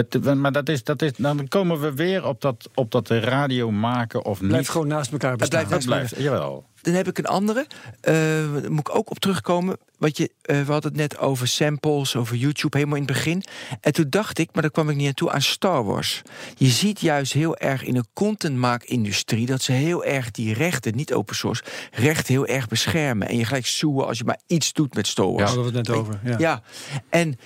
Dat, 0.05 0.35
maar 0.35 0.53
dat 0.53 0.69
is, 0.69 0.85
dat 0.85 1.03
is, 1.03 1.11
dan 1.17 1.49
komen 1.49 1.81
we 1.81 1.95
weer 1.95 2.27
op 2.27 2.41
dat, 2.41 2.69
op 2.75 2.91
dat 2.91 3.09
radio 3.09 3.71
maken 3.71 4.25
of 4.25 4.41
niet. 4.41 4.49
Blijft 4.49 4.69
gewoon 4.69 4.87
naast 4.87 5.13
elkaar 5.13 5.37
bestaan. 5.37 5.59
Het 5.59 5.69
blijft, 5.69 5.87
blijft, 5.87 6.17
jawel. 6.17 6.65
Dan 6.83 6.95
heb 6.95 7.09
ik 7.09 7.19
een 7.19 7.27
andere. 7.27 7.67
Uh, 8.03 8.15
daar 8.63 8.73
moet 8.73 8.89
ik 8.89 8.95
ook 8.95 9.11
op 9.11 9.19
terugkomen. 9.19 9.77
Wat 9.99 10.17
je, 10.17 10.31
uh, 10.43 10.63
we 10.63 10.73
hadden 10.73 10.91
het 10.91 11.01
net 11.01 11.19
over 11.19 11.49
samples, 11.49 12.17
over 12.17 12.37
YouTube, 12.37 12.77
helemaal 12.77 12.99
in 12.99 13.05
het 13.05 13.13
begin. 13.13 13.43
En 13.81 13.93
toen 13.93 14.07
dacht 14.11 14.39
ik, 14.39 14.49
maar 14.53 14.63
daar 14.63 14.71
kwam 14.71 14.91
ik 14.91 14.97
niet 14.97 15.07
aan 15.07 15.15
toe, 15.15 15.31
aan 15.31 15.43
Star 15.43 15.85
Wars. 15.85 16.23
Je 16.57 16.69
ziet 16.69 17.01
juist 17.01 17.33
heel 17.33 17.57
erg 17.57 17.85
in 17.85 17.97
een 17.97 18.07
contentmaakindustrie... 18.13 19.47
dat 19.47 19.63
ze 19.63 19.73
heel 19.73 20.05
erg 20.05 20.31
die 20.31 20.55
rechten, 20.55 20.97
niet 20.97 21.13
open 21.13 21.37
source... 21.37 21.63
rechten 21.93 22.35
heel 22.35 22.47
erg 22.47 22.69
beschermen. 22.69 23.29
En 23.29 23.37
je 23.37 23.45
gelijk 23.45 23.67
zoeken 23.67 24.07
als 24.07 24.19
je 24.19 24.25
maar 24.25 24.41
iets 24.47 24.73
doet 24.73 24.95
met 24.95 25.07
Star 25.07 25.33
Wars. 25.33 25.39
Ja, 25.39 25.45
daar 25.45 25.55
hadden 25.55 25.73
we 25.73 25.79
het 25.79 25.89
net 25.89 25.97
over. 25.97 26.21
Ja, 26.25 26.37
ja. 26.39 26.63
en 27.09 27.39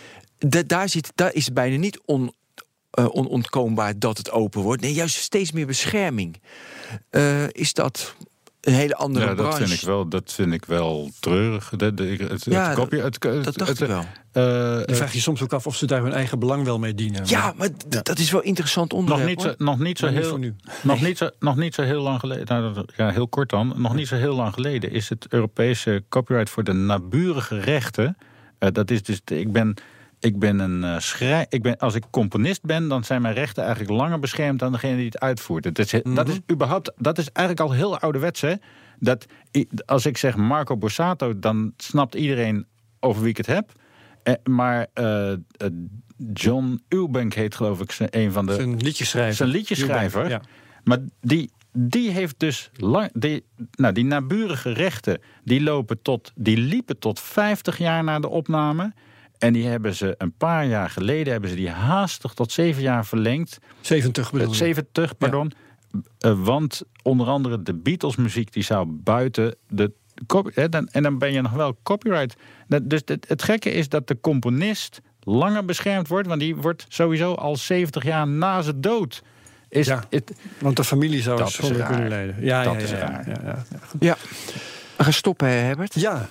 daar, 0.67 0.89
zit, 0.89 1.13
daar 1.15 1.35
is 1.35 1.45
het 1.45 1.55
bijna 1.55 1.77
niet 1.77 2.01
on, 2.05 2.33
onontkoombaar 2.91 3.99
dat 3.99 4.19
het 4.19 4.31
open 4.31 4.63
wordt. 4.63 4.83
Nee, 4.83 4.93
juist 4.93 5.17
steeds 5.17 5.53
meer 5.53 5.67
bescherming. 5.67 6.41
is 7.53 7.73
dat 7.73 8.15
een 8.61 8.73
hele 8.73 8.95
andere 8.95 9.27
ja, 9.27 9.35
branche. 9.35 9.59
Dat 9.59 9.69
vind 9.69 9.81
ik 9.81 9.87
wel, 9.87 10.09
dat 10.09 10.33
vind 10.33 10.53
ik 10.53 10.65
wel 10.65 11.11
treurig. 11.21 11.73
De, 11.77 11.95
de, 11.95 12.27
het, 12.29 12.45
ja, 12.45 12.67
het 12.67 12.79
kopje, 12.79 13.03
het, 13.03 13.23
het, 13.23 13.45
dat 13.45 13.57
dacht 13.57 13.71
het, 13.71 13.81
ik 13.81 13.87
wel. 13.87 14.05
Uh, 14.33 14.87
Dan 14.87 14.97
vraag 14.97 15.13
je 15.13 15.21
soms 15.21 15.43
ook 15.43 15.53
af 15.53 15.67
of 15.67 15.77
ze 15.77 15.87
daar 15.87 16.03
hun 16.03 16.13
eigen 16.13 16.39
belang 16.39 16.65
wel 16.65 16.79
mee 16.79 16.95
dienen. 16.95 17.23
Ja, 17.27 17.55
maar 17.57 17.69
ja. 17.89 18.03
dat 18.03 18.19
is 18.19 18.31
wel 18.31 18.43
interessant 18.43 18.93
onderwerp. 18.93 19.29
Nog 19.29 19.45
niet 19.45 19.55
zo, 19.59 19.65
nog 19.65 19.79
niet 19.79 19.99
zo 19.99 20.07
heel, 20.07 20.39
nog, 20.83 21.01
nee. 21.01 21.09
niet 21.09 21.19
zo, 21.19 21.31
nog 21.39 21.57
niet 21.57 21.75
zo 21.75 21.83
heel 21.83 22.03
lang 22.03 22.21
geleden. 22.21 22.47
Nou, 22.47 22.85
ja, 22.97 23.11
heel 23.11 23.29
kort 23.29 23.51
dan. 23.51 23.73
Nog 23.77 23.95
niet 23.95 24.09
zo 24.09 24.17
heel 24.17 24.35
lang 24.35 24.55
geleden 24.55 24.93
is 24.93 25.09
het 25.09 25.27
Europese 25.29 26.05
copyright 26.09 26.51
voor 26.51 26.65
de 26.65 26.73
naburige 26.73 27.61
rechten. 27.61 28.17
Uh, 28.59 28.69
dat 28.73 28.91
is 28.91 29.03
dus, 29.03 29.21
ik 29.25 29.53
ben 29.53 29.75
ik 30.21 30.39
ben 30.39 30.59
een 30.59 30.83
uh, 30.83 30.99
schrij 30.99 31.47
ik 31.49 31.63
ben, 31.63 31.79
als 31.79 31.95
ik 31.95 32.05
componist 32.11 32.63
ben, 32.63 32.89
dan 32.89 33.05
zijn 33.05 33.23
mijn 33.23 33.35
rechten 33.35 33.65
eigenlijk 33.65 33.93
langer 33.93 34.19
beschermd 34.19 34.59
dan 34.59 34.73
degene 34.73 34.97
die 34.97 35.05
het 35.05 35.21
uitvoert. 35.21 35.65
Het 35.65 35.79
is, 35.79 35.93
mm 35.93 36.01
-hmm. 36.03 36.15
Dat 36.15 36.29
is 36.29 36.41
überhaupt, 36.51 36.93
dat 36.97 37.19
is 37.19 37.33
eigenlijk 37.33 37.69
al 37.69 37.75
heel 37.75 37.99
ouderwets. 37.99 38.41
Hè? 38.41 38.55
Dat 38.99 39.27
als 39.87 40.07
ik 40.07 40.17
zeg 40.17 40.37
Marco 40.37 40.77
Borsato, 40.77 41.39
dan 41.39 41.73
snapt 41.77 42.15
iedereen 42.15 42.67
over 43.01 43.21
wie 43.21 43.31
ik 43.31 43.37
het 43.37 43.47
heb. 43.47 43.73
Eh, 44.23 44.35
maar 44.45 44.87
uh, 44.95 45.33
John 46.33 46.83
Eubank 46.89 47.35
heet 47.35 47.55
geloof 47.55 47.81
ik 47.81 47.97
een 48.11 48.33
van 48.33 48.47
de. 48.47 48.55
Zijn 48.55 48.77
liedjeschrijver. 48.77 49.35
Zijn 49.35 49.49
liedjeschrijver. 49.49 50.29
Ja. 50.29 50.41
Maar 50.85 50.99
die, 51.21 51.51
die 51.73 52.11
heeft 52.11 52.35
dus 52.39 52.71
lang. 52.77 53.11
Die, 53.13 53.45
nou, 53.71 53.95
die 53.95 54.05
naburige 54.05 54.73
rechten 54.73 55.21
die 55.45 55.63
lopen 55.63 56.03
tot. 56.03 56.33
Die 56.35 56.57
liepen 56.57 56.99
tot 56.99 57.21
50 57.21 57.79
jaar 57.79 58.05
na 58.05 58.21
de 58.21 58.29
opname. 58.29 58.93
En 59.41 59.53
die 59.53 59.67
hebben 59.67 59.95
ze 59.95 60.15
een 60.19 60.33
paar 60.33 60.67
jaar 60.67 60.91
geleden 60.91 61.33
hebben 61.33 61.51
ze 61.51 61.57
die 61.57 61.71
haastig 61.71 62.35
tot 62.35 62.53
zeven 62.53 62.83
jaar 62.83 63.07
verlengd. 63.07 63.59
70 63.81 64.33
bedoel 64.33 64.55
70, 64.55 65.17
pardon. 65.17 65.53
Ja. 65.53 66.31
Uh, 66.31 66.45
want 66.45 66.83
onder 67.03 67.27
andere 67.27 67.63
de 67.63 67.75
Beatles 67.75 68.17
muziek 68.17 68.53
die 68.53 68.63
zou 68.63 68.87
buiten 68.89 69.57
de 69.69 69.93
hè, 70.55 70.69
dan, 70.69 70.89
en 70.89 71.03
dan 71.03 71.19
ben 71.19 71.33
je 71.33 71.41
nog 71.41 71.53
wel 71.53 71.77
copyright. 71.83 72.37
Dus 72.83 73.03
het, 73.05 73.29
het 73.29 73.43
gekke 73.43 73.71
is 73.71 73.89
dat 73.89 74.09
de 74.09 74.21
componist 74.21 75.01
langer 75.21 75.65
beschermd 75.65 76.09
wordt, 76.09 76.29
want 76.29 76.41
die 76.41 76.57
wordt 76.57 76.87
sowieso 76.89 77.35
al 77.35 77.57
70 77.57 78.05
jaar 78.05 78.29
na 78.29 78.63
zijn 78.63 78.81
dood. 78.81 79.23
Is 79.69 79.87
ja, 79.87 80.05
het, 80.11 80.33
want 80.59 80.77
de 80.77 80.85
familie 80.85 81.23
zou 81.23 81.39
dat 81.39 81.51
schulden 81.51 81.87
kunnen 81.87 82.09
leiden. 82.09 82.37
Ja, 82.41 82.63
dat 82.63 82.75
ja, 82.75 82.81
is 82.81 82.91
ja, 82.91 82.99
raar. 82.99 83.29
Ja, 83.29 83.41
ja, 83.45 83.65
ja. 84.01 84.17
We 84.97 85.05
gaan 85.05 85.13
stoppen, 85.13 85.49
Herbert. 85.49 85.95
Ja, 85.95 86.29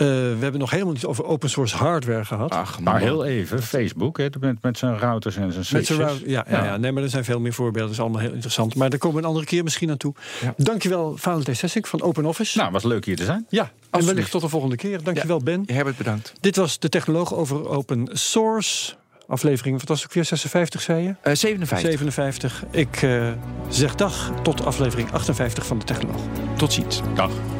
uh, 0.00 0.06
we 0.06 0.36
hebben 0.40 0.60
nog 0.60 0.70
helemaal 0.70 0.92
niet 0.92 1.04
over 1.04 1.24
open 1.24 1.50
source 1.50 1.76
hardware 1.76 2.24
gehad. 2.24 2.50
Ach, 2.50 2.80
maar 2.80 3.00
heel 3.00 3.24
even, 3.24 3.62
Facebook, 3.62 4.18
hè, 4.18 4.28
met, 4.40 4.62
met 4.62 4.78
zijn 4.78 4.98
routers 4.98 5.36
en 5.36 5.52
zijn 5.52 5.64
switches. 5.64 5.96
Met 5.96 6.08
zijn 6.08 6.30
ja, 6.30 6.44
ja, 6.48 6.64
ja. 6.64 6.76
nee, 6.76 6.92
maar 6.92 7.02
er 7.02 7.08
zijn 7.08 7.24
veel 7.24 7.40
meer 7.40 7.52
voorbeelden. 7.52 7.82
Dat 7.82 7.90
is 7.90 8.00
allemaal 8.00 8.20
heel 8.20 8.32
interessant. 8.32 8.74
Maar 8.74 8.90
daar 8.90 8.98
komen 8.98 9.16
we 9.16 9.22
een 9.22 9.28
andere 9.28 9.46
keer 9.46 9.62
misschien 9.62 9.88
naartoe. 9.88 10.14
Ja. 10.40 10.54
Dankjewel, 10.56 11.16
Valentijn 11.16 11.56
Sessing 11.56 11.88
van 11.88 12.02
Open 12.02 12.24
Office. 12.24 12.58
Nou, 12.58 12.72
was 12.72 12.82
leuk 12.82 13.04
hier 13.04 13.16
te 13.16 13.24
zijn. 13.24 13.46
Ja, 13.48 13.70
en 13.90 14.06
wellicht 14.06 14.30
tot 14.30 14.40
de 14.40 14.48
volgende 14.48 14.76
keer. 14.76 15.02
Dankjewel, 15.02 15.38
ja. 15.38 15.44
Ben. 15.44 15.62
Herbert, 15.66 15.96
bedankt. 15.96 16.32
Dit 16.40 16.56
was 16.56 16.78
de 16.78 16.88
technoloog 16.88 17.34
over 17.34 17.68
open 17.68 18.08
source. 18.12 18.94
Aflevering, 19.26 19.78
wat 19.78 19.88
was 19.88 19.98
het 19.98 20.08
ook 20.08 20.14
weer? 20.14 20.24
56, 20.24 20.80
zei 20.80 21.02
je? 21.02 21.08
Uh, 21.08 21.34
57. 21.34 21.90
57. 21.90 22.64
Ik 22.70 23.02
uh, 23.02 23.32
zeg 23.68 23.94
dag 23.94 24.32
tot 24.42 24.64
aflevering 24.64 25.12
58 25.12 25.66
van 25.66 25.78
de 25.78 25.84
technoloog. 25.84 26.20
Tot 26.56 26.72
ziens. 26.72 27.00
Dag. 27.14 27.59